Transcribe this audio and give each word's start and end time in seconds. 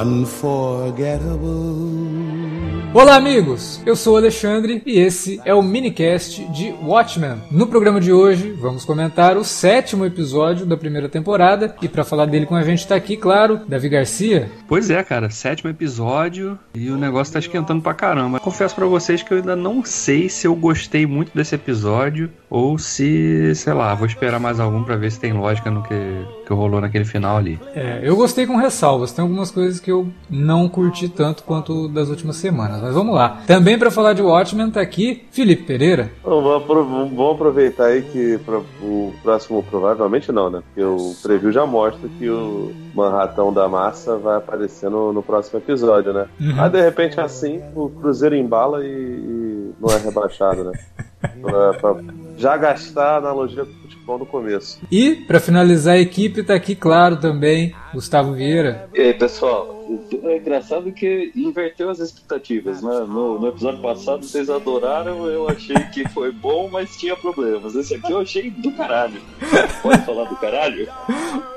unforgettable. 0.00 1.99
Olá, 2.92 3.14
amigos! 3.14 3.80
Eu 3.86 3.94
sou 3.94 4.14
o 4.14 4.16
Alexandre 4.16 4.82
e 4.84 4.98
esse 4.98 5.40
é 5.44 5.54
o 5.54 5.62
minicast 5.62 6.44
de 6.46 6.74
Watchmen. 6.82 7.36
No 7.48 7.68
programa 7.68 8.00
de 8.00 8.12
hoje, 8.12 8.50
vamos 8.60 8.84
comentar 8.84 9.36
o 9.36 9.44
sétimo 9.44 10.04
episódio 10.04 10.66
da 10.66 10.76
primeira 10.76 11.08
temporada 11.08 11.76
e 11.80 11.88
para 11.88 12.02
falar 12.02 12.26
dele 12.26 12.46
com 12.46 12.56
a 12.56 12.62
gente 12.62 12.88
tá 12.88 12.96
aqui, 12.96 13.16
claro, 13.16 13.60
Davi 13.68 13.88
Garcia. 13.88 14.50
Pois 14.66 14.90
é, 14.90 15.00
cara, 15.04 15.30
sétimo 15.30 15.70
episódio 15.70 16.58
e 16.74 16.90
o 16.90 16.96
negócio 16.96 17.32
tá 17.32 17.38
esquentando 17.38 17.80
pra 17.80 17.94
caramba. 17.94 18.40
Confesso 18.40 18.74
para 18.74 18.86
vocês 18.86 19.22
que 19.22 19.32
eu 19.32 19.38
ainda 19.38 19.54
não 19.54 19.84
sei 19.84 20.28
se 20.28 20.48
eu 20.48 20.56
gostei 20.56 21.06
muito 21.06 21.30
desse 21.32 21.54
episódio 21.54 22.28
ou 22.50 22.76
se, 22.76 23.54
sei 23.54 23.72
lá, 23.72 23.94
vou 23.94 24.08
esperar 24.08 24.40
mais 24.40 24.58
algum 24.58 24.82
para 24.82 24.96
ver 24.96 25.12
se 25.12 25.20
tem 25.20 25.32
lógica 25.32 25.70
no 25.70 25.84
que, 25.84 25.94
que 26.44 26.52
rolou 26.52 26.80
naquele 26.80 27.04
final 27.04 27.36
ali. 27.36 27.60
É, 27.72 28.00
eu 28.02 28.16
gostei 28.16 28.48
com 28.48 28.56
ressalvas. 28.56 29.12
Tem 29.12 29.22
algumas 29.22 29.52
coisas 29.52 29.78
que 29.78 29.92
eu 29.92 30.08
não 30.28 30.68
curti 30.68 31.08
tanto 31.08 31.44
quanto 31.44 31.86
das 31.86 32.08
últimas 32.08 32.34
semanas. 32.34 32.79
Mas 32.80 32.94
vamos 32.94 33.14
lá. 33.14 33.40
Também 33.46 33.78
para 33.78 33.90
falar 33.90 34.12
de 34.12 34.22
Watchmen 34.22 34.70
tá 34.70 34.80
aqui 34.80 35.26
Felipe 35.30 35.64
Pereira. 35.64 36.10
Vamos, 36.22 37.30
aproveitar 37.30 37.86
aí 37.86 38.02
que 38.02 38.38
pra, 38.38 38.58
o 38.82 39.12
próximo, 39.22 39.62
provavelmente 39.62 40.32
não, 40.32 40.50
né? 40.50 40.62
Porque 40.66 40.82
o 40.82 41.14
preview 41.22 41.52
já 41.52 41.66
mostra 41.66 42.08
que 42.18 42.28
o 42.28 42.72
Manhattan 42.94 43.52
da 43.52 43.68
Massa 43.68 44.16
vai 44.16 44.36
aparecer 44.36 44.90
no, 44.90 45.12
no 45.12 45.22
próximo 45.22 45.58
episódio, 45.58 46.12
né? 46.12 46.26
Uhum. 46.40 46.60
Aí 46.60 46.70
de 46.70 46.80
repente 46.80 47.20
assim, 47.20 47.60
o 47.74 47.88
Cruzeiro 47.88 48.34
embala 48.34 48.84
e, 48.84 48.88
e 48.88 49.74
não 49.80 49.90
é 49.94 49.98
rebaixado, 49.98 50.64
né? 50.64 50.72
pra, 51.42 51.74
pra 51.74 51.96
já 52.36 52.56
gastar 52.56 53.14
a 53.14 53.16
analogia 53.18 53.64
com 53.64 53.88
futebol 54.10 54.18
no 54.18 54.26
começo. 54.26 54.78
E, 54.90 55.14
para 55.14 55.38
finalizar 55.38 55.94
a 55.94 56.00
equipe, 56.00 56.42
tá 56.42 56.54
aqui, 56.54 56.74
claro, 56.74 57.16
também, 57.16 57.74
Gustavo 57.94 58.32
Vieira. 58.32 58.88
E 58.94 59.00
aí, 59.00 59.14
pessoal? 59.14 59.78
É 60.22 60.36
engraçado 60.36 60.92
que 60.92 61.32
inverteu 61.34 61.90
as 61.90 61.98
expectativas, 61.98 62.80
né? 62.80 63.00
No, 63.08 63.40
no, 63.40 63.48
episódio 63.48 63.82
passado 63.82 64.24
vocês 64.24 64.48
adoraram, 64.48 65.26
eu 65.26 65.48
achei 65.48 65.74
que 65.92 66.08
foi 66.10 66.30
bom, 66.30 66.68
mas 66.70 66.96
tinha 66.96 67.16
problemas. 67.16 67.74
Esse 67.74 67.96
aqui 67.96 68.12
eu 68.12 68.20
achei 68.20 68.50
do 68.50 68.70
caralho. 68.70 69.20
Pode 69.82 70.04
falar 70.04 70.28
do 70.28 70.36
caralho? 70.36 70.88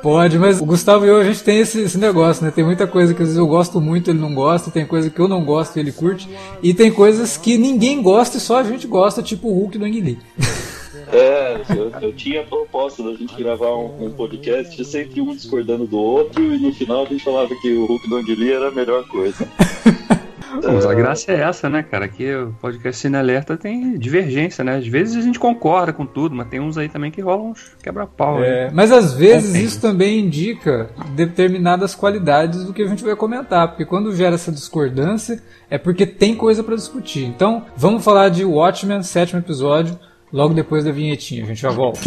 Pode, 0.01 0.39
mas 0.39 0.59
o 0.59 0.65
Gustavo 0.65 1.05
e 1.05 1.09
eu, 1.09 1.17
a 1.17 1.23
gente 1.23 1.43
tem 1.43 1.59
esse, 1.59 1.81
esse, 1.81 1.97
negócio, 1.99 2.43
né? 2.43 2.49
Tem 2.49 2.63
muita 2.63 2.88
coisa 2.88 3.13
que 3.13 3.21
às 3.21 3.27
vezes 3.27 3.39
eu 3.39 3.45
gosto 3.45 3.79
muito, 3.79 4.09
ele 4.09 4.19
não 4.19 4.33
gosta, 4.33 4.71
tem 4.71 4.85
coisa 4.85 5.11
que 5.11 5.19
eu 5.19 5.27
não 5.27 5.45
gosto 5.45 5.77
e 5.77 5.79
ele 5.79 5.91
curte, 5.91 6.27
e 6.63 6.73
tem 6.73 6.91
coisas 6.91 7.38
que 7.38 7.55
ninguém 7.55 8.01
gosta 8.01 8.38
e 8.38 8.39
só 8.39 8.57
a 8.57 8.63
gente 8.63 8.88
gosta, 8.88 9.21
tipo 9.21 9.47
o 9.47 9.53
Hulk 9.53 9.77
do 9.77 9.85
Ang 9.85 10.01
Lee. 10.01 10.17
É, 11.11 11.61
eu, 11.69 11.91
eu, 12.01 12.13
tinha 12.13 12.41
a 12.41 12.43
proposta 12.43 13.03
da 13.03 13.13
gente 13.13 13.35
gravar 13.35 13.75
um, 13.75 14.05
um, 14.05 14.11
podcast 14.11 14.83
sempre 14.85 15.21
um 15.21 15.35
discordando 15.35 15.85
do 15.85 15.97
outro 15.97 16.43
e 16.43 16.57
no 16.57 16.73
final 16.73 17.03
a 17.03 17.05
gente 17.05 17.23
falava 17.23 17.53
que 17.61 17.73
o 17.73 17.85
Hulk 17.85 18.09
do 18.09 18.17
Angeli 18.17 18.51
era 18.51 18.69
a 18.69 18.71
melhor 18.71 19.07
coisa. 19.07 19.47
Mas 20.61 20.85
a 20.85 20.93
graça 20.93 21.31
é 21.31 21.41
essa, 21.41 21.69
né, 21.69 21.81
cara? 21.81 22.07
Que 22.07 22.33
o 22.35 22.53
podcast 22.61 23.01
Cine 23.01 23.17
Alerta 23.17 23.57
tem 23.57 23.97
divergência, 23.97 24.63
né? 24.63 24.77
Às 24.77 24.87
vezes 24.87 25.15
a 25.15 25.21
gente 25.21 25.39
concorda 25.39 25.91
com 25.91 26.05
tudo, 26.05 26.35
mas 26.35 26.47
tem 26.47 26.59
uns 26.59 26.77
aí 26.77 26.87
também 26.87 27.09
que 27.09 27.21
rolam 27.21 27.51
uns 27.51 27.75
quebra-pau. 27.81 28.43
É, 28.43 28.69
mas 28.71 28.91
às 28.91 29.13
vezes 29.13 29.55
isso 29.55 29.81
também 29.81 30.19
indica 30.19 30.89
determinadas 31.15 31.95
qualidades 31.95 32.65
do 32.65 32.73
que 32.73 32.81
a 32.81 32.88
gente 32.88 33.03
vai 33.03 33.15
comentar, 33.15 33.69
porque 33.69 33.85
quando 33.85 34.15
gera 34.15 34.35
essa 34.35 34.51
discordância 34.51 35.41
é 35.69 35.77
porque 35.77 36.05
tem 36.05 36.35
coisa 36.35 36.63
para 36.63 36.75
discutir. 36.75 37.25
Então, 37.25 37.65
vamos 37.75 38.03
falar 38.03 38.29
de 38.29 38.45
Watchmen, 38.45 39.01
sétimo 39.01 39.39
episódio 39.39 39.97
logo 40.33 40.53
depois 40.53 40.83
da 40.83 40.91
vinhetinha. 40.91 41.43
A 41.43 41.47
gente 41.47 41.61
já 41.61 41.69
volta. 41.69 42.01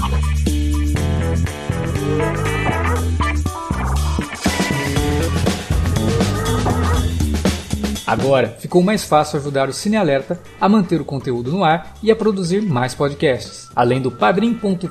Agora 8.07 8.49
ficou 8.61 8.83
mais 8.85 9.03
fácil 9.05 9.39
ajudar 9.39 9.69
o 9.69 9.73
Cine 9.73 9.97
Alerta 9.97 10.41
a 10.61 10.69
manter 10.69 11.01
o 11.01 11.05
conteúdo 11.05 11.51
no 11.51 11.65
ar 11.65 11.97
e 12.03 12.11
a 12.11 12.17
produzir 12.17 12.63
mais 12.63 12.95
podcasts. 12.95 13.69
Além 13.75 14.01
do 14.01 14.13
padrim.com.br 14.13 14.87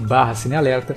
barra 0.00 0.34
cinealerta, 0.34 0.96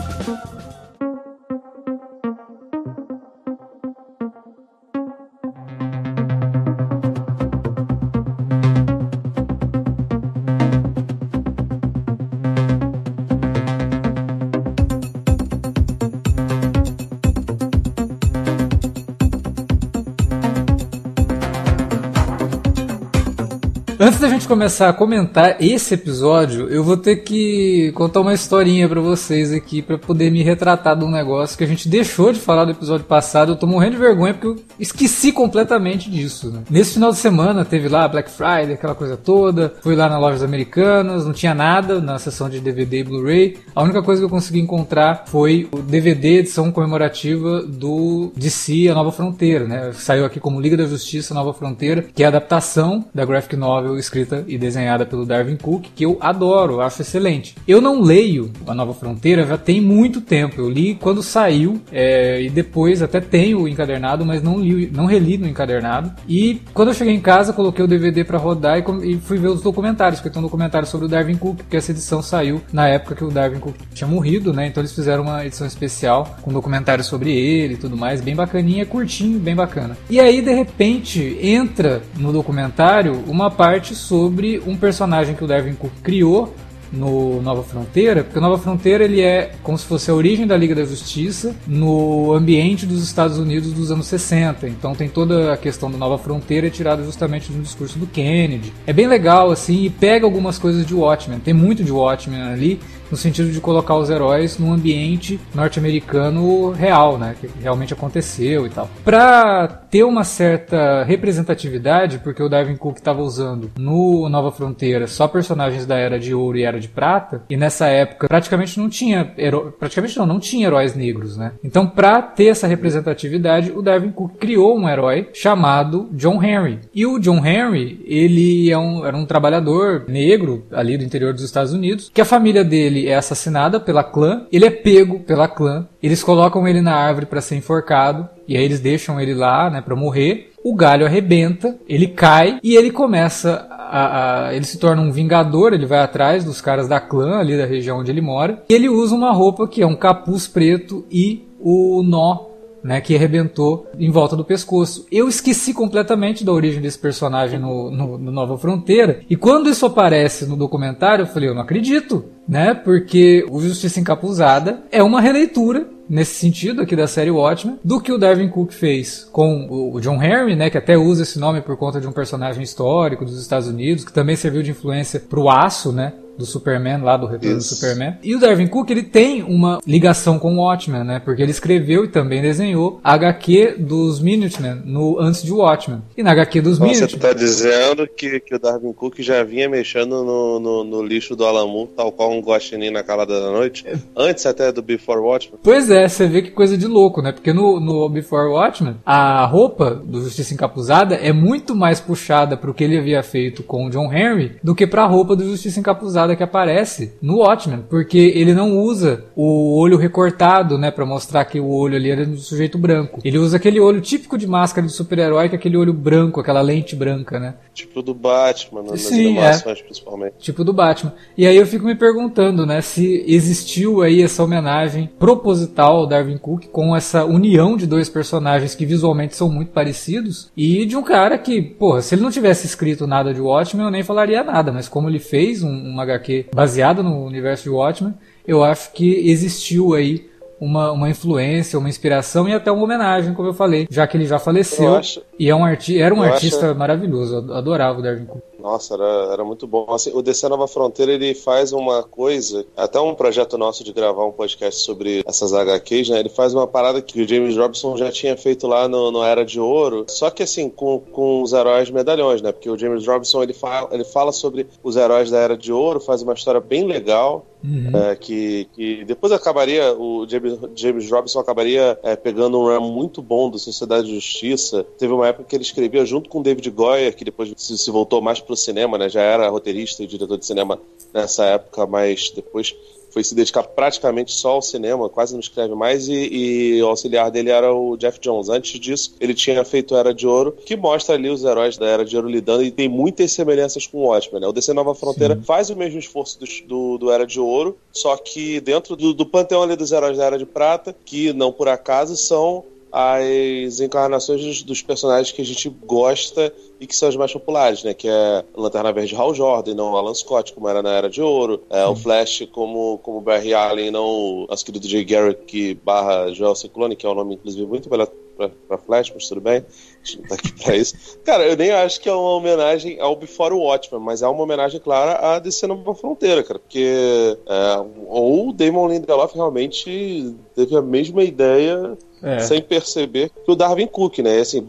Da 24.21 24.29
gente 24.29 24.47
começar 24.47 24.87
a 24.87 24.93
comentar 24.93 25.57
esse 25.59 25.95
episódio, 25.95 26.69
eu 26.69 26.83
vou 26.83 26.95
ter 26.95 27.17
que 27.17 27.91
contar 27.95 28.21
uma 28.21 28.35
historinha 28.35 28.87
para 28.87 29.01
vocês 29.01 29.51
aqui 29.51 29.81
para 29.81 29.97
poder 29.97 30.29
me 30.29 30.43
retratar 30.43 30.95
de 30.95 31.03
um 31.03 31.09
negócio 31.09 31.57
que 31.57 31.63
a 31.63 31.67
gente 31.67 31.89
deixou 31.89 32.31
de 32.31 32.39
falar 32.39 32.65
do 32.65 32.71
episódio 32.71 33.03
passado. 33.03 33.53
Eu 33.53 33.55
tô 33.55 33.65
morrendo 33.65 33.93
de 33.93 33.97
vergonha 33.97 34.35
porque 34.35 34.45
eu 34.45 34.63
esqueci 34.79 35.31
completamente 35.31 36.07
disso. 36.07 36.51
Né? 36.51 36.61
Nesse 36.69 36.93
final 36.93 37.09
de 37.09 37.17
semana 37.17 37.65
teve 37.65 37.89
lá 37.89 38.07
Black 38.07 38.29
Friday, 38.29 38.73
aquela 38.73 38.93
coisa 38.93 39.17
toda. 39.17 39.73
Fui 39.81 39.95
lá 39.95 40.07
nas 40.07 40.21
lojas 40.21 40.43
americanas, 40.43 41.25
não 41.25 41.33
tinha 41.33 41.55
nada 41.55 41.99
na 41.99 42.19
seção 42.19 42.47
de 42.47 42.59
DVD 42.59 42.99
e 42.99 43.03
Blu-ray. 43.03 43.57
A 43.75 43.81
única 43.81 44.03
coisa 44.03 44.21
que 44.21 44.25
eu 44.25 44.29
consegui 44.29 44.59
encontrar 44.59 45.23
foi 45.25 45.67
o 45.71 45.77
DVD 45.77 46.41
edição 46.41 46.71
comemorativa 46.71 47.63
do 47.63 48.31
DC 48.35 48.87
A 48.87 48.93
Nova 48.93 49.11
Fronteira, 49.11 49.65
né? 49.65 49.91
Saiu 49.95 50.25
aqui 50.25 50.39
como 50.39 50.61
Liga 50.61 50.77
da 50.77 50.85
Justiça 50.85 51.33
Nova 51.33 51.55
Fronteira, 51.55 52.05
que 52.13 52.21
é 52.21 52.27
a 52.27 52.29
adaptação 52.29 53.03
da 53.15 53.25
graphic 53.25 53.55
novel 53.55 53.97
escrita 54.11 54.43
e 54.47 54.57
desenhada 54.57 55.05
pelo 55.05 55.25
Darwin 55.25 55.55
Cook, 55.55 55.87
que 55.95 56.05
eu 56.05 56.17
adoro, 56.19 56.81
acho 56.81 57.01
excelente. 57.01 57.55
Eu 57.67 57.81
não 57.81 58.01
leio 58.01 58.51
A 58.67 58.73
Nova 58.73 58.93
Fronteira 58.93 59.45
já 59.45 59.57
tem 59.57 59.79
muito 59.79 60.19
tempo. 60.21 60.59
Eu 60.59 60.69
li 60.69 60.95
quando 60.95 61.23
saiu 61.23 61.81
é, 61.91 62.41
e 62.41 62.49
depois 62.49 63.01
até 63.01 63.21
tenho 63.21 63.61
o 63.61 63.67
encadernado, 63.67 64.25
mas 64.25 64.43
não 64.43 64.59
li, 64.59 64.91
não 64.93 65.05
reli 65.05 65.37
no 65.37 65.47
encadernado. 65.47 66.11
E 66.27 66.61
quando 66.73 66.89
eu 66.89 66.93
cheguei 66.93 67.13
em 67.13 67.21
casa, 67.21 67.53
coloquei 67.53 67.83
o 67.83 67.87
DVD 67.87 68.23
para 68.23 68.37
rodar 68.37 68.79
e, 68.79 69.11
e, 69.13 69.17
fui 69.17 69.37
ver 69.37 69.47
os 69.47 69.61
documentários, 69.61 70.19
porque 70.19 70.33
tem 70.33 70.39
um 70.39 70.43
documentário 70.45 70.87
sobre 70.87 71.05
o 71.05 71.09
Darwin 71.09 71.37
Cook, 71.37 71.57
porque 71.57 71.77
essa 71.77 71.91
edição 71.91 72.21
saiu 72.21 72.61
na 72.73 72.87
época 72.87 73.15
que 73.15 73.23
o 73.23 73.29
Darwin 73.29 73.59
Cook 73.59 73.75
tinha 73.93 74.07
morrido, 74.07 74.51
né? 74.51 74.67
Então 74.67 74.81
eles 74.81 74.93
fizeram 74.93 75.23
uma 75.23 75.45
edição 75.45 75.65
especial 75.65 76.37
com 76.41 76.51
documentário 76.51 77.03
sobre 77.03 77.31
ele 77.31 77.75
e 77.75 77.77
tudo 77.77 77.95
mais, 77.95 78.21
bem 78.21 78.35
bacaninha, 78.35 78.85
curtinho, 78.85 79.39
bem 79.39 79.55
bacana. 79.55 79.95
E 80.09 80.19
aí 80.19 80.41
de 80.41 80.53
repente 80.53 81.37
entra 81.41 82.01
no 82.17 82.33
documentário 82.33 83.23
uma 83.27 83.49
parte 83.49 83.61
parte 83.61 83.95
sobre 84.01 84.61
um 84.65 84.75
personagem 84.75 85.35
que 85.35 85.43
o 85.43 85.47
Darwin 85.47 85.75
criou 86.03 86.53
no 86.91 87.41
Nova 87.41 87.63
Fronteira, 87.63 88.23
porque 88.23 88.37
o 88.37 88.41
Nova 88.41 88.57
Fronteira 88.57 89.05
ele 89.05 89.21
é 89.21 89.53
como 89.63 89.77
se 89.77 89.85
fosse 89.85 90.11
a 90.11 90.13
origem 90.13 90.45
da 90.45 90.57
Liga 90.57 90.75
da 90.75 90.83
Justiça 90.83 91.55
no 91.65 92.33
ambiente 92.33 92.85
dos 92.85 93.01
Estados 93.01 93.37
Unidos 93.37 93.71
dos 93.71 93.91
anos 93.91 94.07
60. 94.07 94.67
Então 94.67 94.93
tem 94.93 95.07
toda 95.07 95.53
a 95.53 95.57
questão 95.57 95.89
da 95.89 95.97
Nova 95.97 96.17
Fronteira 96.17 96.69
tirada 96.69 97.03
justamente 97.03 97.51
do 97.51 97.61
discurso 97.61 97.97
do 97.97 98.05
Kennedy. 98.05 98.73
É 98.85 98.91
bem 98.91 99.07
legal 99.07 99.51
assim 99.51 99.85
e 99.85 99.89
pega 99.89 100.25
algumas 100.25 100.57
coisas 100.57 100.85
de 100.85 100.93
Watchmen. 100.93 101.39
Tem 101.39 101.53
muito 101.53 101.83
de 101.83 101.91
Watchmen 101.91 102.41
ali 102.41 102.79
no 103.11 103.17
sentido 103.17 103.51
de 103.51 103.59
colocar 103.59 103.95
os 103.95 104.09
heróis 104.09 104.57
num 104.57 104.73
ambiente 104.73 105.39
norte-americano 105.53 106.71
real, 106.71 107.17
né, 107.17 107.35
que 107.39 107.49
realmente 107.61 107.93
aconteceu 107.93 108.65
e 108.65 108.69
tal. 108.69 108.89
Para 109.03 109.67
ter 109.67 110.03
uma 110.03 110.23
certa 110.23 111.03
representatividade, 111.03 112.19
porque 112.19 112.41
o 112.41 112.49
Darwin 112.49 112.77
Cook 112.77 112.97
estava 112.97 113.21
usando 113.21 113.69
no 113.77 114.29
Nova 114.29 114.51
Fronteira 114.51 115.05
só 115.07 115.27
personagens 115.27 115.85
da 115.85 115.97
Era 115.97 116.17
de 116.17 116.33
Ouro 116.33 116.57
e 116.57 116.63
Era 116.63 116.79
de 116.79 116.87
Prata, 116.87 117.43
e 117.49 117.57
nessa 117.57 117.87
época 117.87 118.27
praticamente 118.27 118.79
não 118.79 118.89
tinha 118.89 119.33
praticamente 119.77 120.17
não, 120.17 120.25
não 120.25 120.39
tinha 120.39 120.67
heróis 120.67 120.95
negros, 120.95 121.35
né? 121.35 121.51
Então, 121.63 121.85
para 121.85 122.21
ter 122.21 122.47
essa 122.47 122.67
representatividade, 122.67 123.71
o 123.71 123.81
Darwin 123.81 124.11
Cook 124.11 124.37
criou 124.37 124.77
um 124.77 124.87
herói 124.87 125.29
chamado 125.33 126.09
John 126.13 126.41
Henry. 126.41 126.79
E 126.93 127.05
o 127.05 127.19
John 127.19 127.45
Henry, 127.45 128.01
ele 128.05 128.71
é 128.71 128.77
um, 128.77 129.05
era 129.05 129.15
um 129.15 129.25
trabalhador 129.25 130.05
negro 130.07 130.63
ali 130.71 130.97
do 130.97 131.03
interior 131.03 131.33
dos 131.33 131.43
Estados 131.43 131.73
Unidos, 131.73 132.09
que 132.13 132.21
a 132.21 132.25
família 132.25 132.63
dele 132.63 133.00
é 133.07 133.15
assassinada 133.15 133.79
pela 133.79 134.03
clã, 134.03 134.45
ele 134.51 134.65
é 134.65 134.69
pego 134.69 135.19
pela 135.19 135.47
clã, 135.47 135.87
eles 136.01 136.23
colocam 136.23 136.67
ele 136.67 136.81
na 136.81 136.95
árvore 136.95 137.25
para 137.25 137.41
ser 137.41 137.55
enforcado, 137.55 138.27
e 138.47 138.57
aí 138.57 138.63
eles 138.63 138.79
deixam 138.79 139.19
ele 139.19 139.33
lá, 139.33 139.69
né, 139.69 139.81
para 139.81 139.95
morrer. 139.95 140.51
O 140.63 140.75
galho 140.75 141.05
arrebenta, 141.05 141.75
ele 141.87 142.07
cai 142.07 142.59
e 142.63 142.75
ele 142.75 142.91
começa 142.91 143.67
a, 143.69 144.47
a, 144.47 144.55
ele 144.55 144.65
se 144.65 144.77
torna 144.77 145.01
um 145.01 145.11
vingador, 145.11 145.73
ele 145.73 145.85
vai 145.85 145.99
atrás 145.99 146.45
dos 146.45 146.61
caras 146.61 146.87
da 146.87 146.99
clã 146.99 147.39
ali 147.39 147.57
da 147.57 147.65
região 147.65 147.99
onde 147.99 148.11
ele 148.11 148.21
mora. 148.21 148.63
E 148.69 148.73
ele 148.73 148.87
usa 148.87 149.15
uma 149.15 149.31
roupa 149.31 149.67
que 149.67 149.81
é 149.81 149.87
um 149.87 149.95
capuz 149.95 150.47
preto 150.47 151.03
e 151.11 151.47
o 151.59 152.03
nó 152.03 152.50
né, 152.83 153.01
que 153.01 153.15
arrebentou 153.15 153.87
em 153.97 154.09
volta 154.09 154.35
do 154.35 154.45
pescoço. 154.45 155.05
Eu 155.11 155.27
esqueci 155.27 155.73
completamente 155.73 156.43
da 156.43 156.51
origem 156.51 156.81
desse 156.81 156.99
personagem 156.99 157.59
no, 157.59 157.91
no, 157.91 158.17
no, 158.17 158.31
Nova 158.31 158.57
Fronteira. 158.57 159.21
E 159.29 159.35
quando 159.35 159.69
isso 159.69 159.85
aparece 159.85 160.45
no 160.45 160.55
documentário, 160.55 161.23
eu 161.23 161.27
falei, 161.27 161.49
eu 161.49 161.55
não 161.55 161.61
acredito, 161.61 162.25
né? 162.47 162.73
Porque 162.73 163.45
o 163.49 163.59
Justiça 163.61 163.99
Encapuzada 163.99 164.83
é 164.91 165.03
uma 165.03 165.21
releitura 165.21 165.87
nesse 166.09 166.33
sentido 166.33 166.81
aqui 166.81 166.93
da 166.93 167.07
série 167.07 167.31
Watchmen, 167.31 167.79
do 167.81 168.01
que 168.01 168.11
o 168.11 168.17
Darwin 168.17 168.49
Cook 168.49 168.73
fez 168.73 169.29
com 169.31 169.67
o 169.69 169.97
John 170.01 170.21
Henry, 170.21 170.57
né, 170.57 170.69
que 170.69 170.77
até 170.77 170.97
usa 170.97 171.23
esse 171.23 171.39
nome 171.39 171.61
por 171.61 171.77
conta 171.77 172.01
de 172.01 172.07
um 172.07 172.11
personagem 172.11 172.61
histórico 172.61 173.23
dos 173.23 173.39
Estados 173.39 173.69
Unidos, 173.69 174.03
que 174.03 174.11
também 174.11 174.35
serviu 174.35 174.61
de 174.61 174.71
influência 174.71 175.21
para 175.21 175.39
o 175.39 175.49
Aço, 175.49 175.93
né, 175.93 176.11
do 176.41 176.45
Superman, 176.45 177.01
lá 177.01 177.15
do 177.15 177.27
retorno 177.27 177.57
Isso. 177.57 177.69
do 177.69 177.75
Superman. 177.75 178.17
E 178.23 178.35
o 178.35 178.39
Darwin 178.39 178.67
Cook, 178.67 178.89
ele 178.89 179.03
tem 179.03 179.43
uma 179.43 179.79
ligação 179.85 180.37
com 180.37 180.55
o 180.55 180.57
Watchmen, 180.57 181.03
né? 181.03 181.21
Porque 181.23 181.41
ele 181.41 181.51
escreveu 181.51 182.03
e 182.05 182.07
também 182.07 182.41
desenhou 182.41 182.99
a 183.03 183.13
HQ 183.13 183.75
dos 183.79 184.19
Minutemen 184.19 184.81
no 184.85 185.19
antes 185.19 185.43
de 185.43 185.51
Watchmen. 185.51 186.01
E 186.17 186.23
na 186.23 186.31
HQ 186.31 186.61
dos 186.61 186.79
Minutemen... 186.79 187.09
Você 187.09 187.17
tá 187.17 187.33
dizendo 187.33 188.07
que, 188.07 188.39
que 188.39 188.55
o 188.55 188.59
Darwin 188.59 188.93
Cook 188.93 189.19
já 189.19 189.43
vinha 189.43 189.69
mexendo 189.69 190.23
no, 190.23 190.59
no, 190.59 190.83
no 190.83 191.03
lixo 191.03 191.35
do 191.35 191.45
Alamu, 191.45 191.87
tal 191.95 192.11
qual 192.11 192.31
um 192.31 192.41
guaxinim 192.41 192.89
na 192.89 193.03
calada 193.03 193.39
da 193.39 193.51
noite? 193.51 193.85
Antes 194.15 194.45
até 194.45 194.71
do 194.71 194.81
Before 194.81 195.19
Watchmen? 195.19 195.59
Pois 195.63 195.89
é, 195.89 196.07
você 196.07 196.27
vê 196.27 196.41
que 196.41 196.51
coisa 196.51 196.77
de 196.77 196.87
louco, 196.87 197.21
né? 197.21 197.31
Porque 197.31 197.53
no, 197.53 197.79
no 197.79 198.09
Before 198.09 198.49
Watchmen, 198.49 198.97
a 199.05 199.45
roupa 199.45 199.95
do 199.95 200.21
Justiça 200.21 200.53
Encapuzada 200.53 201.15
é 201.15 201.31
muito 201.31 201.75
mais 201.75 201.99
puxada 201.99 202.57
pro 202.57 202.73
que 202.73 202.83
ele 202.83 202.97
havia 202.97 203.21
feito 203.23 203.63
com 203.63 203.85
o 203.85 203.89
John 203.89 204.11
Henry 204.11 204.57
do 204.63 204.73
que 204.73 204.87
pra 204.87 205.05
roupa 205.05 205.35
do 205.35 205.43
Justiça 205.43 205.79
Encapuzada 205.79 206.30
que 206.35 206.43
aparece 206.43 207.13
no 207.21 207.37
Watchmen, 207.37 207.85
porque 207.89 208.17
ele 208.17 208.53
não 208.53 208.77
usa 208.77 209.25
o 209.35 209.77
olho 209.77 209.97
recortado, 209.97 210.77
né, 210.77 210.91
para 210.91 211.05
mostrar 211.05 211.45
que 211.45 211.59
o 211.59 211.69
olho 211.69 211.95
ali 211.95 212.09
era 212.09 212.25
do 212.25 212.37
sujeito 212.37 212.77
branco. 212.77 213.19
Ele 213.23 213.37
usa 213.37 213.57
aquele 213.57 213.79
olho 213.79 214.01
típico 214.01 214.37
de 214.37 214.47
máscara 214.47 214.85
de 214.85 214.93
super-herói, 214.93 215.49
que 215.49 215.55
é 215.55 215.57
aquele 215.57 215.77
olho 215.77 215.93
branco, 215.93 216.39
aquela 216.39 216.61
lente 216.61 216.95
branca, 216.95 217.39
né? 217.39 217.55
Tipo 217.73 218.01
do 218.01 218.13
Batman, 218.13 218.83
nas 218.83 219.01
Sim, 219.01 219.37
animações 219.37 219.79
é. 219.79 219.83
principalmente. 219.83 220.33
Tipo 220.39 220.63
do 220.63 220.73
Batman. 220.73 221.13
E 221.37 221.45
aí 221.45 221.55
eu 221.55 221.65
fico 221.65 221.85
me 221.85 221.95
perguntando, 221.95 222.65
né, 222.65 222.81
se 222.81 223.23
existiu 223.27 224.01
aí 224.01 224.21
essa 224.21 224.43
homenagem 224.43 225.09
proposital 225.19 225.97
ao 225.97 226.07
Darwin 226.07 226.37
Cook 226.37 226.67
com 226.71 226.95
essa 226.95 227.25
união 227.25 227.77
de 227.77 227.87
dois 227.87 228.09
personagens 228.09 228.75
que 228.75 228.85
visualmente 228.85 229.35
são 229.35 229.49
muito 229.49 229.71
parecidos 229.71 230.51
e 230.55 230.85
de 230.85 230.95
um 230.95 231.03
cara 231.03 231.37
que, 231.37 231.61
porra, 231.61 232.01
se 232.01 232.15
ele 232.15 232.21
não 232.21 232.31
tivesse 232.31 232.65
escrito 232.65 233.07
nada 233.07 233.33
de 233.33 233.41
Watchmen, 233.41 233.85
eu 233.85 233.91
nem 233.91 234.03
falaria 234.03 234.43
nada, 234.43 234.71
mas 234.71 234.87
como 234.87 235.09
ele 235.09 235.19
fez 235.19 235.63
um, 235.63 235.69
um 235.69 235.99
HQ 236.11 236.47
baseado 236.53 237.03
no 237.03 237.25
universo 237.25 237.63
de 237.63 237.69
Watchmen, 237.69 238.13
eu 238.47 238.63
acho 238.63 238.91
que 238.93 239.29
existiu 239.29 239.93
aí 239.93 240.29
uma, 240.59 240.91
uma 240.91 241.09
influência, 241.09 241.79
uma 241.79 241.89
inspiração 241.89 242.47
e 242.47 242.53
até 242.53 242.71
uma 242.71 242.83
homenagem, 242.83 243.33
como 243.33 243.49
eu 243.49 243.53
falei, 243.53 243.87
já 243.89 244.05
que 244.05 244.15
ele 244.15 244.25
já 244.25 244.37
faleceu 244.37 244.95
acho, 244.95 245.21
e 245.39 245.49
é 245.49 245.55
um 245.55 245.65
arti 245.65 245.99
era 245.99 246.13
um 246.13 246.21
artista 246.21 246.69
acho... 246.69 246.79
maravilhoso, 246.79 247.35
eu 247.47 247.55
adorava 247.55 247.99
o 247.99 248.01
Darwin 248.03 248.25
Cook. 248.25 248.43
Nossa, 248.61 248.93
era, 248.93 249.33
era 249.33 249.43
muito 249.43 249.67
bom. 249.67 249.85
Assim, 249.89 250.11
o 250.13 250.21
DC 250.21 250.47
Nova 250.47 250.67
Fronteira 250.67 251.11
ele 251.11 251.33
faz 251.33 251.73
uma 251.73 252.03
coisa, 252.03 252.65
até 252.75 252.99
um 252.99 253.13
projeto 253.13 253.57
nosso 253.57 253.83
de 253.83 253.91
gravar 253.91 254.25
um 254.25 254.31
podcast 254.31 254.81
sobre 254.81 255.23
essas 255.25 255.53
HQs, 255.53 256.09
né? 256.09 256.19
Ele 256.19 256.29
faz 256.29 256.53
uma 256.53 256.67
parada 256.67 257.01
que 257.01 257.21
o 257.21 257.27
James 257.27 257.57
Robson 257.57 257.97
já 257.97 258.11
tinha 258.11 258.37
feito 258.37 258.67
lá 258.67 258.87
no, 258.87 259.11
no 259.11 259.23
Era 259.23 259.43
de 259.43 259.59
Ouro, 259.59 260.05
só 260.07 260.29
que 260.29 260.43
assim, 260.43 260.69
com, 260.69 260.99
com 260.99 261.41
os 261.41 261.53
heróis 261.53 261.89
medalhões, 261.89 262.41
né? 262.41 262.51
Porque 262.51 262.69
o 262.69 262.77
James 262.77 263.05
Robson 263.05 263.43
ele 263.43 263.53
fala, 263.53 263.89
ele 263.91 264.03
fala 264.03 264.31
sobre 264.31 264.67
os 264.83 264.95
heróis 264.95 265.29
da 265.29 265.39
Era 265.39 265.57
de 265.57 265.71
Ouro, 265.71 265.99
faz 265.99 266.21
uma 266.21 266.33
história 266.33 266.61
bem 266.61 266.85
legal, 266.85 267.45
Uhum. 267.63 267.91
É, 267.95 268.15
que, 268.15 268.67
que 268.73 269.05
depois 269.05 269.31
acabaria, 269.31 269.93
o 269.93 270.25
James, 270.27 270.57
James 270.75 271.09
Robinson 271.09 271.39
acabaria 271.39 271.97
é, 272.01 272.15
pegando 272.15 272.59
um 272.59 272.65
run 272.65 272.91
muito 272.91 273.21
bom 273.21 273.49
do 273.49 273.59
Sociedade 273.59 274.07
de 274.07 274.15
Justiça. 274.15 274.83
Teve 274.97 275.13
uma 275.13 275.27
época 275.27 275.45
que 275.47 275.55
ele 275.55 275.63
escrevia 275.63 276.03
junto 276.05 276.29
com 276.29 276.41
David 276.41 276.69
Goyer, 276.71 277.15
que 277.15 277.23
depois 277.23 277.53
se, 277.55 277.77
se 277.77 277.91
voltou 277.91 278.21
mais 278.21 278.39
pro 278.39 278.50
cinema, 278.55 278.97
né? 278.97 279.09
Já 279.09 279.21
era 279.21 279.49
roteirista 279.49 280.03
e 280.03 280.07
diretor 280.07 280.37
de 280.37 280.45
cinema 280.45 280.79
nessa 281.13 281.45
época, 281.45 281.85
mas 281.85 282.29
depois 282.31 282.75
foi 283.11 283.23
se 283.23 283.35
dedicar 283.35 283.63
praticamente 283.63 284.31
só 284.31 284.51
ao 284.51 284.61
cinema, 284.61 285.09
quase 285.09 285.33
não 285.33 285.39
escreve 285.39 285.75
mais, 285.75 286.07
e, 286.07 286.13
e, 286.13 286.81
o 286.81 286.87
auxiliar 286.87 287.29
dele 287.29 287.49
era 287.49 287.73
o 287.73 287.97
Jeff 287.97 288.19
Jones. 288.19 288.49
Antes 288.49 288.79
disso, 288.79 289.15
ele 289.19 289.33
tinha 289.33 289.63
feito 289.65 289.95
Era 289.95 290.13
de 290.13 290.25
Ouro, 290.25 290.53
que 290.65 290.75
mostra 290.75 291.15
ali 291.15 291.29
os 291.29 291.43
heróis 291.43 291.77
da 291.77 291.85
Era 291.85 292.05
de 292.05 292.15
Ouro 292.15 292.29
lidando, 292.29 292.63
e 292.63 292.71
tem 292.71 292.87
muitas 292.87 293.31
semelhanças 293.33 293.85
com 293.85 293.99
o 293.99 294.07
Watchmen. 294.07 294.41
Né? 294.41 294.47
O 294.47 294.53
DC 294.53 294.73
Nova 294.73 294.95
Fronteira 294.95 295.35
Sim. 295.35 295.43
faz 295.43 295.69
o 295.69 295.75
mesmo 295.75 295.99
esforço 295.99 296.39
do, 296.39 296.45
do, 296.65 296.97
do, 296.97 297.11
Era 297.11 297.27
de 297.27 297.39
Ouro, 297.39 297.77
só 297.91 298.15
que 298.15 298.61
dentro 298.61 298.95
do, 298.95 299.13
do 299.13 299.25
panteão 299.25 299.61
ali 299.61 299.75
dos 299.75 299.91
heróis 299.91 300.17
da 300.17 300.25
Era 300.25 300.37
de 300.37 300.45
Prata, 300.45 300.95
que 301.05 301.33
não 301.33 301.51
por 301.51 301.67
acaso 301.67 302.15
são 302.15 302.63
as 302.91 303.79
encarnações 303.79 304.41
dos, 304.41 304.63
dos, 304.63 304.81
personagens 304.81 305.31
que 305.31 305.41
a 305.41 305.45
gente 305.45 305.69
gosta 305.69 306.53
e 306.79 306.85
que 306.85 306.95
são 306.95 307.07
os 307.07 307.15
mais 307.15 307.31
populares, 307.31 307.83
né? 307.83 307.93
Que 307.93 308.09
é 308.09 308.43
Lanterna 308.55 308.91
Verde 308.91 309.15
Hal 309.15 309.33
Jordan, 309.33 309.75
não 309.75 309.95
Alan 309.95 310.13
Scott, 310.13 310.51
como 310.53 310.67
era 310.67 310.81
na 310.81 310.91
Era 310.91 311.09
de 311.09 311.21
Ouro, 311.21 311.63
é, 311.69 311.85
o 311.85 311.95
Flash 311.95 312.47
como, 312.51 312.97
como 312.99 313.21
Barry 313.21 313.53
Allen, 313.53 313.91
não 313.91 314.05
o 314.05 314.47
nosso 314.49 314.65
querido 314.65 314.87
Jay 314.87 315.05
que 315.47 315.73
barra 315.75 316.33
Joel 316.33 316.55
Ciclone, 316.55 316.95
que 316.95 317.05
é 317.05 317.09
um 317.09 317.15
nome, 317.15 317.35
inclusive, 317.35 317.65
muito 317.65 317.89
melhor 317.89 318.07
pra, 318.35 318.49
pra 318.67 318.77
Flash, 318.77 319.11
mas 319.13 319.27
tudo 319.27 319.41
bem, 319.41 319.57
a 319.57 320.05
gente 320.05 320.21
não 320.21 320.27
tá 320.27 320.35
aqui 320.35 320.51
pra 320.53 320.75
isso. 320.75 321.19
Cara, 321.23 321.45
eu 321.45 321.55
nem 321.55 321.71
acho 321.71 322.01
que 322.01 322.09
é 322.09 322.13
uma 322.13 322.35
homenagem 322.35 322.99
ao 322.99 323.15
Before 323.15 323.53
Watchmen, 323.53 324.01
mas 324.01 324.21
é 324.21 324.27
uma 324.27 324.43
homenagem 324.43 324.79
clara 324.79 325.35
a 325.35 325.39
DC 325.39 325.67
Nova 325.67 325.93
Fronteira, 325.93 326.43
cara, 326.43 326.59
porque 326.59 327.37
é, 327.45 327.85
ou 328.07 328.49
o 328.49 328.53
Damon 328.53 328.89
Lindelof 328.89 329.33
realmente 329.35 330.35
teve 330.55 330.75
a 330.75 330.81
mesma 330.81 331.23
ideia 331.23 331.97
é. 332.23 332.39
sem 332.39 332.61
perceber 332.61 333.29
que 333.29 333.51
o 333.51 333.55
Darwin 333.55 333.87
Cook, 333.87 334.19
né? 334.19 334.39
Assim, 334.39 334.67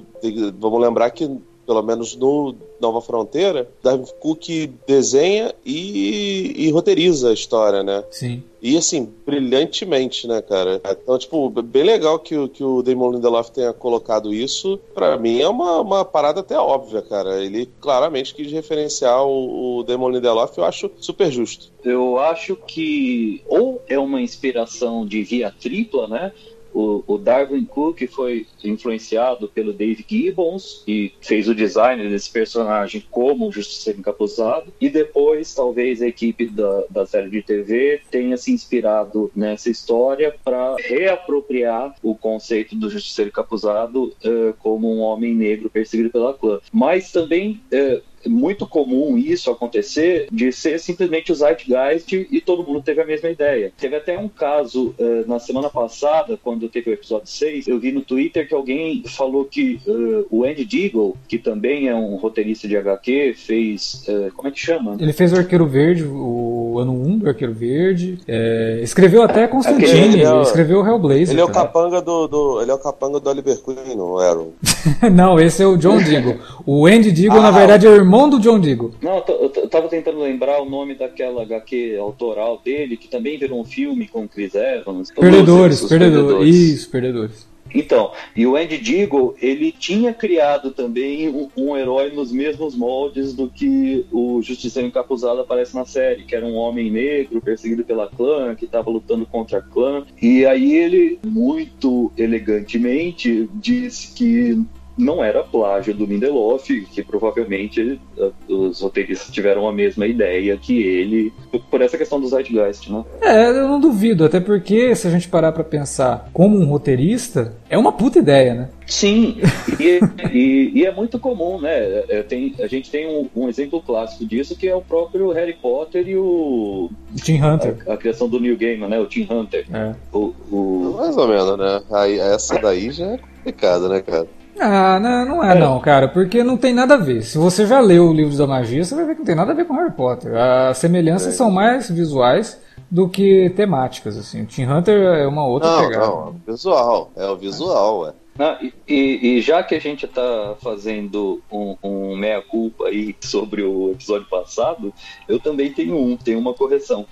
vamos 0.58 0.80
lembrar 0.80 1.10
que 1.10 1.30
pelo 1.66 1.82
menos 1.82 2.16
no 2.16 2.54
Nova 2.80 3.00
Fronteira, 3.00 3.68
Darwin 3.82 4.04
Cook 4.20 4.70
desenha 4.86 5.54
e, 5.64 6.66
e, 6.66 6.70
roteiriza 6.70 7.30
a 7.30 7.32
história, 7.32 7.82
né? 7.82 8.02
Sim. 8.10 8.42
E 8.60 8.76
assim, 8.76 9.08
brilhantemente, 9.24 10.26
né, 10.26 10.40
cara? 10.42 10.80
Então, 10.84 11.18
tipo, 11.18 11.48
bem 11.50 11.82
legal 11.82 12.18
que, 12.18 12.36
o, 12.36 12.48
que 12.48 12.62
o 12.62 12.82
Damon 12.82 13.12
Lindelof 13.12 13.50
tenha 13.50 13.72
colocado 13.72 14.32
isso. 14.32 14.78
Para 14.94 15.16
mim 15.16 15.40
é 15.40 15.48
uma, 15.48 15.80
uma 15.80 16.04
parada 16.04 16.40
até 16.40 16.58
óbvia, 16.58 17.02
cara. 17.02 17.42
Ele 17.42 17.68
claramente 17.80 18.34
quis 18.34 18.50
referenciar 18.52 19.24
o, 19.24 19.78
o 19.78 19.82
Damon 19.82 20.10
Lindelof, 20.10 20.58
eu 20.58 20.64
acho 20.64 20.90
super 20.98 21.30
justo. 21.30 21.72
Eu 21.84 22.18
acho 22.18 22.56
que 22.56 23.42
ou 23.46 23.82
é 23.88 23.98
uma 23.98 24.20
inspiração 24.20 25.06
de 25.06 25.22
via 25.22 25.50
tripla, 25.50 26.06
né? 26.08 26.32
O, 26.72 27.02
o, 27.06 27.18
Darwin 27.18 27.64
Cook 27.64 28.06
foi 28.08 28.46
influenciado 28.64 29.48
pelo 29.48 29.72
Dave 29.72 30.04
Gibbons 30.08 30.82
e 30.86 31.12
fez 31.20 31.48
o 31.48 31.54
design 31.54 32.08
desse 32.08 32.30
personagem 32.30 33.04
como 33.10 33.52
Justiceiro 33.52 33.98
Encapuzado. 33.98 34.72
E 34.80 34.88
depois, 34.88 35.54
talvez, 35.54 36.00
a 36.00 36.06
equipe 36.06 36.46
da, 36.46 36.84
da 36.88 37.06
série 37.06 37.30
de 37.30 37.42
TV 37.42 38.00
tenha 38.10 38.36
se 38.36 38.52
inspirado 38.52 39.30
nessa 39.34 39.70
história 39.70 40.34
para 40.44 40.76
reapropriar 40.76 41.94
o 42.02 42.14
conceito 42.14 42.74
do 42.74 42.88
Justiceiro 42.88 43.30
Encapuzado 43.30 44.04
uh, 44.04 44.54
como 44.58 44.92
um 44.92 45.00
homem 45.00 45.34
negro 45.34 45.68
perseguido 45.68 46.10
pela 46.10 46.34
clã. 46.34 46.60
Mas 46.72 47.12
também 47.12 47.60
uh, 47.72 48.02
muito 48.26 48.66
comum 48.66 49.16
isso 49.18 49.50
acontecer 49.50 50.26
de 50.30 50.52
ser 50.52 50.78
simplesmente 50.78 51.32
o 51.32 51.34
Zeitgeist 51.34 52.12
e 52.30 52.40
todo 52.40 52.64
mundo 52.66 52.82
teve 52.82 53.00
a 53.00 53.06
mesma 53.06 53.28
ideia. 53.30 53.72
Teve 53.78 53.96
até 53.96 54.18
um 54.18 54.28
caso 54.28 54.94
uh, 54.98 55.28
na 55.28 55.38
semana 55.38 55.68
passada, 55.70 56.38
quando 56.42 56.68
teve 56.68 56.90
o 56.90 56.94
episódio 56.94 57.26
6, 57.28 57.68
eu 57.68 57.78
vi 57.78 57.92
no 57.92 58.00
Twitter 58.02 58.46
que 58.48 58.54
alguém 58.54 59.02
falou 59.06 59.44
que 59.44 59.80
uh, 59.86 60.26
o 60.30 60.44
Andy 60.44 60.64
Deagle, 60.64 61.14
que 61.28 61.38
também 61.38 61.88
é 61.88 61.94
um 61.94 62.16
roteirista 62.16 62.66
de 62.68 62.76
HQ, 62.76 63.34
fez. 63.36 64.04
Uh, 64.08 64.32
como 64.34 64.48
é 64.48 64.50
que 64.50 64.60
chama? 64.60 64.96
Ele 65.00 65.12
fez 65.12 65.32
o 65.32 65.36
Arqueiro 65.36 65.66
Verde, 65.66 66.04
o 66.04 66.78
ano 66.78 66.92
1 66.92 67.18
do 67.18 67.28
Arqueiro 67.28 67.52
Verde. 67.54 68.18
É, 68.26 68.80
escreveu 68.82 69.22
até 69.22 69.46
Constantine, 69.46 70.20
é 70.22 70.32
o- 70.32 70.42
escreveu 70.42 70.80
o 70.80 70.86
Hellblazer. 70.86 71.30
Ele 71.30 71.40
é 71.40 71.44
o 71.44 71.48
cara. 71.48 71.66
capanga 71.66 72.00
do, 72.02 72.26
do- 72.28 72.60
ele 72.62 72.70
é 72.70 72.74
o 72.74 72.78
capanga 72.78 73.20
do 73.20 73.28
Oliver 73.30 73.58
Queen, 73.62 73.96
não 73.96 74.20
era? 74.22 74.38
o- 74.38 74.52
Não, 75.12 75.38
esse 75.40 75.62
é 75.62 75.66
o 75.66 75.76
John 75.76 75.98
Diggle. 75.98 76.38
O 76.66 76.86
Andy 76.86 77.10
Diggle, 77.12 77.38
Ah, 77.38 77.42
na 77.42 77.50
verdade, 77.50 77.86
é 77.86 77.90
o 77.90 77.94
irmão 77.94 78.11
do 78.28 78.38
John 78.38 78.60
Diggle. 78.60 78.92
Não, 79.00 79.24
eu, 79.28 79.52
eu 79.54 79.68
tava 79.68 79.88
tentando 79.88 80.18
lembrar 80.18 80.60
o 80.60 80.68
nome 80.68 80.94
daquela 80.94 81.42
HQ 81.42 81.96
autoral 81.98 82.60
dele, 82.64 82.96
que 82.96 83.08
também 83.08 83.38
virou 83.38 83.60
um 83.60 83.64
filme 83.64 84.06
com 84.08 84.24
o 84.24 84.28
Chris 84.28 84.54
Evans. 84.54 85.10
Perdedores, 85.10 85.82
Os 85.82 85.88
perdedores. 85.88 86.54
Isso, 86.54 86.90
perdedores. 86.90 87.52
Então, 87.74 88.12
e 88.36 88.46
o 88.46 88.56
Andy 88.56 88.78
Diggle, 88.78 89.34
ele 89.40 89.72
tinha 89.72 90.12
criado 90.12 90.70
também 90.72 91.28
um, 91.28 91.48
um 91.56 91.76
herói 91.76 92.10
nos 92.10 92.30
mesmos 92.30 92.74
moldes 92.74 93.32
do 93.32 93.48
que 93.48 94.04
o 94.12 94.42
Justiceiro 94.42 94.88
Encapuzado 94.88 95.40
aparece 95.40 95.74
na 95.74 95.84
série, 95.84 96.24
que 96.24 96.34
era 96.34 96.44
um 96.44 96.54
homem 96.54 96.90
negro 96.90 97.40
perseguido 97.40 97.84
pela 97.84 98.08
clã, 98.08 98.54
que 98.54 98.66
estava 98.66 98.90
lutando 98.90 99.24
contra 99.24 99.58
a 99.58 99.62
clã. 99.62 100.04
E 100.20 100.44
aí 100.44 100.76
ele, 100.76 101.18
muito 101.24 102.12
elegantemente, 102.16 103.48
disse 103.54 104.12
que 104.14 104.62
não 105.02 105.22
era 105.22 105.42
plágio 105.42 105.92
do 105.94 106.04
Lindelof, 106.06 106.68
que 106.92 107.02
provavelmente 107.02 108.00
eh, 108.18 108.30
os 108.48 108.80
roteiristas 108.80 109.30
tiveram 109.32 109.68
a 109.68 109.72
mesma 109.72 110.06
ideia 110.06 110.56
que 110.56 110.80
ele, 110.82 111.32
por 111.70 111.80
essa 111.82 111.98
questão 111.98 112.20
do 112.20 112.28
Zeitgeist, 112.28 112.90
né? 112.90 113.04
É, 113.20 113.48
eu 113.50 113.68
não 113.68 113.80
duvido, 113.80 114.24
até 114.24 114.40
porque 114.40 114.94
se 114.94 115.06
a 115.06 115.10
gente 115.10 115.28
parar 115.28 115.52
pra 115.52 115.64
pensar 115.64 116.28
como 116.32 116.56
um 116.58 116.64
roteirista, 116.66 117.54
é 117.68 117.76
uma 117.76 117.92
puta 117.92 118.18
ideia, 118.18 118.54
né? 118.54 118.68
Sim, 118.86 119.38
e, 119.80 120.00
e- 120.32 120.72
e 120.74 120.84
é 120.86 120.92
muito 120.94 121.18
comum, 121.18 121.60
né? 121.60 122.04
É, 122.08 122.22
tem- 122.22 122.54
a 122.60 122.66
gente 122.66 122.90
tem 122.90 123.06
um, 123.08 123.28
um 123.34 123.48
exemplo 123.48 123.80
clássico 123.82 124.24
disso 124.26 124.56
que 124.56 124.68
é 124.68 124.74
o 124.74 124.82
próprio 124.82 125.30
Harry 125.32 125.54
Potter 125.54 126.06
e 126.06 126.16
o, 126.16 126.90
Tim 127.22 127.40
Hunter. 127.42 127.76
a, 127.86 127.94
a 127.94 127.96
criação 127.96 128.28
do 128.28 128.38
New 128.40 128.56
Gaiman, 128.56 128.88
né? 128.88 128.98
O 129.00 129.06
Tim 129.06 129.26
Hunter. 129.30 129.64
É. 129.72 129.94
O, 130.12 130.32
o- 130.50 130.94
Mais 130.98 131.16
ou 131.16 131.28
menos, 131.28 131.58
né? 131.58 131.80
Aí, 131.90 132.18
essa 132.18 132.58
daí 132.58 132.90
já 132.90 133.06
é 133.12 133.18
complicada, 133.18 133.88
né, 133.88 134.00
cara? 134.00 134.26
Ah, 134.62 135.00
não, 135.00 135.24
não 135.26 135.44
é, 135.44 135.58
não, 135.58 135.80
cara, 135.80 136.06
porque 136.08 136.42
não 136.44 136.56
tem 136.56 136.72
nada 136.72 136.94
a 136.94 136.98
ver. 136.98 137.22
Se 137.22 137.36
você 137.38 137.66
já 137.66 137.80
leu 137.80 138.08
o 138.08 138.12
livro 138.12 138.36
da 138.36 138.46
magia, 138.46 138.84
você 138.84 138.94
vai 138.94 139.04
ver 139.04 139.12
que 139.14 139.18
não 139.20 139.26
tem 139.26 139.34
nada 139.34 139.52
a 139.52 139.54
ver 139.54 139.64
com 139.66 139.74
Harry 139.74 139.90
Potter. 139.92 140.32
As 140.36 140.78
semelhanças 140.78 141.34
É. 141.34 141.36
são 141.36 141.50
mais 141.50 141.90
visuais 141.90 142.60
do 142.90 143.08
que 143.08 143.50
temáticas, 143.56 144.16
assim. 144.16 144.42
O 144.42 144.46
Tim 144.46 144.64
Hunter 144.66 145.00
é 145.18 145.26
uma 145.26 145.46
outra 145.46 145.68
Não, 145.70 145.88
pegada. 145.88 146.06
não, 146.06 146.12
é 146.12 146.30
o 146.30 146.34
visual. 146.52 147.10
É 147.16 147.26
o 147.26 147.36
visual. 147.36 148.14
Ah, 148.38 148.58
e- 148.62 148.72
e, 148.88 149.36
e 149.36 149.40
já 149.42 149.62
que 149.62 149.74
a 149.74 149.78
gente 149.80 150.06
está 150.06 150.54
fazendo 150.62 151.42
um, 151.52 151.76
um 151.82 152.16
meia-culpa 152.16 152.86
aí 152.86 153.14
sobre 153.20 153.62
o 153.62 153.90
episódio 153.90 154.26
passado, 154.28 154.92
eu 155.28 155.38
também 155.38 155.70
tenho 155.72 155.96
um, 155.96 156.16
tenho 156.16 156.38
uma 156.38 156.54
correção. 156.54 157.04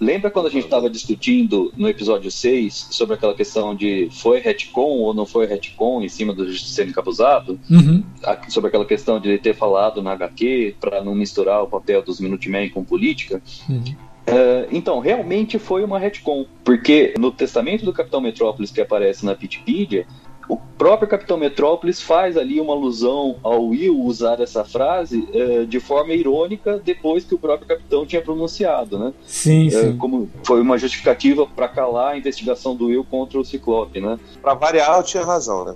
Lembra 0.00 0.30
quando 0.30 0.46
a 0.46 0.50
gente 0.50 0.64
estava 0.64 0.90
discutindo 0.90 1.72
no 1.76 1.88
episódio 1.88 2.30
6 2.30 2.88
sobre 2.90 3.14
aquela 3.14 3.34
questão 3.34 3.74
de 3.74 4.08
foi 4.10 4.38
retcon 4.40 4.98
ou 4.98 5.14
não 5.14 5.24
foi 5.24 5.46
retcon 5.46 6.02
em 6.02 6.08
cima 6.08 6.34
do 6.34 6.46
Justiceiro 6.50 6.90
Encapuzado? 6.90 7.58
Uhum. 7.70 8.02
A- 8.22 8.48
sobre 8.50 8.68
aquela 8.68 8.84
questão 8.84 9.18
de 9.18 9.28
ele 9.28 9.38
ter 9.38 9.54
falado 9.54 10.02
na 10.02 10.12
HQ 10.12 10.76
para 10.80 11.02
não 11.02 11.14
misturar 11.14 11.62
o 11.62 11.66
papel 11.66 12.02
dos 12.02 12.20
Minutemen 12.20 12.68
com 12.68 12.84
política. 12.84 13.42
Uhum. 13.68 13.82
É, 14.26 14.68
então, 14.72 15.00
realmente 15.00 15.58
foi 15.58 15.84
uma 15.84 15.98
retcon, 15.98 16.46
porque 16.64 17.14
no 17.18 17.30
testamento 17.30 17.84
do 17.84 17.92
Capitão 17.92 18.20
Metrópolis 18.20 18.70
que 18.70 18.80
aparece 18.80 19.24
na 19.24 19.32
Wikipedia, 19.32 20.06
o 20.48 20.56
próprio 20.56 21.08
Capitão 21.08 21.36
Metrópolis 21.36 22.00
faz 22.02 22.36
ali 22.36 22.60
uma 22.60 22.72
alusão 22.74 23.36
ao 23.42 23.66
Will 23.66 23.98
usar 24.00 24.40
essa 24.40 24.64
frase 24.64 25.26
é, 25.32 25.64
de 25.64 25.80
forma 25.80 26.12
irônica 26.12 26.80
depois 26.84 27.24
que 27.24 27.34
o 27.34 27.38
próprio 27.38 27.66
Capitão 27.66 28.04
tinha 28.04 28.20
pronunciado, 28.20 28.98
né? 28.98 29.12
Sim, 29.26 29.68
É, 29.68 29.70
sim. 29.70 29.96
como 29.96 30.28
foi 30.44 30.60
uma 30.60 30.76
justificativa 30.76 31.46
para 31.46 31.68
calar 31.68 32.12
a 32.12 32.18
investigação 32.18 32.74
do 32.76 32.86
Will 32.86 33.04
contra 33.10 33.38
o 33.38 33.44
Ciclope, 33.44 34.00
né? 34.00 34.18
Pra 34.42 34.54
variar, 34.54 34.98
eu 34.98 35.02
tinha 35.02 35.24
razão, 35.24 35.64
né? 35.64 35.74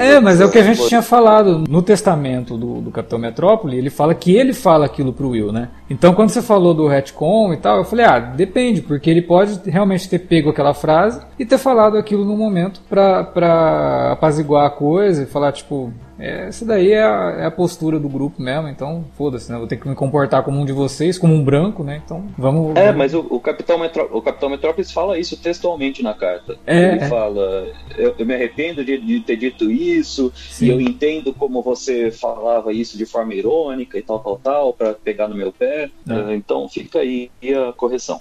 É, 0.00 0.20
mas 0.20 0.40
é 0.40 0.44
o 0.44 0.50
que 0.50 0.58
a 0.58 0.62
gente 0.62 0.86
tinha 0.88 1.02
falado 1.02 1.64
no 1.68 1.82
testamento 1.82 2.56
do, 2.56 2.80
do 2.80 2.90
Capitão 2.90 3.18
Metrópole, 3.18 3.76
ele 3.76 3.90
fala 3.90 4.14
que 4.14 4.34
ele 4.34 4.52
fala 4.52 4.86
aquilo 4.86 5.12
pro 5.12 5.30
Will, 5.30 5.52
né? 5.52 5.68
Então 5.88 6.14
quando 6.14 6.30
você 6.30 6.42
falou 6.42 6.74
do 6.74 6.88
retcon 6.88 7.52
e 7.52 7.56
tal, 7.56 7.78
eu 7.78 7.84
falei, 7.84 8.04
ah, 8.04 8.18
depende, 8.18 8.80
porque 8.80 9.08
ele 9.08 9.22
pode 9.22 9.60
realmente 9.68 10.08
ter 10.08 10.18
pego 10.18 10.50
aquela 10.50 10.74
frase 10.74 11.20
e 11.38 11.46
ter 11.46 11.58
falado 11.58 11.96
aquilo 11.96 12.24
no 12.24 12.36
momento 12.36 12.80
pra, 12.88 13.24
pra 13.24 14.12
apaziguar 14.12 14.66
a 14.66 14.70
coisa 14.70 15.22
e 15.22 15.26
falar, 15.26 15.52
tipo, 15.52 15.92
é, 15.92 16.07
essa 16.18 16.64
daí 16.64 16.92
é 16.92 17.02
a, 17.02 17.36
é 17.40 17.46
a 17.46 17.50
postura 17.50 17.98
do 17.98 18.08
grupo 18.08 18.40
mesmo, 18.42 18.68
então 18.68 19.04
foda-se, 19.16 19.50
né? 19.52 19.58
Vou 19.58 19.66
ter 19.66 19.76
que 19.76 19.88
me 19.88 19.94
comportar 19.94 20.42
como 20.42 20.60
um 20.60 20.64
de 20.64 20.72
vocês, 20.72 21.18
como 21.18 21.34
um 21.34 21.44
branco, 21.44 21.84
né? 21.84 22.02
Então 22.04 22.26
vamos. 22.36 22.76
É, 22.76 22.92
mas 22.92 23.14
o, 23.14 23.20
o 23.30 23.40
Capitão 23.40 23.78
Metró- 23.78 24.08
o 24.12 24.20
Capitão 24.22 24.48
Metrópolis 24.48 24.90
fala 24.90 25.18
isso 25.18 25.36
textualmente 25.36 26.02
na 26.02 26.14
carta. 26.14 26.56
É, 26.66 26.92
Ele 26.92 27.04
é. 27.04 27.08
fala: 27.08 27.68
eu, 27.96 28.14
eu 28.18 28.26
me 28.26 28.34
arrependo 28.34 28.84
de, 28.84 28.98
de 28.98 29.20
ter 29.20 29.36
dito 29.36 29.70
isso, 29.70 30.32
Sim. 30.50 30.66
e 30.66 30.68
eu 30.70 30.80
entendo 30.80 31.32
como 31.32 31.62
você 31.62 32.10
falava 32.10 32.72
isso 32.72 32.98
de 32.98 33.06
forma 33.06 33.34
irônica 33.34 33.96
e 33.98 34.02
tal, 34.02 34.18
tal, 34.20 34.38
tal, 34.42 34.72
pra 34.72 34.94
pegar 34.94 35.28
no 35.28 35.34
meu 35.36 35.52
pé. 35.52 35.90
É. 36.08 36.34
Então 36.34 36.68
fica 36.68 36.98
aí 37.00 37.30
a 37.68 37.72
correção. 37.72 38.18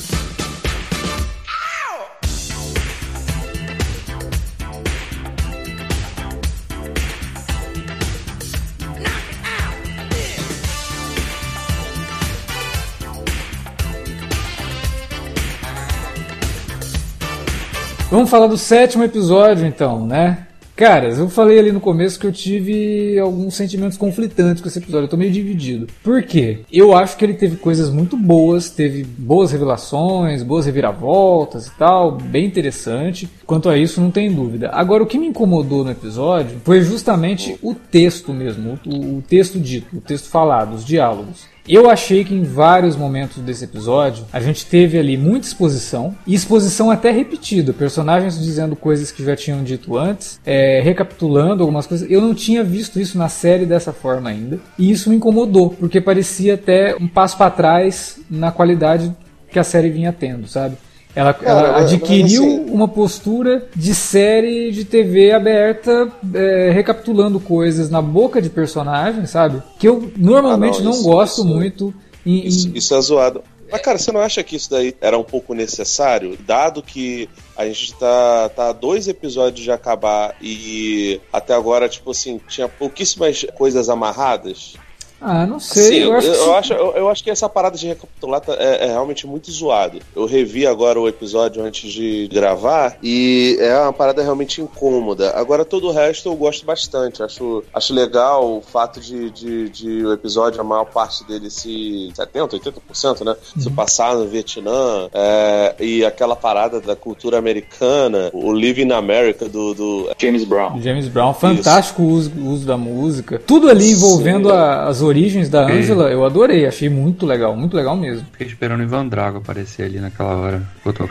Vamos 18.18 18.32
falar 18.32 18.48
do 18.48 18.58
sétimo 18.58 19.04
episódio, 19.04 19.64
então, 19.64 20.04
né? 20.04 20.48
Caras, 20.76 21.20
eu 21.20 21.30
falei 21.30 21.60
ali 21.60 21.72
no 21.72 21.80
começo 21.80 22.20
que 22.20 22.26
eu 22.26 22.32
tive 22.32 23.20
alguns 23.20 23.56
sentimentos 23.56 23.96
conflitantes 23.96 24.60
com 24.60 24.68
esse 24.68 24.80
episódio. 24.80 25.06
Eu 25.06 25.10
tô 25.10 25.16
meio 25.16 25.32
dividido. 25.32 25.86
Por 26.04 26.24
quê? 26.24 26.62
Eu 26.72 26.98
acho 26.98 27.16
que 27.16 27.24
ele 27.24 27.36
teve 27.36 27.58
coisas 27.58 27.92
muito 27.92 28.18
boas, 28.18 28.72
teve 28.72 29.04
boas 29.04 29.52
revelações, 29.52 30.42
boas 30.42 30.66
reviravoltas 30.66 31.68
e 31.68 31.72
tal, 31.78 32.12
bem 32.12 32.48
interessante. 32.48 33.30
Quanto 33.48 33.70
a 33.70 33.78
isso, 33.78 34.02
não 34.02 34.12
tem 34.12 34.30
dúvida. 34.30 34.70
Agora, 34.74 35.02
o 35.02 35.06
que 35.06 35.18
me 35.18 35.28
incomodou 35.28 35.86
no 35.86 35.90
episódio 35.90 36.60
foi 36.66 36.82
justamente 36.82 37.58
o 37.64 37.74
texto 37.74 38.34
mesmo, 38.34 38.78
o, 38.86 39.20
o 39.20 39.24
texto 39.26 39.58
dito, 39.58 39.96
o 39.96 40.02
texto 40.02 40.28
falado, 40.30 40.76
os 40.76 40.84
diálogos. 40.84 41.48
Eu 41.66 41.90
achei 41.90 42.26
que 42.26 42.34
em 42.34 42.44
vários 42.44 42.96
momentos 42.96 43.38
desse 43.44 43.64
episódio 43.64 44.26
a 44.34 44.40
gente 44.42 44.66
teve 44.66 44.98
ali 44.98 45.18
muita 45.18 45.48
exposição 45.48 46.16
e 46.26 46.34
exposição 46.34 46.92
até 46.92 47.10
repetida, 47.10 47.74
personagens 47.74 48.38
dizendo 48.40 48.76
coisas 48.76 49.12
que 49.12 49.24
já 49.24 49.36
tinham 49.36 49.64
dito 49.64 49.98
antes, 49.98 50.40
é, 50.46 50.82
recapitulando 50.82 51.64
algumas 51.64 51.88
coisas. 51.88 52.10
Eu 52.10 52.22
não 52.22 52.34
tinha 52.34 52.64
visto 52.64 53.00
isso 53.00 53.18
na 53.18 53.30
série 53.30 53.66
dessa 53.66 53.94
forma 53.94 54.30
ainda 54.30 54.60
e 54.78 54.92
isso 54.92 55.10
me 55.10 55.16
incomodou 55.18 55.70
porque 55.70 56.00
parecia 56.02 56.56
até 56.56 56.96
um 57.00 57.08
passo 57.08 57.38
para 57.38 57.52
trás 57.52 58.20
na 58.30 58.52
qualidade 58.52 59.14
que 59.50 59.60
a 59.60 59.64
série 59.64 59.90
vinha 59.90 60.14
tendo, 60.14 60.48
sabe? 60.48 60.78
Ela, 61.18 61.36
ela 61.42 61.62
Cara, 61.64 61.78
adquiriu 61.80 62.44
assim- 62.44 62.66
uma 62.70 62.88
postura 62.88 63.68
de 63.76 63.96
série 63.96 64.72
de 64.72 64.86
TV 64.86 65.32
aberta, 65.32 66.12
é, 66.34 66.70
recapitulando 66.72 67.40
coisas 67.40 67.90
na 67.90 68.02
boca 68.02 68.40
de 68.42 68.50
personagens, 68.52 69.32
sabe? 69.32 69.64
Que 69.80 69.88
eu 69.88 70.12
normalmente 70.16 70.76
Ah, 70.80 70.84
não, 70.84 70.92
não, 70.92 70.98
isso- 71.00 71.04
gosto 71.04 71.42
isso- 71.42 71.46
muito. 71.48 71.94
Em, 72.26 72.46
Isso, 72.46 72.68
em- 72.70 72.78
isso 72.78 72.94
é 72.94 73.02
zoado. 73.02 73.42
Mas, 73.72 73.82
cara, 73.82 73.98
você 73.98 74.12
não 74.12 74.22
acha 74.22 74.44
que 74.44 74.56
isso 74.56 74.70
daí 74.70 74.96
era 75.02 75.18
um 75.18 75.24
pouco 75.24 75.54
necessário? 75.54 76.38
Dado 76.46 76.82
que 76.84 77.28
a 77.58 77.66
gente 77.66 77.94
tá, 77.96 78.50
tá 78.56 78.70
a 78.70 78.74
dois 78.74 79.08
episódios 79.08 79.62
de 79.64 79.72
acabar 79.72 80.36
e 80.42 81.20
até 81.34 81.54
agora, 81.54 81.90
tipo 81.90 82.12
assim, 82.12 82.40
tinha 82.48 82.68
pouquíssimas 82.70 83.46
coisas 83.58 83.90
amarradas. 83.90 84.76
Ah, 85.20 85.46
não 85.46 85.60
sei. 85.60 85.84
Sim, 85.84 85.96
eu, 86.04 86.14
acho 86.16 86.32
que 86.32 86.38
eu, 86.38 86.56
acho, 86.56 86.74
eu, 86.74 86.92
eu 86.96 87.10
acho 87.10 87.24
que 87.24 87.30
essa 87.32 87.50
parada 87.50 87.78
de 87.78 87.88
recapitular 87.88 88.40
tá- 88.42 88.56
é, 88.60 88.86
é 88.86 88.88
realmente 88.88 89.26
muito 89.26 89.52
zoado. 89.52 90.00
Eu 90.16 90.26
revi 90.26 90.66
agora 90.68 91.00
o 91.00 91.08
episódio 91.08 91.64
antes 91.64 91.92
de 91.92 92.28
gravar 92.32 92.98
e 93.02 93.58
é 93.60 93.78
uma 93.80 93.94
parada 93.94 94.22
realmente 94.22 94.62
incômoda. 94.62 95.32
Agora 95.36 95.66
todo 95.66 95.88
o 95.88 95.92
resto 95.92 96.30
eu 96.30 96.36
gosto 96.36 96.66
bastante. 96.66 97.24
Acho, 97.24 97.64
acho 97.74 97.94
legal 97.94 98.58
o 98.58 98.62
fato 98.62 99.00
de, 99.00 99.30
de, 99.32 99.70
de 99.70 100.06
o 100.06 100.14
episódio, 100.14 100.62
a 100.62 100.64
maior 100.64 100.86
parte 100.86 101.24
dele 101.26 101.50
se 101.50 102.12
70%, 102.16 102.60
80%, 102.92 103.24
né? 103.26 103.36
Se 103.58 103.70
passar 103.72 104.16
no 104.16 104.28
Vietnã 104.28 105.10
é, 105.14 105.76
e 105.80 106.06
aquela 106.06 106.36
parada 106.36 106.80
da 106.80 106.96
cultura 106.96 107.38
americana, 107.38 108.30
o 108.34 108.52
Living 108.54 108.92
America 108.92 109.50
do, 109.50 109.74
do 109.74 110.10
James 110.18 110.44
Brown. 110.44 110.82
James 110.82 111.08
Brown, 111.08 111.34
fantástico 111.34 112.02
o 112.04 112.08
uso, 112.10 112.32
o 112.38 112.50
uso 112.52 112.66
da 112.66 112.78
música. 112.78 113.40
Tudo 113.46 113.70
ali 113.70 113.92
envolvendo 113.92 114.50
Sim. 114.50 114.56
a- 114.56 114.84
as 114.88 115.02
origens 115.08 115.50
da. 115.50 115.66
Angela, 115.66 116.10
eu 116.12 116.26
adorei. 116.26 116.66
Achei 116.66 116.90
muito 116.90 117.26
legal, 117.26 117.56
muito 117.56 117.76
legal 117.76 117.96
mesmo. 117.96 118.26
Fiquei 118.32 118.48
esperando 118.48 118.82
o 118.82 118.84
Ivan 118.84 119.08
Drago 119.08 119.38
aparecer 119.40 119.84
ali 119.84 120.00
naquela 120.00 120.36
hora. 120.38 120.62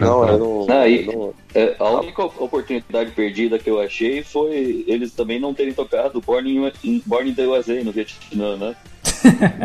Não, 0.01 0.29
eu 0.29 0.39
não. 0.39 0.67
Eu 0.87 1.13
não- 1.13 1.35
É, 1.55 1.75
a 1.79 1.91
única 1.91 2.23
oportunidade 2.25 3.11
perdida 3.13 3.59
que 3.59 3.71
eu 3.71 3.81
achei 3.81 4.23
foi 4.23 4.85
eles 4.87 5.13
também 5.13 5.41
não 5.41 5.55
terem 5.55 5.73
tocado 5.73 6.21
Born 6.21 6.71
in, 6.85 7.03
Born 7.07 7.31
in 7.31 7.35
the 7.35 7.47
USA 7.47 7.83
no 7.83 7.93
Vietnã, 7.93 8.57
né? 8.57 8.77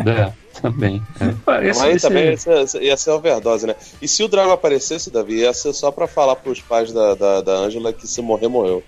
É. 0.06 0.32
Também. 0.60 1.02
É. 1.20 1.32
Parece 1.44 1.80
Mas 1.80 2.02
também 2.02 2.24
ia, 2.34 2.82
ia 2.82 2.96
ser 2.96 3.10
overdose, 3.10 3.66
né? 3.66 3.74
E 4.00 4.06
se 4.06 4.22
o 4.22 4.28
Drago 4.28 4.50
aparecesse, 4.52 5.10
Davi, 5.10 5.36
ia 5.40 5.52
ser 5.52 5.72
só 5.72 5.90
pra 5.90 6.06
falar 6.06 6.36
pros 6.36 6.60
pais 6.60 6.92
da, 6.92 7.14
da, 7.14 7.40
da 7.40 7.52
Angela 7.52 7.92
que 7.92 8.06
se 8.06 8.20
morrer, 8.20 8.48
morreu. 8.48 8.82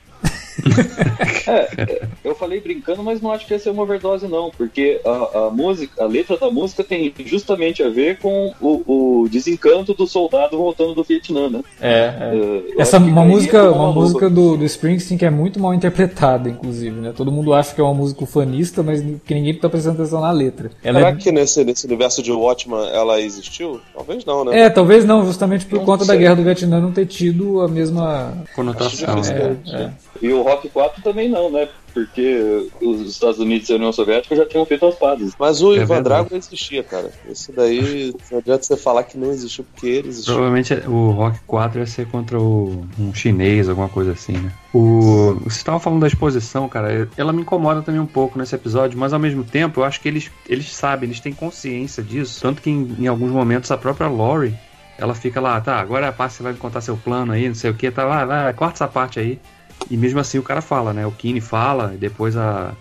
É, 1.46 2.06
eu 2.24 2.34
falei 2.34 2.60
brincando, 2.60 3.02
mas 3.02 3.20
não 3.20 3.32
acho 3.32 3.46
que 3.46 3.52
ia 3.52 3.58
ser 3.58 3.70
uma 3.70 3.82
overdose, 3.82 4.26
não, 4.26 4.50
porque 4.50 5.00
a, 5.04 5.46
a 5.46 5.50
música, 5.50 6.02
a 6.02 6.06
letra 6.06 6.36
da 6.36 6.50
música 6.50 6.84
tem 6.84 7.12
justamente 7.24 7.82
a 7.82 7.88
ver 7.88 8.18
com 8.18 8.52
o, 8.60 9.22
o 9.22 9.28
desencanto 9.28 9.94
do 9.94 10.06
soldado 10.06 10.56
voltando 10.56 10.94
do 10.94 11.04
Vietnã, 11.04 11.48
né? 11.48 11.62
É, 11.80 12.14
é. 12.20 12.34
Uh, 12.34 12.80
essa 12.80 12.98
uma 12.98 13.24
música, 13.24 13.62
uma, 13.70 13.84
uma 13.84 13.92
música 13.92 14.30
do, 14.30 14.56
do 14.56 14.64
Springsteen 14.64 15.18
que 15.18 15.24
é 15.24 15.30
muito 15.30 15.60
mal 15.60 15.74
interpretada, 15.74 16.48
inclusive, 16.48 17.00
né? 17.00 17.12
Todo 17.14 17.32
mundo 17.32 17.52
acha 17.52 17.74
que 17.74 17.80
é 17.80 17.84
uma 17.84 17.94
música 17.94 18.24
ufanista, 18.24 18.82
mas 18.82 19.02
que 19.24 19.34
ninguém 19.34 19.54
tá 19.54 19.68
prestando 19.68 20.00
atenção 20.00 20.20
na 20.20 20.30
letra. 20.30 20.70
Ela 20.82 20.98
Será 20.98 21.10
é... 21.10 21.16
que 21.16 21.32
nesse, 21.32 21.64
nesse 21.64 21.86
universo 21.86 22.22
de 22.22 22.32
Watchman 22.32 22.88
ela 22.88 23.20
existiu? 23.20 23.80
Talvez 23.94 24.24
não, 24.24 24.44
né? 24.44 24.60
É, 24.60 24.70
talvez 24.70 25.04
não, 25.04 25.24
justamente 25.24 25.66
por 25.66 25.78
não 25.78 25.84
conta 25.84 26.04
sei. 26.04 26.14
da 26.14 26.20
guerra 26.20 26.36
do 26.36 26.44
Vietnã 26.44 26.80
não 26.80 26.92
ter 26.92 27.06
tido 27.06 27.60
a 27.60 27.68
mesma 27.68 28.44
conotação. 28.54 29.14
É, 29.18 29.82
é. 29.82 29.90
E 30.20 30.32
o 30.32 30.42
Rock 30.42 30.68
4 30.68 31.02
também 31.02 31.28
não, 31.28 31.50
né? 31.50 31.68
Porque 31.92 32.68
os 32.82 33.02
Estados 33.02 33.38
Unidos 33.38 33.68
e 33.68 33.72
a 33.72 33.76
União 33.76 33.92
Soviética 33.92 34.34
já 34.34 34.44
tinham 34.44 34.66
feito 34.66 34.84
as 34.84 34.96
pazes. 34.96 35.32
Mas 35.38 35.62
o 35.62 35.74
é 35.74 35.78
Ivan 35.78 36.02
Drago 36.02 36.34
existia, 36.34 36.82
cara. 36.82 37.12
Isso 37.28 37.52
daí 37.52 38.12
não 38.30 38.38
adianta 38.38 38.64
você 38.64 38.76
falar 38.76 39.04
que 39.04 39.16
não 39.16 39.30
existiu, 39.30 39.64
porque 39.64 39.86
ele 39.86 40.08
existiu. 40.08 40.34
Provavelmente 40.34 40.74
o 40.88 41.10
Rock 41.10 41.38
4 41.46 41.80
ia 41.80 41.86
ser 41.86 42.08
contra 42.08 42.38
o, 42.38 42.84
um 42.98 43.14
chinês, 43.14 43.68
alguma 43.68 43.88
coisa 43.88 44.12
assim, 44.12 44.32
né? 44.32 44.52
O, 44.72 45.34
você 45.44 45.58
estava 45.58 45.78
falando 45.78 46.00
da 46.00 46.08
exposição, 46.08 46.68
cara. 46.68 47.08
Ela 47.16 47.32
me 47.32 47.42
incomoda 47.42 47.80
também 47.80 48.00
um 48.00 48.06
pouco 48.06 48.38
nesse 48.38 48.56
episódio, 48.56 48.98
mas 48.98 49.12
ao 49.12 49.20
mesmo 49.20 49.44
tempo 49.44 49.80
eu 49.80 49.84
acho 49.84 50.00
que 50.00 50.08
eles, 50.08 50.30
eles 50.48 50.74
sabem, 50.74 51.08
eles 51.08 51.20
têm 51.20 51.32
consciência 51.32 52.02
disso. 52.02 52.40
Tanto 52.42 52.60
que 52.60 52.70
em, 52.70 52.96
em 52.98 53.06
alguns 53.06 53.30
momentos 53.30 53.70
a 53.70 53.76
própria 53.76 54.08
Lori 54.08 54.52
ela 54.98 55.14
fica 55.14 55.40
lá, 55.40 55.60
tá, 55.60 55.80
agora 55.80 56.08
a 56.08 56.12
parte 56.12 56.34
você 56.34 56.42
vai 56.42 56.52
me 56.52 56.58
contar 56.58 56.80
seu 56.80 56.96
plano 56.96 57.32
aí, 57.32 57.48
não 57.48 57.54
sei 57.54 57.70
o 57.70 57.74
que, 57.74 57.90
tá, 57.90 58.04
lá, 58.04 58.24
vai, 58.24 58.52
corta 58.52 58.76
essa 58.76 58.88
parte 58.88 59.18
aí. 59.18 59.40
E 59.90 59.96
mesmo 59.96 60.18
assim 60.20 60.38
o 60.38 60.42
cara 60.42 60.60
fala, 60.60 60.92
né? 60.92 61.06
O 61.06 61.12
Kine 61.12 61.40
fala, 61.40 61.88
depois 61.88 62.36
a. 62.36 62.74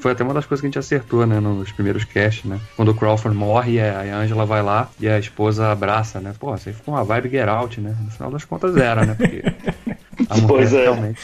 Foi 0.00 0.12
até 0.12 0.24
uma 0.24 0.34
das 0.34 0.46
coisas 0.46 0.60
que 0.60 0.66
a 0.66 0.68
gente 0.68 0.78
acertou, 0.78 1.26
né? 1.26 1.40
Nos 1.40 1.72
primeiros 1.72 2.04
casts, 2.04 2.44
né? 2.44 2.60
Quando 2.76 2.90
o 2.90 2.94
Crawford 2.94 3.36
morre, 3.36 3.80
a 3.80 4.16
Angela 4.16 4.44
vai 4.44 4.62
lá 4.62 4.90
e 4.98 5.08
a 5.08 5.18
esposa 5.18 5.70
abraça, 5.70 6.20
né? 6.20 6.34
Pô, 6.38 6.54
isso 6.54 6.68
aí 6.68 6.74
ficou 6.74 6.94
uma 6.94 7.04
vibe 7.04 7.30
Get 7.30 7.48
Out, 7.48 7.80
né? 7.80 7.96
No 8.02 8.10
final 8.10 8.30
das 8.30 8.44
contas 8.44 8.76
era, 8.76 9.04
né? 9.04 9.14
Porque 9.14 9.42
a 10.28 10.34
mulher 10.34 10.46
pois 10.48 10.72
é. 10.72 10.82
realmente 10.82 11.20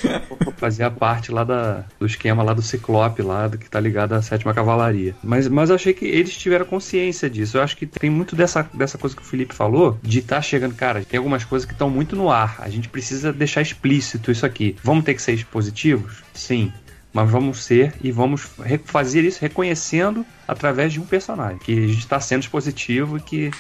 fazia 0.61 0.91
parte 0.91 1.33
lá 1.33 1.43
da, 1.43 1.85
do 1.99 2.07
esquema 2.07 2.43
lá 2.43 2.53
do 2.53 2.61
Ciclope, 2.61 3.23
lá 3.23 3.49
do 3.49 3.57
que 3.57 3.69
tá 3.69 3.81
ligado 3.81 4.13
à 4.13 4.21
sétima 4.21 4.53
cavalaria. 4.53 5.15
Mas, 5.25 5.49
mas 5.49 5.71
eu 5.71 5.77
achei 5.77 5.95
que 5.95 6.05
eles 6.05 6.37
tiveram 6.37 6.67
consciência 6.67 7.31
disso. 7.31 7.57
Eu 7.57 7.63
acho 7.63 7.77
que 7.77 7.87
tem 7.87 8.11
muito 8.11 8.37
dessa, 8.37 8.69
dessa 8.75 8.99
coisa 8.99 9.17
que 9.17 9.23
o 9.23 9.25
Felipe 9.25 9.55
falou, 9.55 9.99
de 10.03 10.19
estar 10.19 10.37
tá 10.37 10.43
chegando, 10.43 10.75
cara, 10.75 11.03
tem 11.03 11.19
algumas 11.19 11.45
coisas 11.45 11.67
que 11.67 11.73
estão 11.73 11.89
muito 11.89 12.15
no 12.15 12.31
ar. 12.31 12.57
A 12.61 12.69
gente 12.69 12.89
precisa 12.89 13.33
deixar 13.33 13.63
explícito 13.63 14.31
isso 14.31 14.45
aqui. 14.45 14.77
Vamos 14.85 15.05
ter 15.05 15.15
que 15.15 15.23
ser 15.23 15.45
positivos? 15.47 16.23
Sim 16.35 16.71
mas 17.13 17.31
vamos 17.31 17.65
ser 17.65 17.95
e 18.01 18.13
vamos 18.13 18.49
fazer 18.85 19.25
isso 19.25 19.41
reconhecendo 19.41 20.25
através 20.47 20.93
de 20.93 21.01
um 21.01 21.07
personagem 21.07 21.59
que 21.59 21.73
está 21.73 22.21
sendo 22.21 22.49
positivo 22.49 23.19
e 23.19 23.21
que 23.21 23.51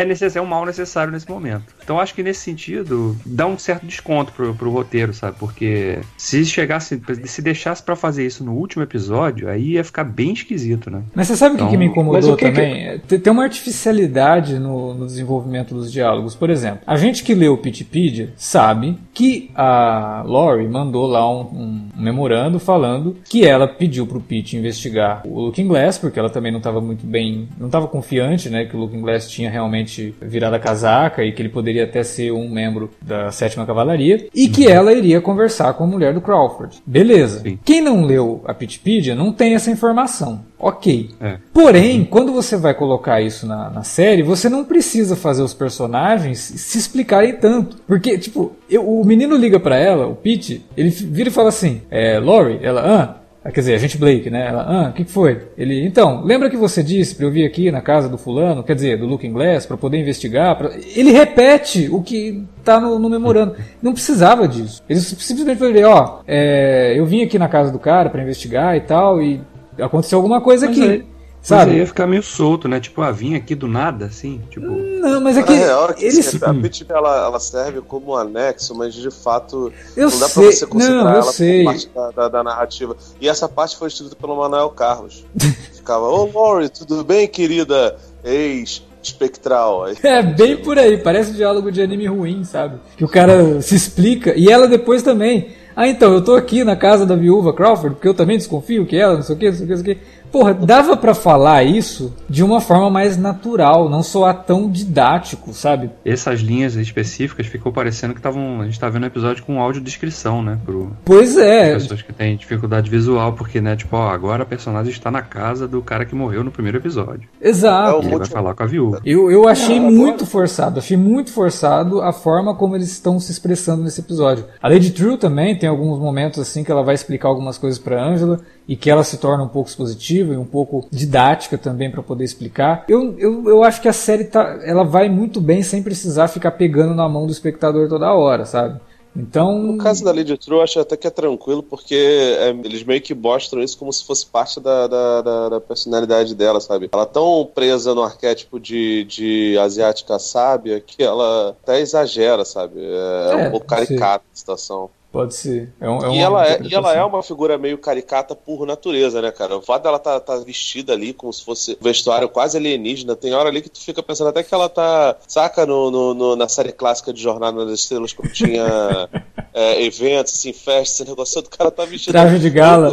é 0.00 0.04
necessário, 0.04 0.44
é 0.44 0.46
um 0.46 0.50
mal 0.50 0.64
necessário 0.64 1.12
nesse 1.12 1.28
momento. 1.28 1.74
Então 1.82 2.00
acho 2.00 2.14
que 2.14 2.22
nesse 2.22 2.40
sentido 2.40 3.16
dá 3.24 3.46
um 3.46 3.58
certo 3.58 3.86
desconto 3.86 4.32
pro, 4.32 4.54
pro 4.54 4.70
roteiro, 4.70 5.12
sabe? 5.12 5.36
Porque 5.38 5.98
se 6.16 6.44
chegasse, 6.44 7.00
se 7.24 7.42
deixasse 7.42 7.82
para 7.82 7.96
fazer 7.96 8.26
isso 8.26 8.44
no 8.44 8.52
último 8.52 8.82
episódio, 8.82 9.48
aí 9.48 9.72
ia 9.72 9.84
ficar 9.84 10.04
bem 10.04 10.32
esquisito, 10.32 10.90
né? 10.90 11.02
Mas 11.14 11.28
você 11.28 11.36
sabe 11.36 11.54
o 11.54 11.56
então, 11.56 11.68
que, 11.68 11.76
me 11.76 11.86
incomodou 11.86 12.36
que 12.36 12.46
também? 12.46 13.00
Que... 13.00 13.18
Tem 13.18 13.32
uma 13.32 13.42
artificialidade 13.42 14.58
no, 14.58 14.94
no, 14.94 15.06
desenvolvimento 15.06 15.74
dos 15.74 15.92
diálogos. 15.92 16.34
Por 16.34 16.50
exemplo, 16.50 16.80
a 16.86 16.96
gente 16.96 17.22
que 17.22 17.34
leu 17.34 17.54
o 17.54 17.58
Pitpedia 17.58 18.32
sabe 18.36 18.96
que 19.12 19.50
a 19.54 20.22
Lori 20.24 20.66
mandou 20.68 21.06
lá 21.06 21.28
um, 21.30 21.40
um, 21.40 21.88
memorando 21.96 22.58
falando 22.58 23.16
que 23.28 23.44
ela 23.44 23.68
pediu 23.68 24.06
pro 24.06 24.20
Pete 24.20 24.56
investigar 24.56 25.22
o 25.24 25.40
Looking 25.40 25.66
Glass, 25.66 25.98
porque 25.98 26.18
ela 26.18 26.30
também 26.30 26.52
não 26.52 26.58
estava 26.58 26.80
muito 26.80 27.06
bem, 27.06 27.48
não 27.58 27.66
estava 27.66 27.86
confiante, 27.86 28.48
né, 28.48 28.64
que 28.64 28.76
o 28.76 28.80
Looking 28.80 29.00
Glass 29.00 29.28
tinha 29.28 29.50
realmente 29.50 29.89
realmente 29.90 30.14
virado 30.22 30.54
a 30.54 30.58
casaca 30.58 31.24
e 31.24 31.32
que 31.32 31.42
ele 31.42 31.48
poderia 31.48 31.84
até 31.84 32.02
ser 32.02 32.32
um 32.32 32.48
membro 32.48 32.90
da 33.02 33.30
sétima 33.32 33.66
cavalaria 33.66 34.28
e 34.34 34.48
que 34.48 34.66
uhum. 34.66 34.72
ela 34.72 34.92
iria 34.92 35.20
conversar 35.20 35.74
com 35.74 35.84
a 35.84 35.86
mulher 35.86 36.14
do 36.14 36.20
Crawford. 36.20 36.80
Beleza. 36.86 37.40
Sim. 37.40 37.58
Quem 37.64 37.80
não 37.80 38.04
leu 38.04 38.42
a 38.46 38.54
Pitpedia 38.54 39.14
não 39.14 39.32
tem 39.32 39.54
essa 39.54 39.70
informação. 39.70 40.44
Ok. 40.58 41.10
É. 41.20 41.38
Porém, 41.52 42.04
quando 42.04 42.32
você 42.32 42.56
vai 42.56 42.74
colocar 42.74 43.20
isso 43.20 43.46
na, 43.46 43.70
na, 43.70 43.82
série, 43.82 44.22
você 44.22 44.48
não 44.48 44.62
precisa 44.64 45.16
fazer 45.16 45.42
os 45.42 45.54
personagens 45.54 46.38
se 46.38 46.78
explicarem 46.78 47.34
tanto. 47.36 47.78
Porque, 47.86 48.18
tipo, 48.18 48.52
eu, 48.68 48.86
o 48.86 49.04
menino 49.04 49.36
liga 49.36 49.58
para 49.58 49.76
ela, 49.76 50.06
o 50.06 50.14
Pete, 50.14 50.64
ele 50.76 50.90
vira 50.90 51.30
e 51.30 51.32
fala 51.32 51.48
assim: 51.48 51.80
é, 51.90 52.18
Lori, 52.18 52.58
ela, 52.62 52.82
ah, 52.82 53.19
ah, 53.42 53.50
quer 53.50 53.60
dizer, 53.60 53.74
a 53.74 53.78
gente 53.78 53.96
Blake, 53.96 54.28
né? 54.28 54.48
Ela, 54.48 54.62
ah, 54.62 54.88
o 54.90 54.92
que, 54.92 55.04
que 55.04 55.10
foi? 55.10 55.48
Ele, 55.56 55.86
então, 55.86 56.22
lembra 56.22 56.50
que 56.50 56.58
você 56.58 56.82
disse 56.82 57.14
para 57.14 57.24
eu 57.24 57.30
vir 57.30 57.46
aqui 57.46 57.70
na 57.70 57.80
casa 57.80 58.06
do 58.06 58.18
fulano, 58.18 58.62
quer 58.62 58.74
dizer, 58.74 58.98
do 58.98 59.06
Looking 59.06 59.32
Glass, 59.32 59.64
para 59.64 59.78
poder 59.78 59.98
investigar? 59.98 60.56
Pra... 60.58 60.70
Ele 60.94 61.10
repete 61.10 61.88
o 61.90 62.02
que 62.02 62.44
tá 62.62 62.78
no, 62.78 62.98
no, 62.98 63.08
memorando. 63.08 63.56
Não 63.80 63.94
precisava 63.94 64.46
disso. 64.46 64.82
Ele 64.86 65.00
simplesmente 65.00 65.58
falou, 65.58 65.90
ó, 65.90 66.20
é, 66.28 66.92
eu 66.94 67.06
vim 67.06 67.22
aqui 67.22 67.38
na 67.38 67.48
casa 67.48 67.72
do 67.72 67.78
cara 67.78 68.10
para 68.10 68.22
investigar 68.22 68.76
e 68.76 68.80
tal, 68.80 69.22
e 69.22 69.40
aconteceu 69.80 70.18
alguma 70.18 70.42
coisa 70.42 70.66
Mas 70.66 70.78
aqui. 70.78 70.90
Aí, 70.90 71.04
Sabe? 71.42 71.70
Mas 71.70 71.80
ia 71.80 71.86
ficar 71.86 72.06
meio 72.06 72.22
solto, 72.22 72.68
né? 72.68 72.78
Tipo, 72.80 73.00
ah, 73.00 73.10
vim 73.10 73.34
aqui 73.34 73.54
do 73.54 73.66
nada, 73.66 74.06
assim, 74.06 74.40
tipo... 74.50 74.66
Não, 74.66 75.20
mas 75.20 75.38
é 75.38 75.42
que... 75.42 75.52
real, 75.52 75.90
é 75.90 75.94
que 75.94 76.04
eles... 76.04 76.42
A 76.42 76.52
Pitch, 76.52 76.82
ela, 76.88 77.24
ela 77.26 77.40
serve 77.40 77.80
como 77.80 78.12
um 78.12 78.16
anexo, 78.16 78.74
mas 78.74 78.94
de 78.94 79.10
fato 79.10 79.72
eu 79.96 80.10
não 80.10 80.18
dá 80.18 80.28
sei. 80.28 80.42
pra 80.42 80.52
você 80.52 80.66
considerar 80.66 81.04
não, 81.04 81.10
ela 81.10 81.32
sei. 81.32 81.64
como 81.64 81.74
parte 81.74 81.90
da, 81.94 82.10
da, 82.10 82.28
da, 82.28 82.44
narrativa. 82.44 82.96
E 83.20 83.28
essa 83.28 83.48
parte 83.48 83.76
foi 83.76 83.88
escrita 83.88 84.14
pelo 84.14 84.36
Manuel 84.36 84.68
Carlos. 84.70 85.24
Ficava, 85.72 86.06
ô 86.08 86.30
oh, 86.34 86.38
Lori, 86.38 86.68
tudo 86.68 87.02
bem, 87.02 87.26
querida 87.26 87.96
ex 88.22 88.82
espectral. 89.02 89.86
É, 90.02 90.22
bem 90.22 90.58
por 90.58 90.78
aí, 90.78 90.98
parece 90.98 91.30
um 91.30 91.34
diálogo 91.34 91.72
de 91.72 91.80
anime 91.80 92.06
ruim, 92.06 92.44
sabe? 92.44 92.78
Que 92.96 93.04
o 93.04 93.08
cara 93.08 93.60
se 93.62 93.74
explica, 93.74 94.34
e 94.36 94.50
ela 94.50 94.68
depois 94.68 95.02
também. 95.02 95.58
Ah, 95.74 95.88
então, 95.88 96.12
eu 96.12 96.22
tô 96.22 96.34
aqui 96.34 96.62
na 96.64 96.76
casa 96.76 97.06
da 97.06 97.16
viúva 97.16 97.54
Crawford, 97.54 97.94
porque 97.94 98.08
eu 98.08 98.14
também 98.14 98.36
desconfio 98.36 98.84
que 98.84 98.96
ela, 98.96 99.14
não 99.14 99.22
sei 99.22 99.34
o 99.34 99.38
que, 99.38 99.48
não 99.48 99.56
sei 99.56 99.64
o 99.64 99.66
que, 99.66 99.74
não 99.74 99.84
sei 99.84 99.92
o 99.92 99.96
que. 99.96 100.02
Porra, 100.30 100.54
dava 100.54 100.96
para 100.96 101.14
falar 101.14 101.64
isso 101.64 102.14
de 102.28 102.42
uma 102.42 102.60
forma 102.60 102.88
mais 102.88 103.16
natural, 103.16 103.88
não 103.88 104.02
soar 104.02 104.44
tão 104.44 104.70
didático, 104.70 105.52
sabe? 105.52 105.90
Essas 106.04 106.40
linhas 106.40 106.76
específicas 106.76 107.46
ficou 107.46 107.72
parecendo 107.72 108.14
que 108.14 108.20
estavam. 108.20 108.60
A 108.60 108.64
gente 108.64 108.78
tá 108.78 108.88
vendo 108.88 109.04
um 109.04 109.06
episódio 109.06 109.44
com 109.44 109.60
audiodescrição, 109.60 110.42
né? 110.42 110.58
Pro, 110.64 110.92
pois 111.04 111.36
é. 111.36 111.74
Pessoas 111.74 112.02
que 112.02 112.12
têm 112.12 112.36
dificuldade 112.36 112.88
visual, 112.88 113.32
porque, 113.32 113.60
né, 113.60 113.76
tipo, 113.76 113.96
ó, 113.96 114.08
agora 114.08 114.42
a 114.42 114.46
personagem 114.46 114.92
está 114.92 115.10
na 115.10 115.22
casa 115.22 115.66
do 115.66 115.82
cara 115.82 116.04
que 116.04 116.14
morreu 116.14 116.44
no 116.44 116.50
primeiro 116.50 116.78
episódio. 116.78 117.28
Exato. 117.40 118.02
E 118.02 118.06
ele 118.06 118.18
vai 118.18 118.26
falar 118.26 118.54
com 118.54 118.62
a 118.62 118.66
viúva. 118.66 119.00
Eu, 119.04 119.30
eu 119.30 119.48
achei 119.48 119.80
muito 119.80 120.24
forçado, 120.24 120.78
achei 120.78 120.96
muito 120.96 121.32
forçado 121.32 122.00
a 122.00 122.12
forma 122.12 122.54
como 122.54 122.76
eles 122.76 122.90
estão 122.90 123.18
se 123.18 123.32
expressando 123.32 123.82
nesse 123.82 124.00
episódio. 124.00 124.44
A 124.62 124.68
Lady 124.68 124.90
True 124.90 125.16
também 125.16 125.56
tem 125.56 125.68
alguns 125.68 125.98
momentos 125.98 126.38
assim 126.38 126.62
que 126.62 126.70
ela 126.70 126.82
vai 126.82 126.94
explicar 126.94 127.28
algumas 127.28 127.58
coisas 127.58 127.78
para 127.78 128.02
Angela 128.02 128.40
e 128.70 128.76
que 128.76 128.88
ela 128.88 129.02
se 129.02 129.18
torna 129.18 129.42
um 129.42 129.48
pouco 129.48 129.68
expositiva 129.68 130.32
e 130.32 130.36
um 130.36 130.44
pouco 130.44 130.86
didática 130.92 131.58
também 131.58 131.90
para 131.90 132.04
poder 132.04 132.22
explicar. 132.22 132.84
Eu, 132.88 133.18
eu, 133.18 133.48
eu 133.48 133.64
acho 133.64 133.82
que 133.82 133.88
a 133.88 133.92
série 133.92 134.22
tá, 134.22 134.60
ela 134.62 134.84
vai 134.84 135.08
muito 135.08 135.40
bem 135.40 135.60
sem 135.60 135.82
precisar 135.82 136.28
ficar 136.28 136.52
pegando 136.52 136.94
na 136.94 137.08
mão 137.08 137.26
do 137.26 137.32
espectador 137.32 137.88
toda 137.88 138.14
hora, 138.14 138.46
sabe? 138.46 138.80
Então. 139.16 139.58
No 139.58 139.76
caso 139.76 140.04
da 140.04 140.12
Lady 140.12 140.38
True, 140.38 140.58
eu 140.58 140.62
acho 140.62 140.78
até 140.78 140.96
que 140.96 141.04
é 141.04 141.10
tranquilo, 141.10 141.64
porque 141.64 141.96
é, 141.96 142.50
eles 142.50 142.84
meio 142.84 143.00
que 143.00 143.12
mostram 143.12 143.60
isso 143.60 143.76
como 143.76 143.92
se 143.92 144.04
fosse 144.04 144.24
parte 144.24 144.60
da, 144.60 144.86
da, 144.86 145.20
da, 145.20 145.48
da, 145.48 145.60
personalidade 145.60 146.32
dela, 146.32 146.60
sabe? 146.60 146.88
Ela 146.92 147.02
é 147.02 147.06
tão 147.06 147.50
presa 147.52 147.92
no 147.92 148.04
arquétipo 148.04 148.60
de, 148.60 149.02
de 149.02 149.58
asiática 149.58 150.16
sábia 150.20 150.80
que 150.80 151.02
ela 151.02 151.56
até 151.60 151.80
exagera, 151.80 152.44
sabe? 152.44 152.78
É, 152.80 153.30
é 153.32 153.36
um 153.48 153.50
pouco 153.50 153.66
caricata 153.66 154.22
a 154.32 154.36
situação. 154.36 154.88
Pode 155.12 155.34
ser. 155.34 155.72
É 155.80 155.90
um, 155.90 156.06
é 156.06 156.14
e, 156.14 156.18
ela 156.20 156.46
é, 156.46 156.62
e 156.62 156.72
ela 156.72 156.94
é 156.94 157.02
uma 157.02 157.20
figura 157.20 157.58
meio 157.58 157.76
caricata 157.76 158.36
por 158.36 158.64
natureza, 158.64 159.20
né, 159.20 159.32
cara? 159.32 159.56
O 159.56 159.62
fato 159.62 159.82
dela 159.82 159.98
tá, 159.98 160.20
tá 160.20 160.36
vestida 160.36 160.92
ali 160.92 161.12
como 161.12 161.32
se 161.32 161.44
fosse 161.44 161.72
um 161.72 161.84
vestuário 161.84 162.28
quase 162.28 162.56
alienígena. 162.56 163.16
Tem 163.16 163.34
hora 163.34 163.48
ali 163.48 163.60
que 163.60 163.68
tu 163.68 163.80
fica 163.80 164.04
pensando 164.04 164.28
até 164.28 164.44
que 164.44 164.54
ela 164.54 164.68
tá. 164.68 165.16
Saca 165.26 165.66
no, 165.66 165.90
no, 165.90 166.14
no 166.14 166.36
na 166.36 166.48
série 166.48 166.70
clássica 166.70 167.12
de 167.12 167.20
Jornada 167.20 167.66
das 167.66 167.80
Estrelas, 167.80 168.12
quando 168.12 168.32
tinha 168.32 169.08
é, 169.52 169.84
eventos, 169.84 170.34
assim, 170.34 170.52
festas, 170.52 171.00
esse 171.00 171.04
negócio, 171.04 171.40
o 171.40 171.50
cara 171.50 171.72
tá 171.72 171.84
vestido. 171.84 172.12
Traje 172.12 172.38
de 172.38 172.50
gala. 172.50 172.92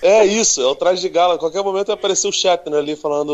É 0.00 0.24
isso, 0.24 0.60
é 0.60 0.66
o 0.66 0.76
traje 0.76 1.00
de 1.00 1.08
gala. 1.08 1.34
A 1.34 1.38
qualquer 1.38 1.64
momento 1.64 1.88
vai 1.88 1.96
aparecer 1.96 2.28
o 2.28 2.32
Shatner 2.32 2.78
ali 2.78 2.94
falando, 2.94 3.32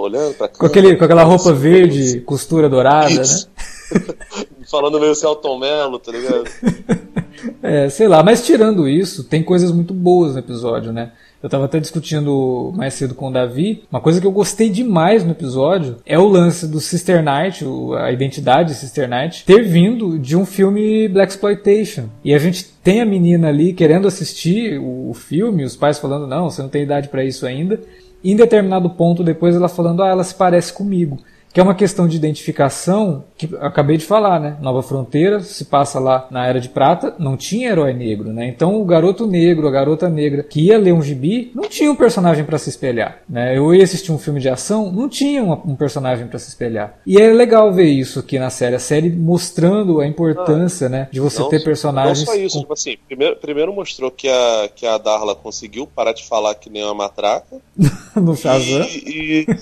olhando 0.00 0.34
pra 0.34 0.48
cá. 0.48 0.58
Com, 0.58 0.66
aquele, 0.66 0.96
com 0.96 1.04
aquela 1.04 1.22
roupa 1.22 1.52
verde, 1.52 2.20
costura 2.22 2.68
dourada, 2.68 3.10
isso. 3.10 3.48
né? 3.56 3.64
falando 4.70 5.00
meio 5.00 5.14
Celton 5.14 5.58
Mello, 5.58 5.98
tá 5.98 6.12
ligado? 6.12 6.44
É, 7.62 7.88
sei 7.88 8.08
lá, 8.08 8.22
mas 8.22 8.44
tirando 8.44 8.88
isso, 8.88 9.24
tem 9.24 9.42
coisas 9.42 9.70
muito 9.70 9.92
boas 9.92 10.32
no 10.32 10.38
episódio, 10.38 10.92
né? 10.92 11.12
Eu 11.42 11.50
tava 11.50 11.66
até 11.66 11.78
discutindo 11.78 12.72
mais 12.74 12.94
cedo 12.94 13.14
com 13.14 13.28
o 13.28 13.32
Davi. 13.32 13.84
Uma 13.90 14.00
coisa 14.00 14.18
que 14.18 14.26
eu 14.26 14.32
gostei 14.32 14.70
demais 14.70 15.24
no 15.24 15.32
episódio 15.32 15.96
é 16.06 16.18
o 16.18 16.26
lance 16.26 16.66
do 16.66 16.80
Sister 16.80 17.22
Night, 17.22 17.62
a 17.98 18.10
identidade 18.10 18.70
de 18.70 18.78
Sister 18.78 19.06
Night, 19.06 19.44
ter 19.44 19.62
vindo 19.62 20.18
de 20.18 20.36
um 20.36 20.46
filme 20.46 21.06
Black 21.08 21.32
Exploitation. 21.32 22.04
E 22.24 22.32
a 22.32 22.38
gente 22.38 22.64
tem 22.82 23.02
a 23.02 23.06
menina 23.06 23.48
ali 23.48 23.74
querendo 23.74 24.08
assistir 24.08 24.78
o 24.78 25.12
filme, 25.12 25.64
os 25.64 25.76
pais 25.76 25.98
falando: 25.98 26.26
não, 26.26 26.48
você 26.48 26.62
não 26.62 26.70
tem 26.70 26.82
idade 26.82 27.08
para 27.08 27.24
isso 27.24 27.44
ainda. 27.44 27.78
E 28.22 28.32
em 28.32 28.36
determinado 28.36 28.88
ponto 28.88 29.22
depois 29.22 29.54
ela 29.54 29.68
falando: 29.68 30.02
ah, 30.02 30.08
ela 30.08 30.24
se 30.24 30.34
parece 30.34 30.72
comigo 30.72 31.18
que 31.54 31.60
é 31.60 31.62
uma 31.62 31.74
questão 31.76 32.08
de 32.08 32.16
identificação 32.16 33.24
que 33.38 33.48
acabei 33.60 33.96
de 33.96 34.04
falar, 34.04 34.40
né? 34.40 34.56
Nova 34.60 34.82
Fronteira 34.82 35.38
se 35.38 35.66
passa 35.66 36.00
lá 36.00 36.26
na 36.28 36.44
Era 36.44 36.60
de 36.60 36.68
Prata, 36.68 37.14
não 37.16 37.36
tinha 37.36 37.70
herói 37.70 37.94
negro, 37.94 38.32
né? 38.32 38.48
Então 38.48 38.82
o 38.82 38.84
garoto 38.84 39.24
negro, 39.24 39.68
a 39.68 39.70
garota 39.70 40.08
negra 40.08 40.42
que 40.42 40.62
ia 40.62 40.76
ler 40.76 40.92
um 40.92 41.00
gibi, 41.00 41.52
não 41.54 41.68
tinha 41.68 41.92
um 41.92 41.94
personagem 41.94 42.44
para 42.44 42.58
se 42.58 42.70
espelhar, 42.70 43.20
né? 43.28 43.56
Eu 43.56 43.72
ia 43.72 43.84
assistir 43.84 44.10
um 44.10 44.18
filme 44.18 44.40
de 44.40 44.48
ação, 44.48 44.90
não 44.90 45.08
tinha 45.08 45.44
um 45.44 45.76
personagem 45.76 46.26
para 46.26 46.40
se 46.40 46.48
espelhar. 46.48 46.98
E 47.06 47.18
é 47.18 47.32
legal 47.32 47.72
ver 47.72 47.86
isso 47.86 48.18
aqui 48.18 48.36
na 48.36 48.50
série, 48.50 48.74
a 48.74 48.80
série 48.80 49.08
mostrando 49.08 50.00
a 50.00 50.06
importância, 50.08 50.88
ah, 50.88 50.90
né, 50.90 51.08
de 51.12 51.20
você 51.20 51.38
não, 51.38 51.48
ter 51.48 51.62
personagens. 51.62 52.26
Não 52.26 52.26
só 52.26 52.34
isso, 52.34 52.56
com... 52.56 52.62
tipo 52.62 52.72
assim, 52.72 52.96
primeiro, 53.06 53.36
primeiro 53.36 53.72
mostrou 53.72 54.10
que 54.10 54.28
a 54.28 54.68
que 54.74 54.84
a 54.84 54.98
Darla 54.98 55.36
conseguiu 55.36 55.86
parar 55.86 56.12
de 56.12 56.26
falar 56.26 56.56
que 56.56 56.68
nem 56.68 56.82
uma 56.82 56.94
matraca. 56.94 57.58
no 58.16 58.34
Shazam. 58.34 58.82
E, 58.82 59.46
e, 59.46 59.56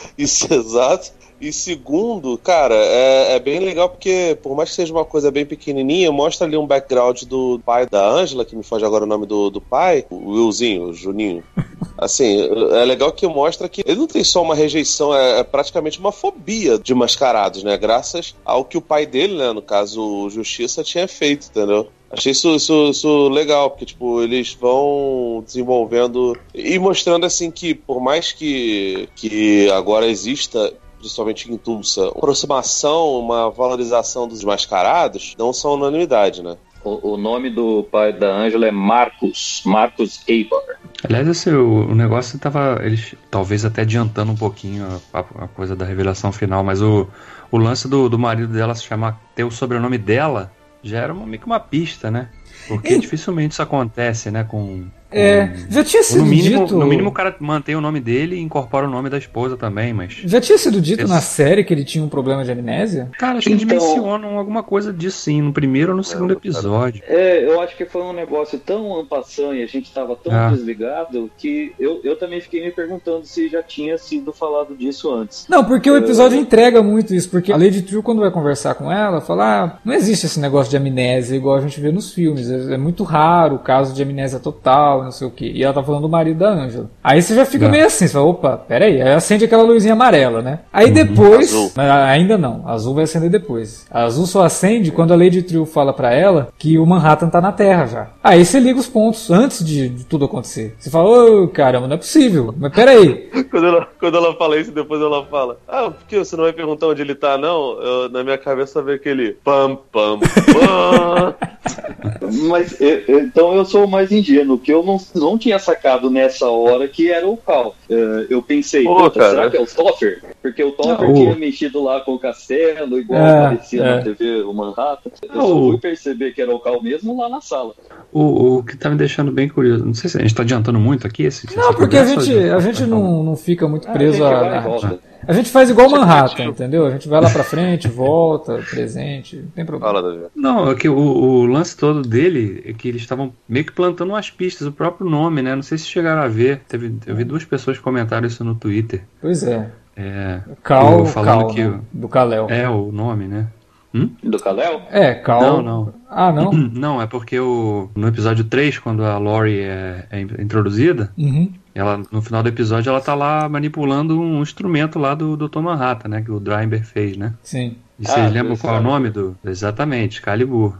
isso, 0.16 0.52
exato. 0.52 1.12
E 1.40 1.52
segundo, 1.52 2.36
cara, 2.36 2.74
é, 2.74 3.36
é, 3.36 3.38
bem 3.38 3.60
legal 3.60 3.88
porque, 3.88 4.36
por 4.42 4.56
mais 4.56 4.70
que 4.70 4.74
seja 4.74 4.92
uma 4.92 5.04
coisa 5.04 5.30
bem 5.30 5.46
pequenininha, 5.46 6.10
mostra 6.10 6.44
ali 6.44 6.56
um 6.56 6.66
background 6.66 7.22
do 7.22 7.60
pai 7.64 7.86
da 7.86 8.04
Ângela, 8.04 8.44
que 8.44 8.56
me 8.56 8.64
foge 8.64 8.84
agora 8.84 9.04
o 9.04 9.06
nome 9.06 9.24
do, 9.24 9.48
do 9.48 9.60
pai, 9.60 10.04
o 10.10 10.32
Willzinho, 10.32 10.86
o 10.86 10.92
Juninho. 10.92 11.44
Assim, 11.96 12.40
é 12.72 12.84
legal 12.84 13.12
que 13.12 13.26
mostra 13.26 13.68
que 13.68 13.82
ele 13.86 14.00
não 14.00 14.06
tem 14.08 14.24
só 14.24 14.42
uma 14.42 14.54
rejeição, 14.54 15.14
é, 15.14 15.38
é, 15.38 15.44
praticamente 15.44 16.00
uma 16.00 16.10
fobia 16.10 16.76
de 16.76 16.92
mascarados, 16.92 17.62
né? 17.62 17.76
Graças 17.76 18.34
ao 18.44 18.64
que 18.64 18.76
o 18.76 18.82
pai 18.82 19.06
dele, 19.06 19.36
né, 19.36 19.52
no 19.52 19.62
caso 19.62 20.00
o 20.00 20.30
Justiça, 20.30 20.82
tinha 20.82 21.06
feito, 21.06 21.46
entendeu? 21.48 21.88
Achei 22.10 22.32
isso, 22.32 22.54
isso, 22.54 22.90
isso, 22.90 23.28
legal, 23.28 23.70
porque, 23.70 23.84
tipo, 23.84 24.22
eles 24.22 24.54
vão 24.54 25.42
desenvolvendo 25.44 26.36
e 26.54 26.78
mostrando, 26.78 27.26
assim, 27.26 27.50
que 27.50 27.74
por 27.74 28.00
mais 28.00 28.32
que, 28.32 29.08
que 29.14 29.70
agora 29.70 30.06
exista 30.06 30.72
principalmente 30.98 31.50
em 31.50 31.56
Tulsa, 31.56 32.02
uma 32.02 32.10
aproximação, 32.10 33.20
uma 33.20 33.50
valorização 33.50 34.26
dos 34.26 34.42
mascarados, 34.42 35.34
não 35.38 35.52
são 35.52 35.74
unanimidade, 35.74 36.42
né? 36.42 36.56
O, 36.84 37.12
o 37.12 37.16
nome 37.16 37.50
do 37.50 37.84
pai 37.84 38.12
da 38.12 38.28
Ângela 38.28 38.66
é 38.66 38.70
Marcos, 38.70 39.62
Marcos 39.64 40.20
Eibar. 40.28 40.60
Aliás, 41.04 41.26
esse, 41.28 41.50
o, 41.50 41.90
o 41.90 41.94
negócio 41.94 42.36
estava, 42.36 42.80
eles 42.82 43.14
talvez 43.30 43.64
até 43.64 43.82
adiantando 43.82 44.32
um 44.32 44.36
pouquinho 44.36 45.00
a, 45.12 45.20
a, 45.20 45.48
coisa 45.48 45.74
da 45.74 45.84
revelação 45.84 46.32
final, 46.32 46.62
mas 46.62 46.80
o, 46.80 47.06
o 47.50 47.58
lance 47.58 47.88
do, 47.88 48.08
do 48.08 48.18
marido 48.18 48.52
dela 48.52 48.74
se 48.74 48.84
chamar, 48.84 49.20
ter 49.34 49.44
o 49.44 49.50
sobrenome 49.50 49.98
dela, 49.98 50.52
já 50.82 50.98
era 50.98 51.12
uma, 51.12 51.26
meio 51.26 51.40
que 51.40 51.46
uma 51.46 51.60
pista, 51.60 52.10
né? 52.10 52.28
Porque 52.66 52.94
e... 52.94 52.98
dificilmente 52.98 53.52
isso 53.52 53.62
acontece, 53.62 54.30
né, 54.30 54.44
com, 54.44 54.86
é, 55.10 55.50
já 55.70 55.82
tinha 55.82 56.02
sido 56.02 56.20
no 56.20 56.26
mínimo, 56.26 56.64
dito. 56.64 56.78
No 56.78 56.86
mínimo 56.86 57.08
o 57.08 57.12
cara 57.12 57.34
mantém 57.40 57.74
o 57.74 57.80
nome 57.80 57.98
dele 58.00 58.36
e 58.36 58.40
incorpora 58.40 58.86
o 58.86 58.90
nome 58.90 59.08
da 59.08 59.16
esposa 59.16 59.56
também, 59.56 59.92
mas. 59.92 60.12
Já 60.24 60.40
tinha 60.40 60.58
sido 60.58 60.80
dito 60.80 61.02
Esse... 61.02 61.12
na 61.12 61.20
série 61.20 61.64
que 61.64 61.72
ele 61.72 61.84
tinha 61.84 62.04
um 62.04 62.08
problema 62.08 62.44
de 62.44 62.52
amnésia? 62.52 63.10
Cara, 63.18 63.38
acho 63.38 63.48
que 63.48 63.54
então... 63.54 63.68
eles 63.68 63.82
mencionam 63.82 64.38
alguma 64.38 64.62
coisa 64.62 64.92
disso 64.92 65.18
sim, 65.18 65.40
no 65.40 65.52
primeiro 65.52 65.92
ou 65.92 65.96
no 65.96 66.04
segundo 66.04 66.32
episódio. 66.32 67.02
É, 67.06 67.44
eu 67.44 67.60
acho 67.60 67.76
que 67.76 67.86
foi 67.86 68.02
um 68.02 68.12
negócio 68.12 68.58
tão 68.58 68.98
ampassão 68.98 69.54
e 69.54 69.62
a 69.62 69.66
gente 69.66 69.92
tava 69.92 70.14
tão 70.14 70.32
ah. 70.32 70.50
desligado 70.50 71.30
que 71.38 71.72
eu, 71.78 72.00
eu 72.04 72.16
também 72.16 72.40
fiquei 72.40 72.62
me 72.62 72.70
perguntando 72.70 73.24
se 73.24 73.48
já 73.48 73.62
tinha 73.62 73.96
sido 73.96 74.32
falado 74.32 74.76
disso 74.76 75.12
antes. 75.12 75.46
Não, 75.48 75.64
porque 75.64 75.90
o 75.90 75.96
episódio 75.96 76.36
eu... 76.36 76.42
entrega 76.42 76.82
muito 76.82 77.14
isso, 77.14 77.30
porque 77.30 77.52
a 77.52 77.56
Lady 77.56 77.82
True, 77.82 78.02
quando 78.02 78.20
vai 78.20 78.30
conversar 78.30 78.74
com 78.74 78.92
ela, 78.92 79.20
fala: 79.20 79.64
ah, 79.64 79.78
não 79.84 79.94
existe 79.94 80.26
esse 80.26 80.38
negócio 80.38 80.70
de 80.70 80.76
amnésia 80.76 81.36
igual 81.36 81.56
a 81.56 81.60
gente 81.60 81.80
vê 81.80 81.90
nos 81.90 82.12
filmes. 82.12 82.50
É, 82.50 82.74
é 82.74 82.78
muito 82.78 83.04
raro 83.04 83.56
o 83.56 83.58
caso 83.58 83.94
de 83.94 84.02
amnésia 84.02 84.38
total, 84.38 84.97
não 85.04 85.12
sei 85.12 85.26
o 85.26 85.30
que. 85.30 85.46
E 85.46 85.62
ela 85.62 85.74
tá 85.74 85.82
falando 85.82 86.02
do 86.02 86.08
marido 86.08 86.38
da 86.38 86.50
Ângela. 86.50 86.90
Aí 87.02 87.20
você 87.20 87.34
já 87.34 87.44
fica 87.44 87.64
não. 87.64 87.72
meio 87.72 87.86
assim, 87.86 88.06
você 88.06 88.12
fala, 88.12 88.26
opa, 88.26 88.56
peraí, 88.56 89.00
aí 89.00 89.12
acende 89.14 89.44
aquela 89.44 89.62
luzinha 89.62 89.92
amarela, 89.92 90.42
né? 90.42 90.60
Aí 90.72 90.86
uhum. 90.86 90.92
depois, 90.92 91.50
azul. 91.50 91.72
ainda 91.76 92.38
não, 92.38 92.62
azul 92.66 92.94
vai 92.94 93.04
acender 93.04 93.30
depois. 93.30 93.86
A 93.90 94.04
azul 94.04 94.26
só 94.26 94.44
acende 94.44 94.90
quando 94.90 95.12
a 95.12 95.16
Lady 95.16 95.42
Trio 95.42 95.64
fala 95.64 95.92
para 95.92 96.12
ela 96.12 96.48
que 96.58 96.78
o 96.78 96.86
Manhattan 96.86 97.28
tá 97.28 97.40
na 97.40 97.52
Terra 97.52 97.86
já. 97.86 98.10
Aí 98.22 98.44
você 98.44 98.58
liga 98.60 98.78
os 98.78 98.88
pontos 98.88 99.30
antes 99.30 99.64
de, 99.64 99.88
de 99.88 100.04
tudo 100.04 100.24
acontecer. 100.24 100.74
Você 100.78 100.90
fala, 100.90 101.08
ô 101.08 101.44
oh, 101.44 101.48
caramba, 101.48 101.86
não 101.86 101.94
é 101.94 101.98
possível, 101.98 102.54
mas 102.56 102.72
peraí. 102.72 103.28
quando, 103.50 103.66
ela, 103.66 103.88
quando 103.98 104.16
ela 104.16 104.34
fala 104.36 104.58
isso, 104.58 104.72
depois 104.72 105.00
ela 105.00 105.24
fala, 105.26 105.58
ah, 105.68 105.90
por 105.90 106.06
que 106.06 106.18
você 106.18 106.36
não 106.36 106.44
vai 106.44 106.52
perguntar 106.52 106.86
onde 106.86 107.02
ele 107.02 107.14
tá, 107.14 107.36
não? 107.38 107.80
Eu, 107.80 108.08
na 108.08 108.22
minha 108.22 108.38
cabeça 108.38 108.82
veio 108.82 108.96
aquele 108.96 109.32
pam, 109.44 109.78
pam, 109.90 110.18
pam. 110.20 111.34
mas 112.48 112.80
eu, 112.80 113.20
então 113.20 113.54
eu 113.54 113.64
sou 113.64 113.86
mais 113.86 114.12
ingênuo, 114.12 114.58
que 114.58 114.72
eu 114.72 114.82
não, 114.88 114.98
não 115.14 115.38
tinha 115.38 115.58
sacado 115.58 116.10
nessa 116.10 116.48
hora 116.48 116.88
que 116.88 117.10
era 117.10 117.26
o 117.26 117.36
Cal. 117.36 117.74
Uh, 117.88 118.26
eu 118.30 118.42
pensei, 118.42 118.84
Pô, 118.84 119.10
será 119.10 119.50
que 119.50 119.56
é 119.56 119.60
o 119.60 119.66
Topper? 119.66 120.22
Porque 120.40 120.64
o 120.64 120.72
Topper 120.72 121.12
tinha 121.12 121.34
mexido 121.36 121.82
lá 121.82 122.00
com 122.00 122.14
o 122.14 122.18
castelo, 122.18 122.98
igual 122.98 123.20
é, 123.20 123.46
aparecia 123.46 123.82
é. 123.82 123.96
na 123.96 124.02
TV, 124.02 124.42
o 124.42 124.52
Manhattan. 124.52 125.10
Eu 125.22 125.40
só 125.40 125.48
fui 125.48 125.78
perceber 125.78 126.32
que 126.32 126.40
era 126.40 126.54
o 126.54 126.60
Cal 126.60 126.82
mesmo 126.82 127.16
lá 127.20 127.28
na 127.28 127.40
sala. 127.40 127.74
O, 128.12 128.58
o 128.58 128.62
que 128.64 128.76
tá 128.76 128.88
me 128.88 128.96
deixando 128.96 129.30
bem 129.30 129.48
curioso, 129.48 129.84
não 129.84 129.94
sei 129.94 130.08
se 130.08 130.16
a 130.16 130.20
gente 130.22 130.34
tá 130.34 130.42
adiantando 130.42 130.78
muito 130.78 131.06
aqui 131.06 131.24
esse. 131.24 131.54
Não, 131.56 131.74
porque 131.74 131.96
a 131.96 132.04
gente, 132.04 132.32
a 132.32 132.60
gente 132.60 132.84
não, 132.84 133.22
não 133.22 133.36
fica 133.36 133.68
muito 133.68 133.90
preso 133.90 134.24
ah, 134.24 134.58
a. 134.58 135.08
a 135.26 135.32
gente 135.32 135.50
faz 135.50 135.70
igual 135.70 135.90
Manhattan, 135.90 136.44
entendeu? 136.44 136.86
A 136.86 136.90
gente 136.90 137.08
vai 137.08 137.20
lá 137.20 137.30
pra 137.30 137.44
frente, 137.44 137.86
volta, 137.88 138.62
presente, 138.70 139.36
não 139.36 139.50
tem 139.50 139.64
problema. 139.64 140.00
Fala, 140.00 140.30
Não, 140.34 140.70
é 140.70 140.74
que 140.74 140.88
o, 140.88 140.96
o, 140.96 141.46
lance 141.46 141.76
todo 141.76 142.02
dele 142.02 142.62
é 142.64 142.72
que 142.72 142.88
eles 142.88 143.02
estavam 143.02 143.32
meio 143.48 143.64
que 143.64 143.72
plantando 143.72 144.10
umas 144.10 144.30
pistas, 144.30 144.66
o 144.66 144.72
próprio 144.72 145.08
nome, 145.08 145.42
né? 145.42 145.54
Não 145.54 145.62
sei 145.62 145.78
se 145.78 145.86
chegaram 145.86 146.22
a 146.22 146.28
ver. 146.28 146.60
Teve, 146.68 146.94
eu 147.06 147.16
vi 147.16 147.24
duas 147.24 147.44
pessoas 147.44 147.78
comentaram 147.78 148.26
isso 148.26 148.44
no 148.44 148.54
Twitter. 148.54 149.02
Pois 149.20 149.42
é. 149.42 149.70
É. 149.96 150.40
Cal, 150.62 151.04
falando 151.06 151.40
Cal, 151.40 151.48
que 151.48 151.64
né? 151.64 151.80
do 151.92 152.08
Kalel. 152.08 152.46
É 152.48 152.68
o 152.68 152.92
nome, 152.92 153.26
né? 153.26 153.48
Hum? 153.92 154.10
Do 154.22 154.38
Kalel? 154.38 154.82
É, 154.90 155.14
Cal. 155.14 155.40
Não, 155.40 155.62
não. 155.62 155.94
Ah, 156.08 156.32
não? 156.32 156.52
Não, 156.72 157.02
é 157.02 157.06
porque 157.06 157.38
o, 157.38 157.90
no 157.94 158.08
episódio 158.08 158.44
3, 158.44 158.78
quando 158.78 159.04
a 159.04 159.18
Lori 159.18 159.60
é, 159.60 160.06
é 160.10 160.20
introduzida, 160.20 161.12
uhum. 161.18 161.52
Ela, 161.78 162.02
no 162.10 162.20
final 162.20 162.42
do 162.42 162.48
episódio 162.48 162.90
ela 162.90 163.00
tá 163.00 163.14
lá 163.14 163.48
manipulando 163.48 164.20
um 164.20 164.42
instrumento 164.42 164.98
lá 164.98 165.14
do, 165.14 165.36
do 165.36 165.48
Tom 165.48 165.62
Manhattan, 165.62 166.08
né? 166.08 166.22
Que 166.22 166.32
o 166.32 166.40
Dreiber 166.40 166.84
fez, 166.84 167.16
né? 167.16 167.34
Sim. 167.40 167.76
E 168.00 168.06
vocês 168.06 168.26
ah, 168.26 168.28
lembram 168.28 168.56
qual 168.56 168.76
é 168.76 168.78
o 168.78 168.82
nome 168.82 169.10
do. 169.10 169.36
Exatamente, 169.44 170.20
Calibur. 170.20 170.76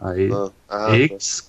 Aí, 0.00 0.30
ah, 0.70 0.90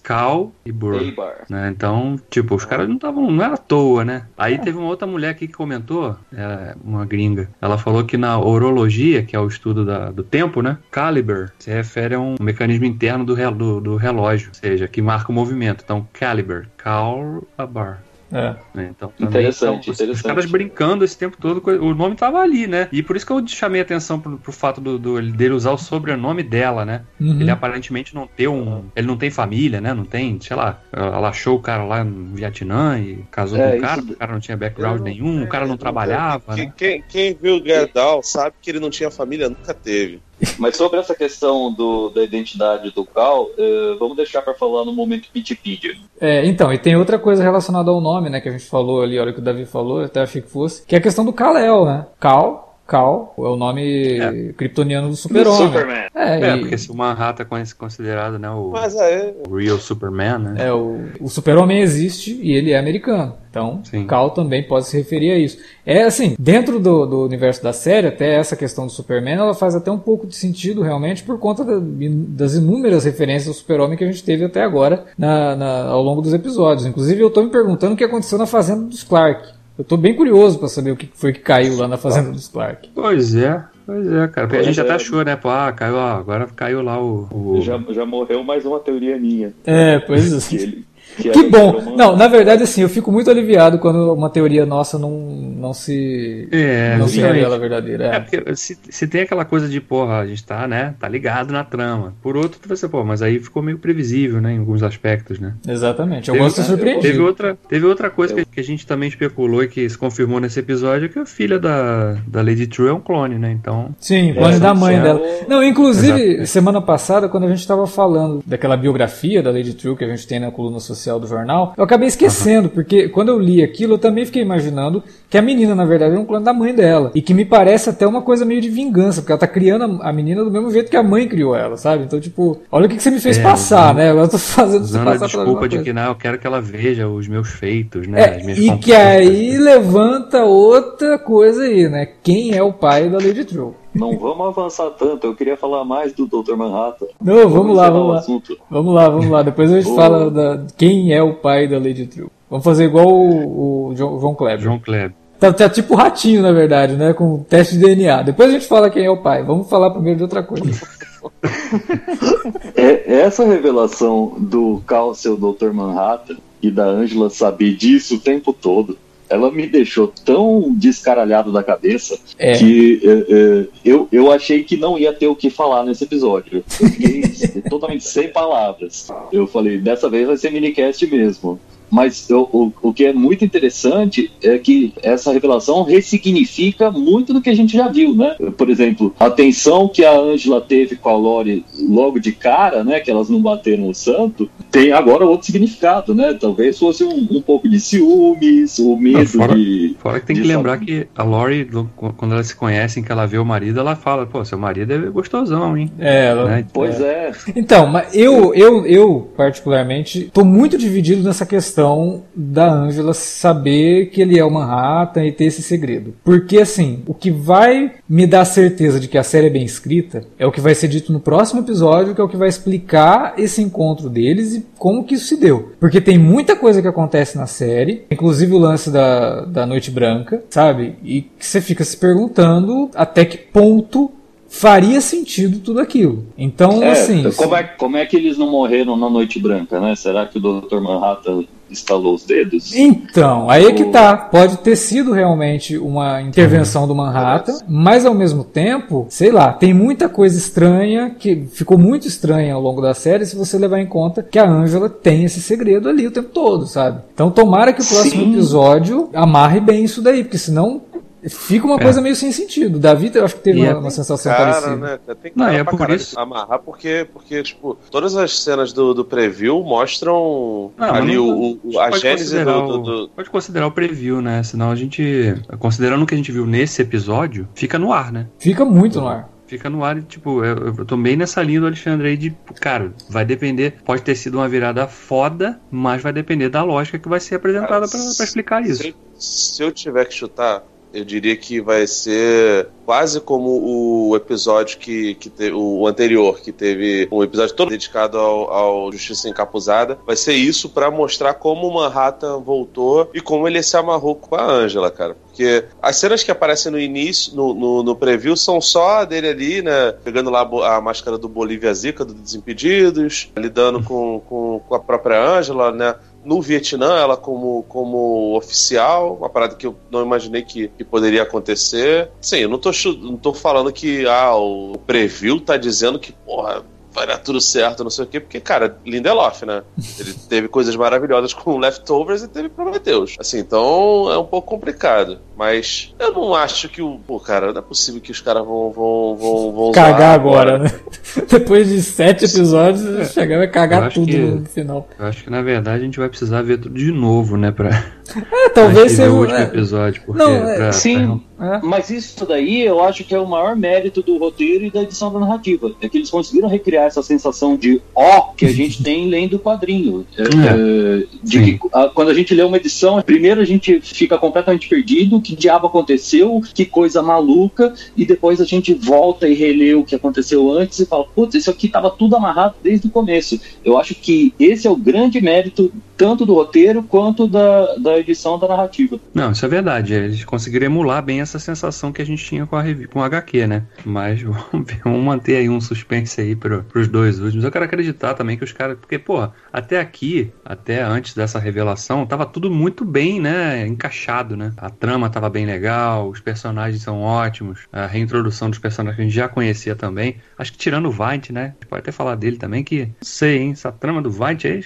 Cal 0.04 0.54
e 0.66 0.72
Burr. 0.72 1.14
Né? 1.50 1.70
Então, 1.70 2.20
tipo, 2.30 2.56
os 2.56 2.66
caras 2.66 2.88
não 2.88 2.96
estavam. 2.96 3.30
Não 3.30 3.44
era 3.44 3.54
à 3.54 3.58
toa, 3.58 4.06
né? 4.06 4.26
Aí 4.38 4.58
teve 4.58 4.78
uma 4.78 4.88
outra 4.88 5.08
mulher 5.08 5.30
aqui 5.30 5.48
que 5.48 5.54
comentou, 5.54 6.16
é, 6.34 6.76
uma 6.84 7.06
gringa. 7.06 7.50
Ela 7.62 7.78
falou 7.78 8.04
que 8.04 8.18
na 8.18 8.38
orologia, 8.38 9.24
que 9.24 9.36
é 9.36 9.40
o 9.40 9.48
estudo 9.48 9.86
da, 9.86 10.12
do 10.12 10.24
tempo, 10.24 10.62
né? 10.62 10.78
Caliber 10.92 11.52
se 11.58 11.72
refere 11.72 12.16
a 12.16 12.20
um 12.20 12.36
mecanismo 12.40 12.86
interno 12.86 13.26
do, 13.26 13.36
do, 13.52 13.82
do 13.82 13.96
relógio, 13.96 14.50
ou 14.50 14.56
seja, 14.56 14.88
que 14.88 15.02
marca 15.02 15.32
o 15.32 15.36
movimento. 15.36 15.84
Então, 15.84 16.06
Caliber, 16.12 16.68
Caliber. 16.78 17.98
É. 18.34 18.56
Né? 18.74 18.90
Então, 18.90 19.14
interessante, 19.20 19.82
então, 19.82 19.94
interessante. 19.94 20.12
Os 20.12 20.22
caras 20.22 20.46
brincando 20.48 21.06
esse 21.06 21.16
tempo 21.16 21.38
todo, 21.40 21.62
o 21.82 21.94
nome 21.94 22.16
tava 22.16 22.40
ali, 22.40 22.66
né? 22.66 22.90
E 22.92 23.04
por 23.04 23.16
isso 23.16 23.26
que 23.26 23.32
eu 23.32 23.48
chamei 23.48 23.80
a 23.80 23.84
atenção 23.84 24.20
pro, 24.20 24.38
pro 24.40 24.52
fato 24.52 24.82
do, 24.82 24.98
do, 24.98 25.22
dele 25.32 25.54
usar 25.54 25.72
o 25.72 25.78
sobrenome 25.78 26.42
dela, 26.42 26.84
né? 26.84 27.04
Uhum. 27.22 27.40
Ele 27.40 27.52
aparentemente 27.52 28.16
não 28.16 28.26
tem 28.26 28.48
um. 28.48 28.86
Ele 28.96 29.06
não 29.06 29.18
tem 29.18 29.30
família, 29.30 29.80
né? 29.80 29.94
Não 29.94 30.04
tem, 30.04 30.40
sei 30.42 30.58
lá, 30.58 30.82
ela 30.92 31.30
achou 31.30 31.58
o 31.58 31.62
cara 31.62 31.84
lá 31.84 32.04
no 32.04 32.36
Vietnã 32.36 33.00
e 33.00 33.24
casou 33.30 33.60
é, 33.60 33.72
com 33.72 33.78
o 33.78 33.82
cara, 33.82 34.02
isso... 34.02 34.14
o 34.14 34.16
cara 34.16 34.34
não 34.34 34.40
tinha 34.40 34.58
background 34.58 34.98
não, 34.98 35.06
nenhum, 35.06 35.44
o 35.44 35.48
cara 35.48 35.68
não 35.68 35.78
trabalhava. 35.78 36.56
Quem, 36.56 36.66
né? 36.66 36.74
quem, 36.76 37.04
quem 37.08 37.38
viu 37.40 37.58
o 37.58 37.64
Gerdau 37.64 38.24
sabe 38.24 38.56
que 38.60 38.72
ele 38.72 38.80
não 38.80 38.90
tinha 38.90 39.12
família, 39.12 39.48
nunca 39.48 39.74
teve. 39.74 40.22
Mas 40.58 40.76
sobre 40.76 41.00
essa 41.00 41.16
questão 41.16 41.72
do, 41.72 42.10
da 42.10 42.24
identidade 42.24 42.92
do 42.92 43.06
Cal, 43.06 43.46
uh, 43.46 43.98
vamos 44.00 44.16
deixar 44.16 44.42
para 44.42 44.54
falar 44.54 44.86
no 44.86 44.94
momento 44.94 45.30
Wikipedia. 45.36 45.96
É, 46.20 46.46
então, 46.46 46.72
e 46.72 46.78
tem 46.78 46.96
outra 46.96 47.20
coisa 47.20 47.44
relacionada 47.44 47.92
ao 47.92 48.02
nome, 48.02 48.30
né, 48.30 48.40
que 48.42 48.50
a 48.50 48.52
gente 48.52 48.66
falou 48.66 49.02
ali, 49.02 49.18
a 49.18 49.22
hora 49.22 49.34
que 49.34 49.40
o 49.40 49.44
Davi 49.44 49.66
falou, 49.66 50.02
até 50.04 50.22
achei 50.22 50.42
que 50.42 50.50
fosse, 50.50 50.86
que 50.86 50.96
é 50.96 50.98
a 50.98 51.02
questão 51.02 51.26
do 51.26 51.34
Kal-El, 51.34 51.86
né? 51.86 52.06
Cal 52.20 52.73
Cal 52.86 53.34
é 53.38 53.42
o 53.42 53.56
nome 53.56 54.20
é. 54.20 54.54
kryptoniano 54.54 55.10
do 55.10 55.16
super-homem. 55.16 55.68
Superman. 55.68 56.08
É, 56.14 56.42
é 56.42 56.56
e... 56.56 56.60
porque 56.60 56.78
se 56.78 56.92
o 56.92 56.96
Manhattan 56.96 57.44
é 57.44 57.64
considerado 57.78 58.38
né, 58.38 58.50
o, 58.50 58.72
Mas 58.72 58.96
é. 58.96 59.34
o 59.48 59.56
real 59.56 59.78
Superman, 59.78 60.38
né? 60.40 60.68
É, 60.68 60.74
o, 60.74 61.00
o 61.20 61.30
super-homem 61.30 61.80
existe 61.80 62.38
e 62.42 62.52
ele 62.52 62.72
é 62.72 62.78
americano. 62.78 63.36
Então, 63.50 63.82
Sim. 63.84 64.08
Cal 64.08 64.32
também 64.32 64.64
pode 64.64 64.88
se 64.88 64.98
referir 64.98 65.32
a 65.32 65.38
isso. 65.38 65.60
É 65.86 66.04
assim, 66.04 66.36
dentro 66.40 66.80
do, 66.80 67.06
do, 67.06 67.24
universo 67.24 67.62
da 67.62 67.72
série, 67.72 68.08
até 68.08 68.34
essa 68.36 68.56
questão 68.56 68.88
do 68.88 68.92
Superman, 68.92 69.36
ela 69.36 69.54
faz 69.54 69.76
até 69.76 69.92
um 69.92 70.00
pouco 70.00 70.26
de 70.26 70.36
sentido 70.36 70.82
realmente 70.82 71.24
por 71.24 71.38
conta 71.38 71.64
da, 71.64 71.80
das 71.80 72.56
inúmeras 72.56 73.06
referências 73.06 73.48
ao 73.48 73.54
Super-Homem 73.54 73.96
que 73.96 74.04
a 74.04 74.08
gente 74.08 74.24
teve 74.24 74.44
até 74.44 74.64
agora 74.64 75.06
na, 75.16 75.56
na, 75.56 75.84
ao 75.86 76.02
longo 76.02 76.22
dos 76.22 76.34
episódios. 76.34 76.88
Inclusive, 76.88 77.22
eu 77.22 77.28
estou 77.28 77.44
me 77.44 77.52
perguntando 77.52 77.94
o 77.94 77.98
que 77.98 78.04
aconteceu 78.04 78.40
na 78.40 78.48
Fazenda 78.48 78.86
dos 78.86 79.04
Clark. 79.04 79.63
Eu 79.78 79.84
tô 79.84 79.98
bem 79.98 80.16
curioso 80.16 80.60
para 80.60 80.68
saber 80.68 80.92
o 80.92 80.96
que 80.96 81.10
foi 81.14 81.34
que 81.34 81.40
caiu 81.40 81.78
lá 81.78 81.88
na 81.88 81.98
fazenda 81.98 82.32
dos 82.32 82.48
Clark. 82.48 82.90
Pois 82.94 83.34
é, 83.34 83.64
pois 83.86 84.06
é, 84.06 84.28
cara. 84.28 84.48
Porque 84.48 84.62
a 84.62 84.64
gente 84.64 84.80
é. 84.80 84.84
até 84.84 84.94
achou, 84.94 85.24
né? 85.24 85.36
Pô, 85.36 85.50
ah, 85.50 85.72
caiu, 85.72 85.96
ó, 85.96 86.12
agora 86.12 86.48
caiu 86.56 86.84
lá 86.84 87.02
o. 87.02 87.28
o... 87.32 87.62
Já, 87.62 87.82
já 87.90 88.06
morreu 88.06 88.44
mais 88.44 88.66
uma 88.66 88.80
teoria 88.80 89.18
minha. 89.18 89.52
É, 89.66 89.98
pois 90.00 90.54
é. 90.54 90.56
ele, 90.56 90.86
que, 91.18 91.30
que 91.30 91.44
bom. 91.44 91.96
Não, 91.96 92.16
na 92.16 92.28
verdade, 92.28 92.64
assim, 92.64 92.82
eu 92.82 92.90
fico 92.90 93.12
muito 93.12 93.30
aliviado 93.30 93.80
quando 93.80 94.14
uma 94.14 94.30
teoria 94.30 94.66
nossa 94.66 94.98
não, 94.98 95.12
não 95.12 95.74
se. 95.74 96.48
É, 96.52 96.98
não 96.98 97.08
se 97.08 97.20
revela 97.20 97.58
verdadeira. 97.60 98.06
É, 98.06 98.16
é 98.16 98.20
porque 98.20 98.56
se, 98.56 98.78
se 98.90 99.08
tem 99.08 99.22
aquela 99.22 99.46
coisa 99.46 99.68
de, 99.68 99.80
porra, 99.80 100.20
a 100.20 100.28
gente 100.28 100.44
tá, 100.44 100.68
né? 100.68 100.96
Tá 101.00 101.08
ligado 101.08 101.52
na 101.52 101.64
trama. 101.64 102.14
Por 102.22 102.36
outro, 102.36 102.60
tu 102.62 102.68
vai 102.68 102.78
ser, 102.78 102.90
pô, 102.90 103.04
mas 103.04 103.22
aí 103.22 103.40
ficou 103.40 103.62
meio 103.62 103.78
previsível, 103.78 104.42
né? 104.42 104.54
Em 104.54 104.60
alguns 104.60 104.84
aspectos, 104.84 105.40
né? 105.40 105.54
Exatamente. 105.68 106.30
Eu 106.30 106.34
teve, 106.34 106.44
gosto 106.46 106.62
de 106.62 106.68
surpreender. 106.68 107.02
Teve 107.02 107.20
outra, 107.20 107.58
teve 107.68 107.86
outra 107.86 108.10
coisa 108.10 108.34
que, 108.34 108.46
que 108.46 108.60
a 108.60 108.64
gente 108.64 108.86
também 108.88 109.10
especulou 109.10 109.64
e 109.64 109.68
que 109.68 109.88
se 109.88 109.98
confirmou 109.98 110.40
nesse 110.40 110.60
episódio, 110.60 111.10
que 111.10 111.20
a 111.20 111.26
filha 111.26 111.60
da, 111.60 112.18
da 112.28 112.42
Lady 112.42 112.68
True 112.68 112.90
é 112.90 112.94
um 112.94 113.00
clone, 113.00 113.38
né? 113.38 113.52
Então. 113.52 113.94
Sim, 114.00 114.34
clone 114.34 114.60
da 114.60 114.74
mãe 114.74 115.00
dela. 115.00 115.22
Não, 115.48 115.64
inclusive, 115.64 116.22
Exato. 116.22 116.48
semana 116.48 116.82
passada, 116.82 117.30
quando 117.30 117.46
a 117.46 117.50
gente 117.50 117.66
tava 117.68 117.86
falando 117.88 118.44
daquela 118.46 118.76
biografia 118.76 119.42
da 119.44 119.52
Lady 119.52 119.74
True 119.74 119.96
que 119.96 120.04
a 120.04 120.08
gente 120.08 120.28
tem 120.28 120.40
na 120.40 120.52
coluna 120.52 120.80
social 120.80 121.03
do 121.20 121.28
jornal, 121.28 121.74
eu 121.78 121.84
acabei 121.84 122.08
esquecendo, 122.08 122.68
uhum. 122.68 122.74
porque 122.74 123.10
quando 123.10 123.30
eu 123.30 123.40
li 123.40 123.64
aquilo, 123.64 123.94
eu 123.94 123.98
também 123.98 124.26
fiquei 124.26 124.42
imaginando 124.42 125.04
que 125.30 125.38
a 125.38 125.42
menina, 125.42 125.74
na 125.74 125.86
verdade, 125.86 126.12
era 126.12 126.22
um 126.22 126.26
clone 126.26 126.46
da 126.46 126.54
mãe 126.54 126.74
dela. 126.74 127.12
E 127.16 127.22
que 127.22 127.34
me 127.34 127.44
parece 127.44 127.90
até 127.90 128.06
uma 128.06 128.22
coisa 128.22 128.46
meio 128.46 128.62
de 128.62 128.70
vingança, 128.70 129.22
porque 129.22 129.32
ela 129.32 129.40
tá 129.40 129.48
criando 129.48 130.00
a 130.02 130.14
menina 130.14 130.44
do 130.44 130.52
mesmo 130.52 130.72
jeito 130.72 130.90
que 130.90 130.98
a 130.98 131.04
mãe 131.04 131.28
criou 131.28 131.56
ela, 131.56 131.76
sabe? 131.76 132.04
Então, 132.04 132.20
tipo, 132.20 132.62
olha 132.72 132.86
o 132.86 132.90
que, 132.90 132.98
que 132.98 133.04
você 133.04 133.12
me 133.12 133.20
fez 133.20 133.38
é, 133.38 133.44
passar, 133.44 133.86
usando, 133.86 133.98
né? 133.98 134.10
Agora 134.10 134.26
eu 134.26 134.32
tô 134.32 134.38
fazendo 134.38 134.84
usando 134.84 135.06
passar 135.06 135.26
a 135.26 135.28
desculpa 135.28 135.68
de 135.68 135.80
que 135.80 135.94
não, 135.94 136.06
eu 136.10 136.16
quero 136.16 136.38
que 136.38 136.48
ela 136.48 136.62
veja 136.62 137.08
os 137.08 137.28
meus 137.28 137.50
feitos, 137.50 138.08
né? 138.08 138.22
É, 138.22 138.52
e 138.52 138.78
que 138.78 138.94
aí 138.94 139.58
levanta 139.58 140.44
outra 140.44 141.18
coisa 141.18 141.64
aí, 141.64 141.90
né? 141.90 142.08
Quem 142.22 142.56
é 142.56 142.62
o 142.62 142.72
pai 142.72 143.10
da 143.10 143.18
Lady 143.18 143.44
True? 143.46 143.83
Não 143.94 144.18
vamos 144.18 144.48
avançar 144.48 144.90
tanto, 144.92 145.28
eu 145.28 145.36
queria 145.36 145.56
falar 145.56 145.86
mais 145.86 146.14
do 146.14 146.26
Dr. 146.26 146.56
Manhattan. 146.56 147.06
Não, 147.22 147.36
vamos, 147.36 147.54
vamos 147.54 147.78
lá, 147.78 147.90
vamos 147.90 148.10
lá. 148.10 148.20
Assunto. 148.20 148.58
Vamos 148.70 148.94
lá, 148.94 149.10
vamos 149.10 149.30
lá. 149.30 149.44
Depois 149.44 149.72
a 149.72 149.80
gente 149.80 149.96
fala 149.96 150.32
da, 150.32 150.66
quem 150.78 151.14
é 151.14 151.22
o 151.22 151.36
pai 151.36 151.68
da 151.68 151.78
Lady 151.78 152.08
True. 152.08 152.30
Vamos 152.50 152.64
fazer 152.64 152.86
igual 152.86 153.08
o, 153.08 153.90
o 153.90 153.96
João 153.96 154.34
Kleber. 154.34 154.64
João 154.64 154.80
Kleber. 154.80 155.14
Tá, 155.40 155.52
tá 155.52 155.70
tipo 155.70 155.94
ratinho, 155.96 156.42
na 156.42 156.52
verdade, 156.52 156.96
né? 156.96 157.14
Com 157.14 157.40
teste 157.44 157.76
de 157.78 157.82
DNA. 157.82 158.24
Depois 158.24 158.50
a 158.50 158.54
gente 158.54 158.66
fala 158.66 158.90
quem 158.90 159.06
é 159.06 159.10
o 159.10 159.22
pai. 159.22 159.44
Vamos 159.44 159.70
falar 159.70 159.92
primeiro 159.92 160.18
de 160.18 160.24
outra 160.24 160.42
coisa. 160.42 160.88
é, 162.76 163.22
essa 163.22 163.46
revelação 163.46 164.36
do 164.38 164.82
Cal 164.88 165.14
ser 165.14 165.30
o 165.30 165.38
Dr. 165.38 165.72
Manhattan 165.72 166.38
e 166.62 166.72
da 166.72 166.86
Angela 166.86 167.30
saber 167.30 167.76
disso 167.76 168.16
o 168.16 168.20
tempo 168.20 168.54
todo 168.54 168.98
ela 169.30 169.52
me 169.52 169.68
deixou 169.68 170.08
tão 170.08 170.74
descaralhado 170.74 171.52
da 171.52 171.64
cabeça 171.64 172.18
é. 172.38 172.54
que 172.54 173.02
é, 173.04 173.34
é, 173.34 173.68
eu, 173.84 174.08
eu 174.12 174.32
achei 174.32 174.64
que 174.64 174.78
não 174.78 174.98
ia 174.98 175.14
ter 175.14 175.28
o 175.28 175.36
que 175.36 175.50
falar 175.50 175.84
nesse 175.84 176.04
episódio. 176.04 176.64
Eu 176.80 176.88
fiquei 176.90 177.24
totalmente 177.70 178.04
sem 178.04 178.30
palavras. 178.30 179.08
Eu 179.32 179.48
falei, 179.48 179.78
dessa 179.78 180.10
vez 180.10 180.28
vai 180.28 180.38
ser 180.38 180.52
minicast 180.52 181.06
mesmo. 181.08 181.60
Mas 181.94 182.28
eu, 182.28 182.50
o, 182.52 182.74
o 182.82 182.92
que 182.92 183.06
é 183.06 183.14
muito 183.14 183.46
interessante 183.46 184.32
é 184.42 184.58
que 184.58 184.92
essa 185.04 185.32
revelação 185.32 185.84
ressignifica 185.84 186.90
muito 186.90 187.32
do 187.32 187.40
que 187.40 187.52
a 187.52 187.56
gente 187.56 187.78
já 187.78 187.88
viu, 187.88 188.16
né? 188.16 188.36
Por 188.58 188.68
exemplo, 188.68 189.14
a 189.20 189.30
tensão 189.30 189.88
que 189.88 190.04
a 190.04 190.18
Angela 190.20 190.60
teve 190.60 190.96
com 190.96 191.10
a 191.10 191.16
Lori 191.16 191.64
logo 191.88 192.20
de 192.20 192.32
cara, 192.32 192.84
né? 192.84 193.00
Que 193.00 193.12
elas 193.12 193.30
não 193.30 193.40
bateram 193.40 193.88
o 193.88 193.94
santo, 193.94 194.50
tem 194.72 194.92
agora 194.92 195.24
outro 195.24 195.46
significado, 195.46 196.16
né? 196.16 196.34
Talvez 196.34 196.80
fosse 196.80 197.04
um, 197.04 197.28
um 197.30 197.42
pouco 197.44 197.70
de 197.70 197.80
ciúmes, 197.80 198.80
o 198.80 198.98
medo 198.98 199.20
não, 199.20 199.26
fora, 199.28 199.56
de. 199.56 199.96
Fora 200.00 200.20
que 200.20 200.26
tem 200.26 200.36
que 200.36 200.42
lembrar 200.42 200.80
que 200.80 201.06
a 201.16 201.22
Lori, 201.22 201.70
quando 202.18 202.34
elas 202.34 202.48
se 202.48 202.56
conhecem, 202.56 203.04
que 203.04 203.12
ela 203.12 203.28
vê 203.28 203.38
o 203.38 203.46
marido, 203.46 203.80
ela 203.80 203.96
fala, 203.96 204.26
pô, 204.26 204.44
seu 204.44 204.58
marido 204.58 204.92
é 204.92 204.98
gostosão, 205.12 205.78
hein? 205.78 205.92
É, 206.00 206.26
ela... 206.30 206.46
né? 206.46 206.66
pois 206.74 207.00
é. 207.00 207.30
é. 207.30 207.34
Então, 207.56 207.86
mas 207.86 208.16
eu, 208.16 208.52
eu, 208.56 208.84
eu, 208.88 209.32
particularmente, 209.38 210.32
tô 210.34 210.44
muito 210.44 210.76
dividido 210.76 211.22
nessa 211.22 211.46
questão 211.46 211.83
questão 211.84 212.24
da 212.34 212.72
Angela 212.72 213.14
saber 213.14 214.08
que 214.08 214.22
ele 214.22 214.40
é 214.40 214.46
o 214.46 214.50
Manhattan 214.50 215.26
e 215.26 215.32
ter 215.32 215.46
esse 215.46 215.62
segredo. 215.62 216.16
Porque 216.24 216.60
assim, 216.60 217.04
o 217.06 217.14
que 217.14 217.30
vai 217.30 217.92
me 218.08 218.26
dar 218.26 218.46
certeza 218.46 219.00
de 219.00 219.08
que 219.08 219.18
a 219.18 219.24
série 219.24 219.48
é 219.48 219.50
bem 219.50 219.64
escrita 219.64 220.24
é 220.40 220.46
o 220.46 220.52
que 220.52 220.62
vai 220.62 220.74
ser 220.74 220.88
dito 220.88 221.12
no 221.12 221.20
próximo 221.20 221.62
episódio, 221.62 222.16
que 222.16 222.22
é 222.22 222.24
o 222.24 222.30
que 222.30 222.38
vai 222.38 222.48
explicar 222.48 223.34
esse 223.38 223.62
encontro 223.62 224.10
deles 224.10 224.56
e 224.56 224.66
como 224.78 225.04
que 225.04 225.16
isso 225.16 225.26
se 225.26 225.38
deu. 225.38 225.74
Porque 225.80 226.00
tem 226.00 226.18
muita 226.18 226.56
coisa 226.56 226.82
que 226.82 226.88
acontece 226.88 227.38
na 227.38 227.48
série, 227.48 228.06
inclusive 228.10 228.54
o 228.54 228.60
lance 228.60 228.90
da, 228.90 229.42
da 229.42 229.66
Noite 229.66 229.92
Branca, 229.92 230.44
sabe? 230.50 230.96
E 231.04 231.22
que 231.22 231.46
você 231.46 231.60
fica 231.60 231.84
se 231.84 231.98
perguntando 231.98 232.90
até 232.96 233.26
que 233.26 233.38
ponto 233.38 234.12
faria 234.54 235.02
sentido 235.02 235.60
tudo 235.60 235.80
aquilo. 235.80 236.28
Então, 236.38 236.84
é, 236.84 236.92
assim. 236.92 237.24
Como 237.32 237.56
é, 237.56 237.64
como 237.64 237.98
é 237.98 238.06
que 238.06 238.16
eles 238.16 238.38
não 238.38 238.52
morreram 238.52 238.96
na 238.96 239.10
Noite 239.10 239.40
Branca, 239.40 239.80
né? 239.80 239.96
Será 239.96 240.28
que 240.28 240.38
o 240.38 240.42
Dr. 240.42 240.80
Manhattan 240.80 241.44
estalou 241.76 242.16
os 242.16 242.24
dedos? 242.24 242.76
Então, 242.76 243.50
aí 243.50 243.66
é 243.66 243.72
que 243.72 243.86
tá. 243.86 244.16
Pode 244.16 244.58
ter 244.58 244.76
sido 244.76 245.12
realmente 245.12 245.78
uma 245.78 246.22
intervenção 246.22 246.88
do 246.88 246.96
Manhattan, 246.96 247.60
mas 247.68 248.06
ao 248.06 248.14
mesmo 248.14 248.44
tempo, 248.44 249.06
sei 249.10 249.32
lá, 249.32 249.54
tem 249.54 249.74
muita 249.74 250.08
coisa 250.10 250.38
estranha 250.38 251.16
que 251.18 251.48
ficou 251.52 251.78
muito 251.78 252.08
estranha 252.08 252.54
ao 252.54 252.62
longo 252.62 252.82
da 252.82 252.94
série 252.94 253.26
se 253.26 253.36
você 253.36 253.58
levar 253.58 253.80
em 253.80 253.88
conta 253.88 254.24
que 254.24 254.40
a 254.40 254.50
Angela 254.50 254.90
tem 254.90 255.24
esse 255.24 255.42
segredo 255.42 255.90
ali 255.90 256.08
o 256.08 256.12
tempo 256.12 256.30
todo, 256.30 256.66
sabe? 256.66 257.02
Então 257.14 257.32
tomara 257.32 257.74
que 257.74 257.82
o 257.82 257.86
próximo 257.86 258.24
Sim. 258.24 258.34
episódio 258.34 259.10
amarre 259.14 259.60
bem 259.60 259.84
isso 259.84 260.02
daí, 260.02 260.24
porque 260.24 260.38
senão 260.38 260.82
Fica 261.30 261.66
uma 261.66 261.78
é. 261.78 261.84
coisa 261.84 262.02
meio 262.02 262.16
sem 262.16 262.32
sentido. 262.32 262.80
Davi, 262.80 263.12
eu 263.14 263.26
acho 263.26 263.36
que 263.36 263.42
teve 263.42 263.62
uma, 263.62 263.80
uma, 263.80 263.90
sensação 263.90 264.32
cara, 264.32 264.52
parecida. 264.52 264.76
Né? 264.76 265.00
Tem 265.22 265.32
cara 265.32 265.52
Não, 265.52 265.60
é 265.60 265.64
por 265.64 265.90
isso. 265.90 266.20
amarrar, 266.20 266.60
porque, 266.60 267.08
porque, 267.12 267.44
tipo, 267.44 267.78
todas 267.90 268.16
as 268.16 268.40
cenas 268.40 268.74
do, 268.74 268.94
do 268.94 269.06
preview 269.06 269.64
mostram 269.64 270.72
não, 270.78 270.94
ali 270.94 271.16
não, 271.16 271.30
o, 271.30 271.60
o, 271.64 271.80
a 271.80 271.92
gênese 271.92 272.44
do, 272.44 272.68
do, 272.68 272.78
do, 272.78 273.10
Pode 273.10 273.30
considerar 273.30 273.68
o 273.68 273.72
preview, 273.72 274.22
né? 274.22 274.44
Senão 274.44 274.72
a 274.72 274.76
gente. 274.76 275.36
Considerando 275.60 276.04
o 276.04 276.06
que 276.06 276.14
a 276.14 276.18
gente 276.18 276.32
viu 276.32 276.46
nesse 276.46 276.82
episódio, 276.82 277.48
fica 277.54 277.80
no 277.80 277.92
ar, 277.92 278.12
né? 278.12 278.28
Fica 278.38 278.66
muito 278.66 279.00
no 279.00 279.08
ar 279.08 279.34
fica 279.54 279.70
no 279.70 279.84
ar 279.84 279.98
e, 279.98 280.02
tipo, 280.02 280.44
eu, 280.44 280.76
eu 280.78 280.86
tô 280.86 280.98
bem 280.98 281.16
nessa 281.16 281.42
linha 281.44 281.60
do 281.60 281.68
Alexandre 281.68 282.08
aí 282.08 282.18
de, 282.18 282.36
cara, 282.60 282.92
vai 283.08 283.24
depender, 283.24 283.76
pode 283.86 284.02
ter 284.02 284.16
sido 284.16 284.36
uma 284.36 284.50
virada 284.50 284.88
foda, 284.88 285.60
mas 285.70 286.02
vai 286.02 286.12
depender 286.12 286.50
da 286.50 286.64
lógica 286.64 286.98
que 286.98 287.08
vai 287.08 287.20
ser 287.20 287.36
apresentada 287.36 287.88
para 287.88 288.00
explicar 288.00 288.66
isso. 288.66 288.82
Se, 288.82 288.96
se, 289.16 289.64
eu 289.64 289.72
tiver 289.72 290.06
que 290.06 290.14
chutar, 290.14 290.64
eu 290.94 291.04
diria 291.04 291.36
que 291.36 291.60
vai 291.60 291.88
ser 291.88 292.70
quase 292.86 293.20
como 293.20 294.10
o 294.10 294.16
episódio 294.16 294.78
que, 294.78 295.16
que 295.16 295.30
teve, 295.30 295.54
o 295.56 295.88
anterior, 295.88 296.40
que 296.40 296.52
teve 296.52 297.08
um 297.12 297.24
episódio 297.24 297.56
todo 297.56 297.70
dedicado 297.70 298.20
ao, 298.20 298.52
ao 298.52 298.92
Justiça 298.92 299.28
Encapuzada. 299.28 299.98
Vai 300.06 300.16
ser 300.16 300.34
isso 300.34 300.70
para 300.70 300.92
mostrar 300.92 301.34
como 301.34 301.68
o 301.68 301.74
Manhattan 301.74 302.40
voltou 302.40 303.10
e 303.14 303.22
como 303.22 303.48
ele 303.48 303.64
se 303.64 303.76
amarrou 303.76 304.16
com 304.16 304.36
a 304.36 304.46
Angela, 304.46 304.92
cara. 304.92 305.16
Porque 305.34 305.66
as 305.82 305.96
cenas 305.96 306.24
que 306.24 306.30
aparecem 306.30 306.72
no 306.72 306.80
início, 306.80 307.36
no, 307.36 307.54
no, 307.56 307.84
no 307.84 307.96
preview, 307.96 308.36
são 308.36 308.62
só 308.62 309.04
dele 309.04 309.30
ali, 309.30 309.62
né? 309.64 309.92
Pegando 310.04 310.30
lá 310.30 310.42
a 310.42 310.80
máscara 310.80 311.18
do 311.18 311.28
Bolívia 311.28 311.74
Zica, 311.74 312.06
do 312.06 312.14
Desimpedidos, 312.14 313.32
lidando 313.36 313.82
com, 313.84 314.22
com, 314.30 314.62
com 314.68 314.76
a 314.76 314.80
própria 314.80 315.20
Angela, 315.20 315.72
né? 315.72 315.96
No 316.24 316.42
Vietnã, 316.42 316.98
ela 316.98 317.18
como, 317.18 317.64
como 317.64 318.36
oficial, 318.38 319.16
uma 319.18 319.30
parada 319.30 319.56
que 319.56 319.68
eu 319.68 319.76
não 319.92 320.02
imaginei 320.02 320.42
que, 320.42 320.70
que 320.70 320.84
poderia 320.84 321.24
acontecer. 321.24 322.10
Sim, 322.22 322.38
eu 322.38 322.50
não 322.50 322.58
tô, 322.58 322.72
não 323.02 323.18
tô 323.18 323.34
falando 323.34 323.72
que 323.72 324.08
ah, 324.08 324.36
o 324.36 324.78
preview 324.86 325.40
tá 325.40 325.58
dizendo 325.58 326.00
que, 326.00 326.12
porra, 326.12 326.64
vai 326.94 327.08
dar 327.08 327.18
tudo 327.18 327.42
certo, 327.42 327.84
não 327.84 327.90
sei 327.90 328.06
o 328.06 328.08
quê, 328.08 328.20
porque, 328.20 328.40
cara, 328.40 328.78
Lindelof, 328.86 329.46
né? 329.46 329.64
Ele 330.00 330.14
teve 330.30 330.48
coisas 330.48 330.76
maravilhosas 330.76 331.34
com 331.34 331.58
Leftovers 331.58 332.24
e 332.24 332.28
teve 332.28 332.50
Prometheus. 332.50 333.16
Assim, 333.20 333.40
então 333.40 334.12
é 334.12 334.18
um 334.18 334.26
pouco 334.26 334.50
complicado. 334.50 335.20
Mas 335.36 335.94
eu 336.00 336.14
não 336.14 336.36
acho 336.36 336.70
que 336.70 336.82
o. 336.82 337.00
Pô, 337.08 337.20
cara, 337.20 337.52
não 337.52 337.60
é 337.60 337.64
possível 337.64 338.00
que 338.00 338.12
os 338.12 338.22
caras 338.22 338.46
vão, 338.46 338.72
vão, 338.72 339.16
vão, 339.16 339.52
vão 339.52 339.72
Cagar 339.72 340.14
agora, 340.14 340.56
agora, 340.56 340.64
né? 340.66 340.80
Depois 341.28 341.68
de 341.68 341.82
sete 341.82 342.26
episódios, 342.26 342.86
é. 342.86 343.06
chegar 343.06 343.38
vai 343.38 343.48
cagar 343.48 343.92
tudo 343.92 344.06
que, 344.06 344.18
no 344.18 344.46
final. 344.46 344.88
Eu 344.98 345.06
acho 345.08 345.24
que 345.24 345.30
na 345.32 345.42
verdade 345.42 345.82
a 345.82 345.86
gente 345.86 345.98
vai 345.98 346.08
precisar 346.08 346.44
ver 346.44 346.60
tudo 346.60 346.76
de 346.76 346.92
novo, 346.92 347.36
né? 347.36 347.52
Pra. 347.52 347.70
É, 348.32 348.50
talvez 348.50 348.92
seja. 348.92 349.10
o 349.10 349.20
último 349.20 349.40
é... 349.40 349.44
episódio. 349.44 350.04
Porque 350.06 350.22
não, 350.22 350.30
é, 350.30 350.56
pra, 350.58 350.72
sim. 350.74 351.08
Pra, 351.08 351.20
É. 351.44 351.60
Mas 351.62 351.90
isso 351.90 352.26
daí 352.26 352.62
eu 352.62 352.82
acho 352.82 353.04
que 353.04 353.14
é 353.14 353.20
o 353.20 353.28
maior 353.28 353.56
mérito 353.56 354.02
do 354.02 354.18
roteiro 354.18 354.66
e 354.66 354.72
da 354.72 354.82
edição 354.82 355.12
da 355.12 355.20
narrativa. 355.20 355.72
É 355.82 355.90
que 355.90 355.98
eles 355.98 356.10
conseguiram 356.10 356.48
recriar 356.48 356.86
essa 356.86 357.04
sensação 357.04 357.58
de 357.58 357.82
ó 357.94 358.32
que 358.36 358.46
a 358.46 358.52
gente 358.52 358.82
tem 358.82 359.10
lendo 359.10 359.36
o 359.36 359.40
quadrinho. 359.40 360.06
É, 360.18 360.24
é, 360.24 361.06
de 361.22 361.58
que 361.58 361.60
a, 361.74 361.90
quando 361.90 362.10
a 362.10 362.14
gente 362.14 362.34
lê 362.34 362.44
uma 362.44 362.58
edição, 362.58 363.02
primeiro 363.02 363.42
a 363.42 363.46
gente 363.46 363.82
fica 363.82 364.18
completamente 364.18 364.70
perdido, 364.70 365.22
que 365.22 365.36
diabo 365.36 365.68
aconteceu, 365.68 366.42
que 366.54 366.66
coisa 366.66 367.02
maluca, 367.02 367.74
e 367.98 368.06
depois 368.06 368.40
a 368.40 368.46
gente 368.46 368.74
volta 368.74 369.28
e 369.28 369.34
relê 369.34 369.74
o 369.74 369.84
que 369.84 369.96
aconteceu 369.96 370.52
antes 370.52 370.80
e 370.80 370.86
fala, 370.86 371.06
putz, 371.06 371.36
isso 371.36 371.50
aqui 371.50 371.68
estava 371.68 371.90
tudo 371.90 372.16
amarrado 372.16 372.56
desde 372.64 372.88
o 372.88 372.90
começo. 372.90 373.40
Eu 373.64 373.78
acho 373.78 373.96
que 373.96 374.34
esse 374.40 374.68
é 374.68 374.72
o 374.72 374.76
grande 374.76 375.22
mérito 375.22 375.72
tanto 375.98 376.26
do 376.26 376.34
roteiro 376.34 376.84
quanto 376.84 377.28
da, 377.28 377.76
da 377.76 378.00
edição 378.00 378.38
da 378.38 378.48
narrativa. 378.48 379.00
Não, 379.14 379.32
isso 379.32 379.46
é 379.46 379.50
verdade. 379.50 379.94
Eles 379.94 380.26
conseguiram 380.26 380.66
emular 380.66 381.04
bem 381.04 381.22
essa 381.22 381.33
sensação 381.40 381.92
que 381.92 382.02
a 382.02 382.06
gente 382.06 382.24
tinha 382.24 382.46
com 382.46 382.56
a 382.56 382.64
com 382.92 383.00
o 383.00 383.04
HQ, 383.04 383.48
né? 383.48 383.64
Mas 383.86 384.22
vamos 384.84 385.04
manter 385.04 385.38
aí 385.38 385.50
um 385.50 385.62
suspense 385.62 386.22
aí 386.22 386.36
pro, 386.36 386.64
pros 386.64 386.88
dois 386.88 387.20
últimos. 387.20 387.44
Eu 387.44 387.52
quero 387.52 387.66
acreditar 387.66 388.14
também 388.14 388.38
que 388.38 388.44
os 388.44 388.52
caras. 388.52 388.78
Porque, 388.80 388.98
pô, 388.98 389.30
até 389.52 389.80
aqui, 389.80 390.32
até 390.44 390.82
antes 390.82 391.14
dessa 391.14 391.40
revelação, 391.40 392.06
tava 392.06 392.26
tudo 392.26 392.50
muito 392.50 392.86
bem, 392.86 393.20
né? 393.20 393.66
Encaixado, 393.68 394.36
né? 394.36 394.54
A 394.58 394.70
trama 394.70 395.10
tava 395.10 395.30
bem 395.30 395.46
legal, 395.46 396.10
os 396.10 396.20
personagens 396.20 396.82
são 396.82 397.02
ótimos, 397.02 397.68
a 397.72 397.86
reintrodução 397.86 398.50
dos 398.50 398.60
personagens 398.60 398.96
que 398.96 399.02
a 399.02 399.06
gente 399.06 399.16
já 399.16 399.28
conhecia 399.28 399.76
também. 399.76 400.18
Acho 400.38 400.52
que 400.52 400.58
tirando 400.58 400.88
o 400.88 400.92
Vine, 400.92 401.24
né? 401.32 401.42
A 401.42 401.48
gente 401.48 401.68
pode 401.68 401.82
até 401.82 401.92
falar 401.92 402.16
dele 402.16 402.38
também, 402.38 402.64
que 402.64 402.90
sei, 403.02 403.40
hein? 403.40 403.52
Essa 403.52 403.72
trama 403.72 404.02
do 404.02 404.10
Vine 404.10 404.40
aí 404.46 404.62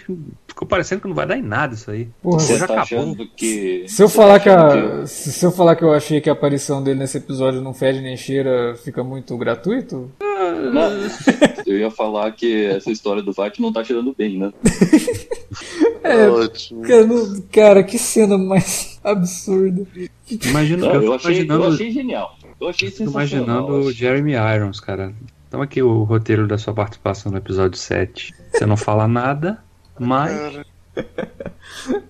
ficou 0.47 0.67
parecendo 0.67 1.01
que 1.01 1.07
não 1.07 1.15
vai 1.15 1.25
dar 1.25 1.37
em 1.37 1.41
nada 1.41 1.73
isso 1.73 1.91
aí. 1.91 2.09
Porra, 2.21 2.39
Você 2.39 2.57
já 2.57 2.67
tá 2.67 2.81
acabou. 2.81 3.15
Que... 3.35 3.85
Se 3.87 4.01
eu 4.01 4.09
falar 4.09 4.39
tá 4.39 4.39
que, 4.39 4.49
a... 4.49 5.01
que 5.01 5.07
se 5.07 5.45
eu 5.45 5.51
falar 5.51 5.75
que 5.75 5.83
eu 5.83 5.93
achei 5.93 6.21
que 6.21 6.29
a 6.29 6.35
aparição 6.47 6.81
dele 6.81 6.99
nesse 6.99 7.17
episódio 7.17 7.61
não 7.61 7.73
fede 7.73 7.99
nem 7.99 8.15
cheira, 8.15 8.75
fica 8.77 9.03
muito 9.03 9.37
gratuito? 9.37 10.09
Não, 10.19 10.91
eu 11.65 11.77
ia 11.77 11.91
falar 11.91 12.31
que 12.31 12.65
essa 12.65 12.89
história 12.89 13.21
do 13.21 13.33
Vite 13.33 13.61
não 13.61 13.73
tá 13.73 13.83
tirando 13.83 14.15
bem, 14.17 14.37
né? 14.37 14.53
é, 16.03 16.29
Ótimo. 16.29 16.83
Cara, 16.83 17.05
não, 17.05 17.41
cara, 17.51 17.83
que 17.83 17.99
cena 17.99 18.37
mais 18.37 18.97
absurda. 19.03 19.85
Imagina, 20.45 20.85
eu, 20.87 21.03
eu, 21.03 21.13
achei, 21.13 21.41
imaginando, 21.41 21.63
eu 21.65 21.73
achei 21.73 21.91
genial. 21.91 22.37
Eu 22.59 22.67
achei 22.69 22.89
sensacional. 22.89 23.65
Imaginando 23.65 23.73
o 23.73 23.91
Jeremy 23.91 24.33
Irons, 24.33 24.79
cara. 24.79 25.13
Então 25.47 25.61
aqui 25.61 25.81
o 25.81 26.03
roteiro 26.03 26.47
da 26.47 26.57
sua 26.57 26.73
participação 26.73 27.31
no 27.31 27.37
episódio 27.37 27.77
7. 27.77 28.33
Você 28.51 28.65
não 28.65 28.77
fala 28.77 29.07
nada, 29.07 29.61
mas 29.99 30.61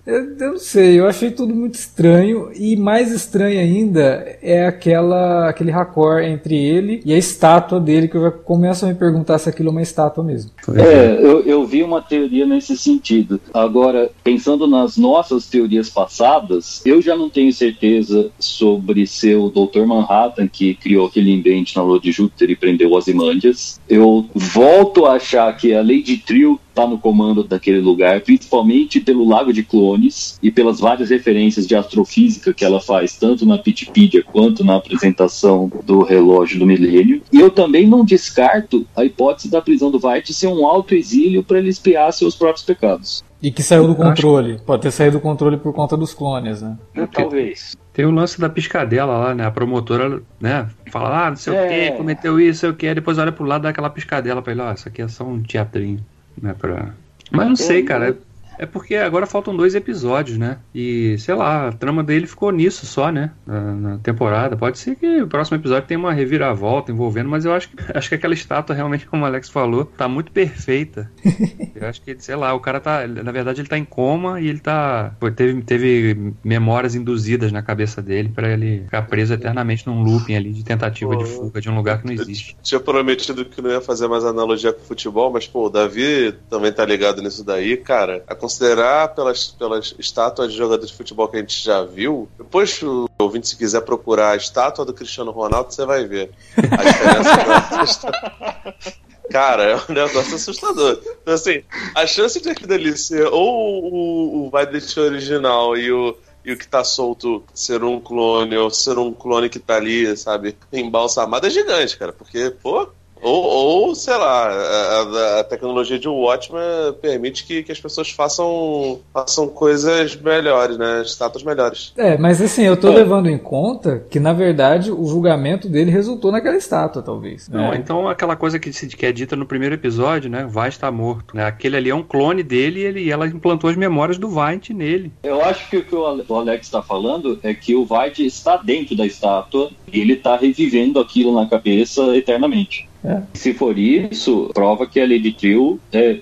eu, 0.06 0.36
eu, 0.38 0.52
não 0.52 0.58
sei, 0.58 0.98
eu 0.98 1.06
achei 1.06 1.30
tudo 1.30 1.54
muito 1.54 1.74
estranho 1.74 2.50
e 2.54 2.76
mais 2.76 3.12
estranho 3.12 3.60
ainda 3.60 4.38
é 4.42 4.66
aquela 4.66 5.48
aquele 5.48 5.70
raccord 5.70 6.26
entre 6.26 6.56
ele 6.56 7.00
e 7.04 7.12
a 7.12 7.18
estátua 7.18 7.80
dele 7.80 8.08
que 8.08 8.16
eu 8.16 8.30
começo 8.32 8.84
a 8.84 8.88
me 8.88 8.94
perguntar 8.94 9.38
se 9.38 9.48
aquilo 9.48 9.68
é 9.68 9.72
uma 9.72 9.82
estátua 9.82 10.24
mesmo. 10.24 10.50
É, 10.74 11.18
eu, 11.20 11.40
eu 11.42 11.66
vi 11.66 11.82
uma 11.82 12.00
teoria 12.00 12.46
nesse 12.46 12.76
sentido. 12.76 13.40
Agora, 13.52 14.10
pensando 14.24 14.66
nas 14.66 14.96
nossas 14.96 15.46
teorias 15.46 15.88
passadas, 15.88 16.82
eu 16.84 17.00
já 17.00 17.16
não 17.16 17.30
tenho 17.30 17.52
certeza 17.52 18.30
sobre 18.38 19.06
ser 19.06 19.36
o 19.36 19.48
Dr. 19.50 19.86
Manhattan 19.86 20.48
que 20.48 20.74
criou 20.74 21.06
aquele 21.06 21.32
invente 21.32 21.76
na 21.76 21.82
Lua 21.82 22.00
de 22.00 22.12
Júpiter 22.12 22.50
e 22.50 22.56
prendeu 22.56 22.92
Ozymandias. 22.92 23.80
Eu 23.88 24.26
volto 24.34 25.06
a 25.06 25.14
achar 25.14 25.54
que 25.56 25.74
a 25.74 25.80
Lady 25.80 26.18
Trio 26.18 26.58
está 26.78 26.86
no 26.86 26.98
comando 26.98 27.42
daquele 27.42 27.80
lugar, 27.80 28.20
principalmente 28.20 29.00
pelo 29.00 29.28
Lago 29.28 29.47
de 29.52 29.62
Clones 29.62 30.38
e 30.42 30.50
pelas 30.50 30.80
várias 30.80 31.10
referências 31.10 31.66
de 31.66 31.74
astrofísica 31.74 32.52
que 32.52 32.64
ela 32.64 32.80
faz, 32.80 33.16
tanto 33.16 33.46
na 33.46 33.54
Wikipedia 33.54 34.22
quanto 34.22 34.64
na 34.64 34.76
apresentação 34.76 35.70
do 35.84 36.02
relógio 36.02 36.58
do 36.58 36.66
milênio. 36.66 37.22
E 37.32 37.40
eu 37.40 37.50
também 37.50 37.86
não 37.86 38.04
descarto 38.04 38.86
a 38.96 39.04
hipótese 39.04 39.50
da 39.50 39.60
prisão 39.60 39.90
do 39.90 40.00
White 40.04 40.34
ser 40.34 40.48
um 40.48 40.66
autoexílio 40.66 41.42
para 41.42 41.58
ele 41.58 41.68
espiar 41.68 42.12
seus 42.12 42.34
próprios 42.34 42.64
pecados. 42.64 43.24
E 43.40 43.52
que 43.52 43.62
saiu 43.62 43.86
do 43.86 43.94
controle. 43.94 44.54
Acho... 44.54 44.64
Pode 44.64 44.82
ter 44.82 44.90
saído 44.90 45.18
do 45.18 45.20
controle 45.20 45.56
por 45.56 45.72
conta 45.72 45.96
dos 45.96 46.12
clones, 46.12 46.60
né? 46.60 46.76
É, 46.94 47.06
talvez. 47.06 47.76
Tem 47.92 48.04
o 48.04 48.10
lance 48.10 48.40
da 48.40 48.48
piscadela 48.48 49.16
lá, 49.16 49.34
né? 49.34 49.44
A 49.44 49.50
promotora, 49.50 50.20
né? 50.40 50.68
Fala, 50.90 51.26
ah, 51.26 51.30
não 51.30 51.36
sei 51.36 51.54
é. 51.54 51.64
o 51.64 51.68
que, 51.68 51.96
cometeu 51.98 52.40
isso, 52.40 52.60
sei 52.60 52.70
o 52.70 52.74
que, 52.74 52.92
depois 52.94 53.16
olha 53.18 53.30
pro 53.30 53.44
lado 53.44 53.62
dá 53.62 53.68
aquela 53.68 53.90
piscadela 53.90 54.42
pra 54.42 54.52
ele, 54.52 54.60
ó, 54.60 54.70
oh, 54.70 54.72
isso 54.72 54.88
aqui 54.88 55.02
é 55.02 55.08
só 55.08 55.24
um 55.24 55.40
teatrinho 55.40 56.04
né, 56.40 56.54
pra... 56.58 56.94
Mas 57.30 57.48
não 57.48 57.56
sei, 57.56 57.82
cara. 57.82 58.16
É 58.58 58.66
porque 58.66 58.96
agora 58.96 59.26
faltam 59.26 59.56
dois 59.56 59.74
episódios, 59.74 60.36
né? 60.36 60.58
E, 60.74 61.16
sei 61.18 61.34
lá, 61.34 61.68
a 61.68 61.72
trama 61.72 62.02
dele 62.02 62.26
ficou 62.26 62.50
nisso 62.50 62.84
só, 62.84 63.10
né? 63.10 63.30
Na, 63.46 63.60
na, 63.74 63.98
temporada. 63.98 64.56
Pode 64.56 64.78
ser 64.78 64.96
que 64.96 65.22
o 65.22 65.28
próximo 65.28 65.56
episódio 65.56 65.86
tenha 65.86 65.98
uma 65.98 66.12
reviravolta 66.12 66.90
envolvendo, 66.90 67.28
mas 67.28 67.44
eu 67.44 67.52
acho 67.52 67.70
que, 67.70 67.76
acho 67.96 68.08
que 68.08 68.14
aquela 68.16 68.34
estátua, 68.34 68.74
realmente, 68.74 69.06
como 69.06 69.22
o 69.22 69.26
Alex 69.26 69.48
falou, 69.48 69.84
tá 69.84 70.08
muito 70.08 70.32
perfeita. 70.32 71.10
eu 71.74 71.88
acho 71.88 72.02
que, 72.02 72.16
sei 72.18 72.34
lá, 72.34 72.52
o 72.52 72.60
cara 72.60 72.80
tá. 72.80 73.06
Na 73.06 73.30
verdade, 73.30 73.60
ele 73.60 73.68
tá 73.68 73.78
em 73.78 73.84
coma 73.84 74.40
e 74.40 74.48
ele 74.48 74.58
tá. 74.58 75.14
Teve, 75.36 75.62
teve 75.62 76.34
memórias 76.42 76.94
induzidas 76.94 77.52
na 77.52 77.62
cabeça 77.62 78.02
dele 78.02 78.28
para 78.28 78.50
ele 78.50 78.82
ficar 78.84 79.02
preso 79.02 79.34
eternamente 79.34 79.86
num 79.86 80.02
looping 80.02 80.34
ali 80.34 80.52
de 80.52 80.64
tentativa 80.64 81.12
pô, 81.12 81.22
de 81.22 81.30
fuga 81.30 81.60
de 81.60 81.70
um 81.70 81.76
lugar 81.76 82.00
que 82.00 82.06
não 82.06 82.14
existe. 82.14 82.56
tinha 82.62 82.80
prometido 82.80 83.44
que 83.44 83.62
não 83.62 83.70
ia 83.70 83.80
fazer 83.80 84.08
mais 84.08 84.24
analogia 84.24 84.72
com 84.72 84.80
futebol, 84.80 85.30
mas, 85.30 85.46
pô, 85.46 85.66
o 85.66 85.70
Davi 85.70 86.34
também 86.50 86.72
tá 86.72 86.84
ligado 86.84 87.22
nisso 87.22 87.44
daí, 87.44 87.76
cara. 87.76 88.24
A 88.26 88.34
considerar 88.48 89.14
pelas, 89.14 89.48
pelas 89.48 89.94
estátuas 89.98 90.50
de 90.50 90.56
jogadores 90.56 90.90
de 90.90 90.96
futebol 90.96 91.28
que 91.28 91.36
a 91.36 91.40
gente 91.40 91.62
já 91.62 91.84
viu, 91.84 92.26
depois 92.38 92.82
o 92.82 93.06
ouvinte, 93.18 93.46
se 93.46 93.56
quiser 93.56 93.82
procurar 93.82 94.30
a 94.30 94.36
estátua 94.36 94.86
do 94.86 94.94
Cristiano 94.94 95.30
Ronaldo, 95.30 95.70
você 95.70 95.84
vai 95.84 96.06
ver 96.06 96.30
a 96.56 96.82
diferença 96.82 98.10
Cara, 99.30 99.62
é 99.64 99.76
um 99.76 99.92
negócio 99.92 100.36
assustador. 100.36 100.98
Então, 101.20 101.34
assim, 101.34 101.62
a 101.94 102.06
chance 102.06 102.40
de 102.40 102.48
aquilo 102.48 102.72
ali 102.72 102.96
ser 102.96 103.26
ou 103.26 103.84
o, 103.84 104.46
o 104.46 104.50
Violet 104.50 104.98
original 104.98 105.76
e 105.76 105.92
o, 105.92 106.16
e 106.42 106.52
o 106.52 106.56
que 106.56 106.66
tá 106.66 106.82
solto 106.82 107.44
ser 107.52 107.84
um 107.84 108.00
clone, 108.00 108.56
ou 108.56 108.70
ser 108.70 108.96
um 108.96 109.12
clone 109.12 109.50
que 109.50 109.58
tá 109.58 109.76
ali, 109.76 110.16
sabe, 110.16 110.56
embalsamado 110.72 111.46
é 111.46 111.50
gigante, 111.50 111.98
cara. 111.98 112.14
Porque, 112.14 112.48
pô, 112.62 112.88
ou, 113.22 113.44
ou, 113.44 113.94
sei 113.94 114.16
lá, 114.16 114.48
a, 114.48 115.40
a, 115.40 115.44
tecnologia 115.44 115.98
de 115.98 116.08
Watchman 116.08 116.94
permite 117.00 117.44
que, 117.44 117.62
que 117.62 117.72
as 117.72 117.80
pessoas 117.80 118.10
façam, 118.10 119.00
façam 119.12 119.48
coisas 119.48 120.16
melhores, 120.16 120.78
né? 120.78 121.02
Estátuas 121.02 121.42
melhores. 121.42 121.92
É, 121.96 122.16
mas 122.16 122.40
assim, 122.40 122.62
eu 122.62 122.76
tô 122.76 122.88
é. 122.88 122.96
levando 122.96 123.28
em 123.28 123.38
conta 123.38 124.04
que, 124.10 124.20
na 124.20 124.32
verdade, 124.32 124.90
o 124.90 125.04
julgamento 125.06 125.68
dele 125.68 125.90
resultou 125.90 126.32
naquela 126.32 126.56
estátua, 126.56 127.02
talvez. 127.02 127.48
Não, 127.48 127.70
né? 127.70 127.76
então 127.76 128.08
aquela 128.08 128.36
coisa 128.36 128.58
que, 128.58 128.70
que 128.70 129.06
é 129.06 129.12
dita 129.12 129.36
no 129.36 129.46
primeiro 129.46 129.74
episódio, 129.74 130.30
né? 130.30 130.46
Vai 130.48 130.68
estar 130.68 130.90
morto. 130.90 131.36
Né? 131.36 131.44
Aquele 131.44 131.76
ali 131.76 131.90
é 131.90 131.94
um 131.94 132.02
clone 132.02 132.42
dele 132.42 132.80
e, 132.80 132.84
ele, 132.84 133.00
e 133.04 133.10
ela 133.10 133.26
implantou 133.26 133.70
as 133.70 133.76
memórias 133.76 134.18
do 134.18 134.28
White 134.28 134.72
nele. 134.72 135.12
Eu 135.22 135.42
acho 135.42 135.68
que 135.68 135.76
o 135.78 135.84
que 135.84 135.94
o 135.94 136.04
Alex 136.04 136.66
está 136.66 136.82
falando 136.82 137.38
é 137.42 137.54
que 137.54 137.74
o 137.74 137.86
White 137.88 138.24
está 138.24 138.56
dentro 138.56 138.96
da 138.96 139.06
estátua 139.06 139.70
e 139.92 140.00
ele 140.00 140.14
está 140.14 140.36
revivendo 140.36 141.00
aquilo 141.00 141.34
na 141.34 141.46
cabeça 141.46 142.16
eternamente. 142.16 142.87
É. 143.04 143.22
Se 143.34 143.54
for 143.54 143.78
isso, 143.78 144.50
prova 144.52 144.86
que 144.86 145.00
a 145.00 145.04
Lady 145.04 145.32
Trio 145.32 145.80
é 145.92 146.18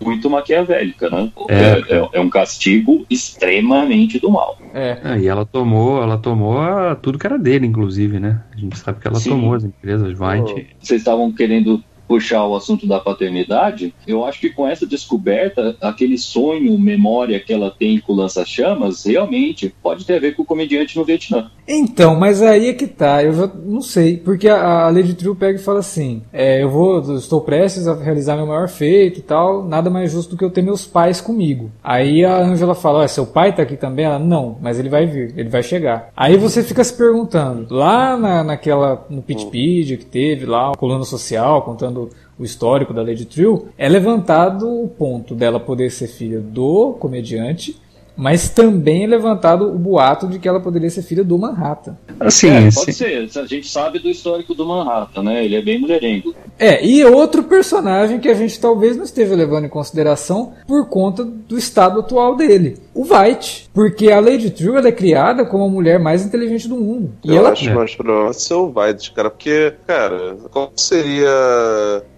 muito 0.00 0.28
maquiavélica, 0.28 1.08
né? 1.10 1.32
É. 1.48 1.94
é, 1.94 2.08
é 2.12 2.20
um 2.20 2.28
castigo 2.28 3.06
extremamente 3.08 4.18
do 4.18 4.30
mal. 4.30 4.58
É. 4.74 4.98
é. 5.04 5.18
e 5.20 5.26
ela 5.26 5.44
tomou, 5.44 6.02
ela 6.02 6.18
tomou 6.18 6.58
a, 6.58 6.94
tudo 6.94 7.18
que 7.18 7.26
era 7.26 7.38
dele, 7.38 7.66
inclusive, 7.66 8.18
né? 8.18 8.42
A 8.54 8.58
gente 8.58 8.78
sabe 8.78 9.00
que 9.00 9.08
ela 9.08 9.18
Sim. 9.18 9.30
tomou 9.30 9.54
as 9.54 9.64
empresas 9.64 10.16
Vine. 10.16 10.68
Vocês 10.80 11.00
estavam 11.00 11.32
querendo 11.32 11.82
puxar 12.06 12.46
o 12.46 12.54
assunto 12.54 12.86
da 12.86 13.00
paternidade, 13.00 13.94
eu 14.06 14.24
acho 14.24 14.40
que 14.40 14.50
com 14.50 14.66
essa 14.66 14.86
descoberta, 14.86 15.76
aquele 15.80 16.18
sonho, 16.18 16.78
memória 16.78 17.40
que 17.40 17.52
ela 17.52 17.70
tem 17.70 18.00
com 18.00 18.14
lança-chamas, 18.14 19.04
realmente 19.04 19.74
pode 19.82 20.04
ter 20.04 20.16
a 20.16 20.20
ver 20.20 20.34
com 20.34 20.42
o 20.42 20.46
comediante 20.46 20.96
no 20.96 21.04
Vietnã. 21.04 21.50
Então, 21.68 22.14
mas 22.14 22.42
aí 22.42 22.68
é 22.68 22.72
que 22.72 22.86
tá, 22.86 23.24
eu 23.24 23.32
já 23.32 23.50
não 23.64 23.80
sei, 23.80 24.16
porque 24.16 24.48
a, 24.48 24.84
a 24.84 24.90
Lady 24.90 25.14
True 25.14 25.34
pega 25.34 25.58
e 25.58 25.62
fala 25.62 25.80
assim: 25.80 26.22
é, 26.32 26.62
eu 26.62 26.70
vou, 26.70 27.00
estou 27.16 27.40
prestes 27.40 27.88
a 27.88 27.94
realizar 27.94 28.36
meu 28.36 28.46
maior 28.46 28.68
feito 28.68 29.18
e 29.18 29.22
tal, 29.22 29.64
nada 29.64 29.90
mais 29.90 30.12
justo 30.12 30.30
do 30.30 30.36
que 30.36 30.44
eu 30.44 30.50
ter 30.50 30.62
meus 30.62 30.86
pais 30.86 31.20
comigo. 31.20 31.70
Aí 31.82 32.24
a 32.24 32.38
Angela 32.38 32.74
fala: 32.74 33.08
seu 33.08 33.26
pai 33.26 33.54
tá 33.54 33.62
aqui 33.62 33.76
também? 33.76 34.04
Ela, 34.04 34.18
não, 34.18 34.56
mas 34.60 34.78
ele 34.78 34.88
vai 34.88 35.06
vir, 35.06 35.34
ele 35.36 35.48
vai 35.48 35.62
chegar. 35.62 36.10
Aí 36.16 36.36
você 36.36 36.62
fica 36.62 36.84
se 36.84 36.96
perguntando, 36.96 37.74
lá 37.74 38.16
na, 38.16 38.44
naquela, 38.44 39.04
no 39.10 39.22
Pitpedia 39.22 39.96
que 39.96 40.04
teve 40.04 40.46
lá, 40.46 40.72
coluna 40.76 41.04
social, 41.04 41.62
contando 41.62 41.95
o 42.38 42.44
histórico 42.44 42.92
da 42.92 43.02
Lady 43.02 43.24
Trill, 43.24 43.68
é 43.78 43.88
levantado 43.88 44.68
o 44.68 44.88
ponto 44.88 45.34
dela 45.34 45.58
poder 45.58 45.90
ser 45.90 46.08
filha 46.08 46.40
do 46.40 46.92
comediante 46.94 47.80
Mas 48.16 48.48
também 48.48 49.04
é 49.04 49.06
levantado 49.06 49.68
o 49.68 49.78
boato 49.78 50.26
de 50.26 50.38
que 50.38 50.48
ela 50.48 50.60
poderia 50.60 50.88
ser 50.88 51.02
filha 51.02 51.22
do 51.22 51.38
Manhattan. 51.38 51.96
Assim, 52.18 52.48
é, 52.48 52.70
pode 52.72 52.92
ser. 52.92 53.28
A 53.36 53.46
gente 53.46 53.68
sabe 53.68 53.98
do 53.98 54.08
histórico 54.08 54.54
do 54.54 54.64
Manhattan, 54.64 55.22
né? 55.22 55.44
Ele 55.44 55.56
é 55.56 55.62
bem 55.62 55.78
mulherengo. 55.78 56.34
É, 56.58 56.84
e 56.84 57.04
outro 57.04 57.42
personagem 57.42 58.18
que 58.18 58.28
a 58.28 58.34
gente 58.34 58.58
talvez 58.58 58.96
não 58.96 59.04
esteja 59.04 59.34
levando 59.34 59.66
em 59.66 59.68
consideração 59.68 60.54
por 60.66 60.88
conta 60.88 61.24
do 61.24 61.58
estado 61.58 62.00
atual 62.00 62.36
dele. 62.36 62.78
O 62.94 63.02
White. 63.02 63.68
Porque 63.74 64.10
a 64.10 64.20
Lady 64.20 64.50
True 64.50 64.78
ela 64.78 64.88
é 64.88 64.92
criada 64.92 65.44
como 65.44 65.64
a 65.64 65.68
mulher 65.68 65.98
mais 65.98 66.24
inteligente 66.24 66.66
do 66.66 66.76
mundo. 66.76 67.12
E 67.22 67.28
Eu 67.28 67.36
ela 67.36 67.50
acho 67.50 67.70
mais 67.74 67.94
provável 67.94 68.32
ser 68.32 68.54
o 68.54 68.72
White, 68.74 69.12
cara, 69.12 69.28
porque, 69.28 69.74
cara, 69.86 70.36
qual 70.50 70.72
seria. 70.74 71.28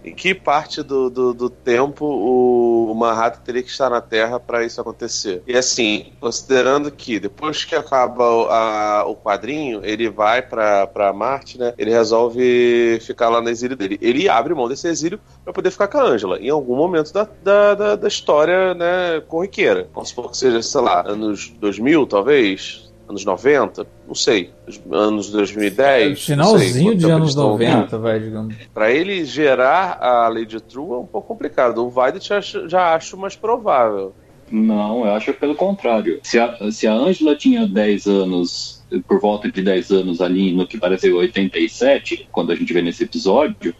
Em 0.05 0.15
que 0.15 0.33
parte 0.33 0.81
do, 0.81 1.09
do, 1.09 1.33
do 1.33 1.49
tempo 1.49 2.05
o 2.05 2.93
Manhattan 2.95 3.41
teria 3.43 3.61
que 3.61 3.69
estar 3.69 3.89
na 3.89 3.99
Terra 3.99 4.39
para 4.39 4.65
isso 4.65 4.79
acontecer? 4.79 5.43
E 5.45 5.57
assim, 5.57 5.88
considerando 6.19 6.91
que 6.91 7.19
depois 7.19 7.63
que 7.65 7.75
acaba 7.75 8.23
o- 8.29 8.49
a- 8.49 9.05
o 9.07 9.15
quadrinho, 9.15 9.81
ele 9.83 10.09
vai 10.09 10.41
pra 10.41 10.87
pra 10.87 11.13
Marte, 11.13 11.57
né? 11.57 11.73
Ele 11.77 11.91
resolve 11.91 12.99
ficar 13.01 13.29
lá 13.29 13.41
no 13.41 13.49
exílio 13.49 13.75
dele. 13.77 13.97
Ele 14.01 14.27
abre 14.29 14.53
mão 14.53 14.67
desse 14.67 14.87
exílio 14.87 15.19
para 15.43 15.53
poder 15.53 15.71
ficar 15.71 15.87
com 15.87 15.97
a 15.97 16.03
Angela 16.03 16.39
em 16.39 16.49
algum 16.49 16.75
momento 16.75 17.11
da, 17.13 17.27
da, 17.43 17.75
da, 17.75 17.95
da 17.95 18.07
história, 18.07 18.73
né, 18.73 19.21
corriqueira. 19.27 19.87
Vamos 19.93 20.09
supor 20.09 20.31
que 20.31 20.37
seja, 20.37 20.61
sei 20.61 20.81
lá, 20.81 21.03
anos 21.07 21.49
2000, 21.59 22.05
talvez. 22.07 22.87
Anos 23.07 23.25
90, 23.25 23.87
não 24.07 24.13
sei. 24.13 24.51
Anos 24.91 25.31
2010. 25.31 26.09
não 26.09 26.15
sei, 26.15 26.35
Finalzinho 26.35 26.85
quanto 26.91 26.97
de 26.99 27.05
anos 27.05 27.17
eles 27.17 27.29
estão 27.29 27.49
90, 27.49 27.97
vai, 27.97 28.19
digamos. 28.19 28.55
Pra 28.71 28.91
ele 28.91 29.25
gerar 29.25 29.97
a 29.99 30.27
Lady 30.27 30.61
True 30.61 30.91
é 30.91 30.97
um 30.97 31.05
pouco 31.07 31.27
complicado. 31.27 31.83
O 31.83 31.89
Violet 31.89 32.19
já, 32.27 32.39
já 32.39 32.93
acho 32.93 33.17
mais 33.17 33.35
provável. 33.35 34.13
Não, 34.51 35.05
eu 35.05 35.13
acho 35.13 35.33
pelo 35.33 35.55
contrário. 35.55 36.19
Se 36.23 36.39
a, 36.39 36.71
se 36.71 36.87
a 36.87 36.93
Angela 36.93 37.35
tinha 37.35 37.67
10 37.67 38.07
anos, 38.07 38.83
por 39.07 39.19
volta 39.19 39.51
de 39.51 39.61
10 39.61 39.91
anos 39.91 40.21
ali 40.21 40.51
no 40.51 40.67
que 40.67 40.77
pareceu 40.77 41.17
87, 41.17 42.27
quando 42.31 42.51
a 42.51 42.55
gente 42.55 42.73
vê 42.73 42.81
nesse 42.81 43.03
episódio, 43.03 43.75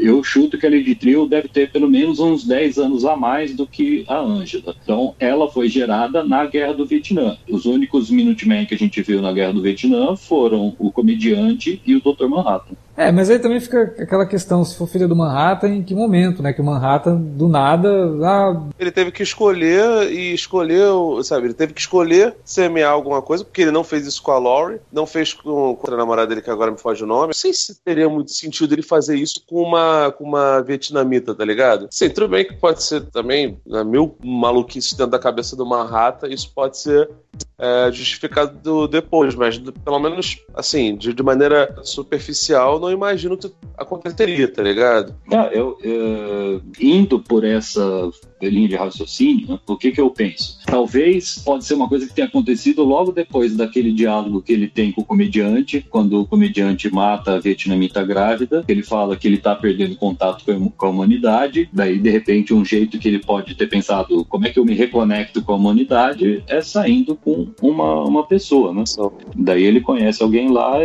eu 0.00 0.22
chuto 0.22 0.58
que 0.58 0.66
a 0.66 0.70
Lady 0.70 0.94
Trio 0.94 1.26
deve 1.26 1.48
ter 1.48 1.70
pelo 1.70 1.88
menos 1.88 2.20
uns 2.20 2.44
10 2.44 2.78
anos 2.78 3.04
a 3.04 3.16
mais 3.16 3.54
do 3.54 3.66
que 3.66 4.04
a 4.08 4.18
Angela. 4.18 4.74
Então, 4.82 5.14
ela 5.18 5.50
foi 5.50 5.68
gerada 5.68 6.22
na 6.24 6.46
Guerra 6.46 6.74
do 6.74 6.86
Vietnã. 6.86 7.36
Os 7.48 7.66
únicos 7.66 8.10
Minutemen 8.10 8.66
que 8.66 8.74
a 8.74 8.78
gente 8.78 9.02
viu 9.02 9.22
na 9.22 9.32
Guerra 9.32 9.52
do 9.52 9.62
Vietnã 9.62 10.16
foram 10.16 10.74
o 10.78 10.90
comediante 10.90 11.80
e 11.86 11.96
o 11.96 12.00
Dr. 12.00 12.26
Manhattan. 12.26 12.74
É, 13.00 13.10
mas 13.10 13.30
aí 13.30 13.38
também 13.38 13.58
fica 13.58 13.94
aquela 13.98 14.26
questão, 14.26 14.62
se 14.62 14.76
for 14.76 14.86
filha 14.86 15.08
do 15.08 15.16
Manhattan, 15.16 15.68
em 15.68 15.82
que 15.82 15.94
momento, 15.94 16.42
né? 16.42 16.52
Que 16.52 16.60
o 16.60 16.64
Manhattan, 16.64 17.16
do 17.16 17.48
nada, 17.48 17.88
ah, 18.22 18.62
Ele 18.78 18.90
teve 18.90 19.10
que 19.10 19.22
escolher 19.22 20.12
e 20.12 20.34
escolheu, 20.34 21.18
sabe? 21.24 21.46
Ele 21.46 21.54
teve 21.54 21.72
que 21.72 21.80
escolher 21.80 22.34
semear 22.44 22.92
alguma 22.92 23.22
coisa, 23.22 23.42
porque 23.42 23.62
ele 23.62 23.70
não 23.70 23.82
fez 23.82 24.06
isso 24.06 24.22
com 24.22 24.32
a 24.32 24.38
Laurie, 24.38 24.80
não 24.92 25.06
fez 25.06 25.32
com, 25.32 25.74
com 25.76 25.94
a 25.94 25.96
namorada 25.96 26.28
dele, 26.28 26.42
que 26.42 26.50
agora 26.50 26.70
me 26.70 26.76
foge 26.76 27.02
o 27.02 27.06
nome. 27.06 27.28
Não 27.28 27.32
sei 27.32 27.54
se 27.54 27.80
teria 27.82 28.08
muito 28.08 28.32
sentido 28.32 28.74
ele 28.74 28.82
fazer 28.82 29.16
isso 29.16 29.29
com 29.46 29.62
uma, 29.62 30.12
com 30.12 30.24
uma 30.24 30.60
vietnamita, 30.62 31.34
tá 31.34 31.44
ligado? 31.44 31.88
Sim, 31.90 32.10
tudo 32.10 32.28
bem 32.28 32.44
que 32.44 32.54
pode 32.54 32.82
ser 32.82 33.02
também, 33.10 33.58
né, 33.66 33.84
mil 33.84 34.16
maluquices 34.24 34.92
dentro 34.92 35.12
da 35.12 35.18
cabeça 35.18 35.56
do 35.56 35.66
Manhattan, 35.66 36.28
isso 36.28 36.50
pode 36.54 36.78
ser 36.78 37.10
é, 37.58 37.90
justificado 37.92 38.88
depois, 38.88 39.34
mas 39.34 39.58
pelo 39.58 39.98
menos, 39.98 40.38
assim, 40.54 40.96
de, 40.96 41.12
de 41.12 41.22
maneira 41.22 41.74
superficial, 41.82 42.80
não 42.80 42.90
imagino 42.90 43.36
que 43.36 43.52
aconteceria, 43.76 44.52
tá 44.52 44.62
ligado? 44.62 45.14
Ah, 45.32 45.48
eu, 45.52 45.78
eh, 45.82 46.60
indo 46.80 47.20
por 47.20 47.44
essa 47.44 48.10
linha 48.48 48.68
de 48.68 48.76
raciocínio, 48.76 49.46
né, 49.48 49.58
o 49.66 49.76
que, 49.76 49.90
que 49.92 50.00
eu 50.00 50.10
penso? 50.10 50.58
Talvez 50.64 51.38
pode 51.44 51.64
ser 51.64 51.74
uma 51.74 51.88
coisa 51.88 52.06
que 52.06 52.14
tenha 52.14 52.28
acontecido 52.28 52.82
logo 52.84 53.12
depois 53.12 53.56
daquele 53.56 53.92
diálogo 53.92 54.40
que 54.42 54.52
ele 54.52 54.68
tem 54.68 54.92
com 54.92 55.02
o 55.02 55.04
comediante, 55.04 55.84
quando 55.90 56.20
o 56.20 56.26
comediante 56.26 56.92
mata 56.92 57.34
a 57.34 57.40
vietnamita 57.40 58.02
grávida, 58.04 58.64
ele 58.68 58.82
fala 58.82 59.16
que 59.16 59.26
ele 59.28 59.38
tá 59.38 59.54
perdendo 59.54 59.96
contato 59.96 60.44
com 60.76 60.86
a- 60.86 60.90
humanidade, 60.90 61.68
daí 61.72 61.98
de 61.98 62.10
repente 62.10 62.52
um 62.52 62.64
jeito 62.64 62.98
que 62.98 63.08
ele 63.08 63.18
pode 63.20 63.54
ter 63.54 63.66
pensado 63.68 64.24
como 64.26 64.46
é 64.46 64.50
que 64.50 64.58
eu 64.58 64.64
me 64.64 64.74
reconecto 64.74 65.42
com 65.42 65.52
a 65.52 65.56
humanidade 65.56 66.42
é 66.48 66.60
saindo 66.60 67.14
com 67.16 67.48
uma, 67.62 68.04
uma 68.04 68.26
pessoa, 68.26 68.72
né? 68.72 68.84
Daí 69.36 69.62
ele 69.64 69.80
conhece 69.80 70.22
alguém 70.22 70.50
lá, 70.50 70.78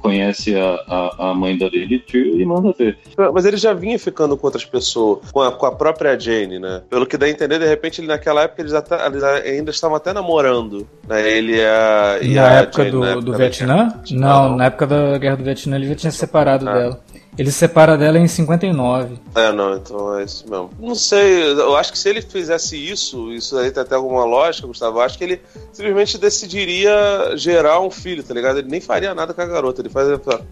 conhece 0.00 0.54
a, 0.56 0.74
a, 0.88 1.30
a 1.30 1.34
mãe 1.34 1.56
da 1.56 1.68
Lily 1.68 1.98
True 2.00 2.40
e 2.40 2.44
manda 2.44 2.72
ver. 2.72 2.98
Mas 3.32 3.44
ele 3.44 3.56
já 3.56 3.72
vinha 3.74 3.98
ficando 3.98 4.36
com 4.36 4.46
outras 4.46 4.64
pessoas, 4.64 5.30
com 5.30 5.40
a, 5.40 5.52
com 5.52 5.66
a 5.66 5.72
própria 5.72 6.18
Jane, 6.18 6.58
né? 6.58 6.82
Pelo 7.00 7.08
que 7.08 7.16
dá 7.16 7.24
a 7.24 7.30
entender, 7.30 7.58
de 7.58 7.66
repente, 7.66 7.98
ele, 8.02 8.08
naquela 8.08 8.42
época 8.42 8.60
eles, 8.60 8.74
até- 8.74 9.06
eles 9.06 9.22
ainda 9.24 9.70
estavam 9.70 9.96
até 9.96 10.12
namorando. 10.12 10.86
Né? 11.08 11.30
Ele 11.30 11.56
e 11.56 11.64
a. 11.64 12.18
E 12.20 12.34
na 12.34 12.46
a 12.46 12.52
época 12.60 12.82
Jane, 12.84 12.90
do, 12.90 13.00
na 13.00 13.06
do 13.06 13.10
época 13.12 13.30
da 13.32 13.38
Vietnã? 13.38 13.94
Não, 14.10 14.48
não. 14.50 14.56
na 14.56 14.64
época 14.66 14.86
da 14.86 15.16
Guerra 15.18 15.36
do 15.36 15.44
Vietnã 15.44 15.76
ele 15.76 15.88
já 15.88 15.94
tinha 15.94 16.10
separado 16.12 16.68
Ah. 16.68 16.72
dela. 16.74 17.00
Ele 17.38 17.50
separa 17.50 17.96
dela 17.96 18.18
em 18.18 18.26
59. 18.26 19.18
É, 19.34 19.52
não, 19.52 19.76
então 19.76 20.18
é 20.18 20.24
isso 20.24 20.48
mesmo. 20.48 20.70
Não 20.78 20.94
sei, 20.94 21.52
eu 21.52 21.76
acho 21.76 21.92
que 21.92 21.98
se 21.98 22.08
ele 22.08 22.22
fizesse 22.22 22.76
isso, 22.76 23.32
isso 23.32 23.56
aí 23.56 23.70
tem 23.70 23.82
até 23.82 23.94
alguma 23.94 24.24
lógica, 24.24 24.66
Gustavo. 24.66 24.98
Eu 24.98 25.02
acho 25.02 25.16
que 25.16 25.24
ele 25.24 25.40
simplesmente 25.72 26.18
decidiria 26.18 26.92
gerar 27.36 27.80
um 27.80 27.90
filho, 27.90 28.22
tá 28.22 28.34
ligado? 28.34 28.58
Ele 28.58 28.68
nem 28.68 28.80
faria 28.80 29.14
nada 29.14 29.32
com 29.32 29.40
a 29.40 29.46
garota. 29.46 29.80
Ele 29.80 29.88
faz, 29.88 30.08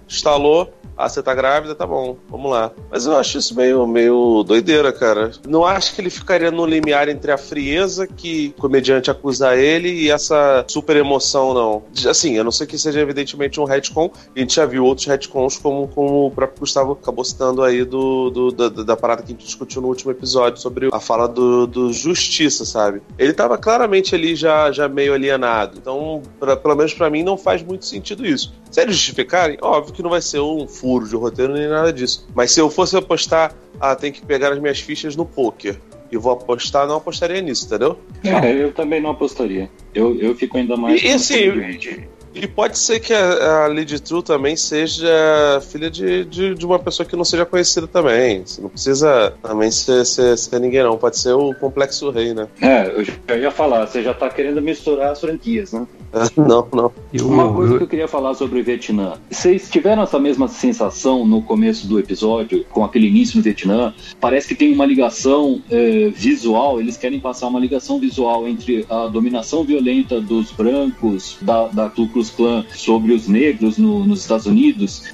instalou, 0.08 0.72
ah, 0.98 1.08
você 1.08 1.22
tá 1.22 1.32
grávida, 1.32 1.76
tá 1.76 1.86
bom, 1.86 2.16
vamos 2.28 2.50
lá. 2.50 2.72
Mas 2.90 3.06
eu 3.06 3.16
acho 3.16 3.38
isso 3.38 3.54
meio, 3.54 3.86
meio 3.86 4.42
doideira, 4.42 4.92
cara. 4.92 5.30
Não 5.46 5.64
acho 5.64 5.94
que 5.94 6.00
ele 6.00 6.10
ficaria 6.10 6.50
no 6.50 6.66
limiar 6.66 7.08
entre 7.08 7.30
a 7.30 7.38
frieza 7.38 8.06
que 8.06 8.52
o 8.56 8.60
comediante 8.60 9.08
acusa 9.08 9.56
ele 9.56 9.90
e 9.90 10.10
essa 10.10 10.64
super 10.66 10.96
emoção, 10.96 11.54
não. 11.54 11.84
Assim, 12.08 12.38
a 12.38 12.42
não 12.42 12.50
ser 12.50 12.66
que 12.66 12.76
seja 12.76 13.00
evidentemente 13.00 13.60
um 13.60 13.64
retcon, 13.64 14.10
a 14.34 14.38
gente 14.40 14.56
já 14.56 14.66
viu 14.66 14.84
outros 14.84 15.06
retcons, 15.06 15.56
como, 15.56 15.86
como 15.86 16.26
o 16.26 16.30
próprio 16.32 16.58
Gustavo 16.58 16.77
acabou 16.80 17.24
citando 17.24 17.62
aí 17.62 17.84
do, 17.84 18.30
do- 18.30 18.50
da, 18.52 18.68
da 18.68 18.96
parada 18.96 19.22
que 19.22 19.28
a 19.28 19.34
gente 19.34 19.44
discutiu 19.44 19.80
no 19.82 19.88
último 19.88 20.10
episódio 20.10 20.60
sobre 20.60 20.88
a 20.92 21.00
fala 21.00 21.26
do, 21.28 21.66
do 21.66 21.92
Justiça, 21.92 22.64
sabe? 22.64 23.00
Ele 23.18 23.32
tava 23.32 23.56
claramente 23.58 24.14
ali 24.14 24.34
já, 24.34 24.70
já 24.72 24.88
meio 24.88 25.14
alienado. 25.14 25.78
Então, 25.78 26.22
pra- 26.38 26.56
pelo 26.56 26.74
menos 26.76 26.94
pra 26.94 27.08
mim, 27.10 27.22
não 27.22 27.36
faz 27.36 27.62
muito 27.62 27.84
sentido 27.86 28.26
isso. 28.26 28.52
Se 28.70 28.80
eles 28.82 28.96
justificarem, 28.96 29.58
óbvio 29.62 29.94
que 29.94 30.02
não 30.02 30.10
vai 30.10 30.20
ser 30.22 30.40
um 30.40 30.66
furo 30.68 31.08
de 31.08 31.16
roteiro 31.16 31.52
nem 31.54 31.68
nada 31.68 31.92
disso. 31.92 32.26
Mas 32.34 32.50
se 32.52 32.60
eu 32.60 32.68
fosse 32.70 32.96
apostar, 32.96 33.54
ah, 33.80 33.94
tem 33.96 34.12
que 34.12 34.24
pegar 34.24 34.52
as 34.52 34.58
minhas 34.58 34.78
fichas 34.80 35.16
no 35.16 35.24
poker 35.24 35.78
e 36.10 36.16
vou 36.16 36.32
apostar, 36.32 36.86
não 36.86 36.96
apostaria 36.96 37.40
nisso, 37.40 37.66
entendeu? 37.66 37.98
É, 38.24 38.50
eu 38.52 38.72
também 38.72 39.00
não 39.00 39.10
apostaria. 39.10 39.70
Eu, 39.94 40.18
eu 40.18 40.34
fico 40.34 40.56
ainda 40.56 40.76
mais. 40.76 41.02
E, 41.02 41.06
e 41.06 41.12
assim. 41.12 41.50
E 42.34 42.46
pode 42.46 42.78
ser 42.78 43.00
que 43.00 43.12
a, 43.12 43.64
a 43.64 43.66
Lady 43.68 44.00
True 44.00 44.22
também 44.22 44.56
seja 44.56 45.08
filha 45.70 45.90
de, 45.90 46.24
de, 46.24 46.54
de 46.54 46.66
uma 46.66 46.78
pessoa 46.78 47.06
que 47.06 47.16
não 47.16 47.24
seja 47.24 47.44
conhecida 47.44 47.86
também. 47.86 48.44
Você 48.44 48.60
não 48.60 48.68
precisa 48.68 49.32
também 49.42 49.70
ser, 49.70 50.04
ser, 50.04 50.36
ser 50.36 50.60
ninguém, 50.60 50.82
não. 50.82 50.96
Pode 50.96 51.18
ser 51.18 51.32
o 51.32 51.54
Complexo 51.54 52.10
Rei, 52.10 52.34
né? 52.34 52.48
É, 52.60 52.86
eu 52.88 53.04
já 53.04 53.36
ia 53.36 53.50
falar, 53.50 53.86
você 53.86 54.02
já 54.02 54.14
tá 54.14 54.28
querendo 54.28 54.60
misturar 54.60 55.12
as 55.12 55.20
franquias, 55.20 55.72
né? 55.72 55.86
Não, 56.36 56.66
não. 56.72 56.90
Eu, 57.12 57.28
Uma 57.28 57.52
coisa 57.52 57.72
que 57.74 57.76
eu, 57.78 57.80
eu 57.82 57.86
queria 57.86 58.08
falar 58.08 58.34
sobre 58.34 58.60
o 58.60 58.64
Vietnã. 58.64 59.14
Vocês 59.30 59.68
tiveram 59.70 60.02
essa 60.02 60.18
mesma 60.18 60.48
sensação 60.48 61.26
no 61.26 61.42
começo 61.42 61.86
do 61.86 61.98
episódio, 61.98 62.64
com 62.70 62.84
aquele 62.84 63.08
início 63.08 63.36
no 63.36 63.42
Vietnã? 63.42 63.92
Parece 64.20 64.48
que 64.48 64.54
tem 64.54 64.72
uma 64.72 64.86
ligação 64.86 65.60
eh, 65.70 66.10
visual, 66.14 66.80
eles 66.80 66.96
querem 66.96 67.20
passar 67.20 67.48
uma 67.48 67.60
ligação 67.60 67.98
visual 67.98 68.48
entre 68.48 68.86
a 68.88 69.06
dominação 69.06 69.64
violenta 69.64 70.20
dos 70.20 70.50
brancos, 70.50 71.36
da, 71.42 71.68
da 71.68 71.90
Ku 71.90 72.08
Klux 72.08 72.30
Klan, 72.30 72.64
sobre 72.74 73.12
os 73.12 73.28
negros 73.28 73.76
no- 73.78 74.04
nos 74.04 74.20
Estados 74.20 74.46
Unidos, 74.46 75.04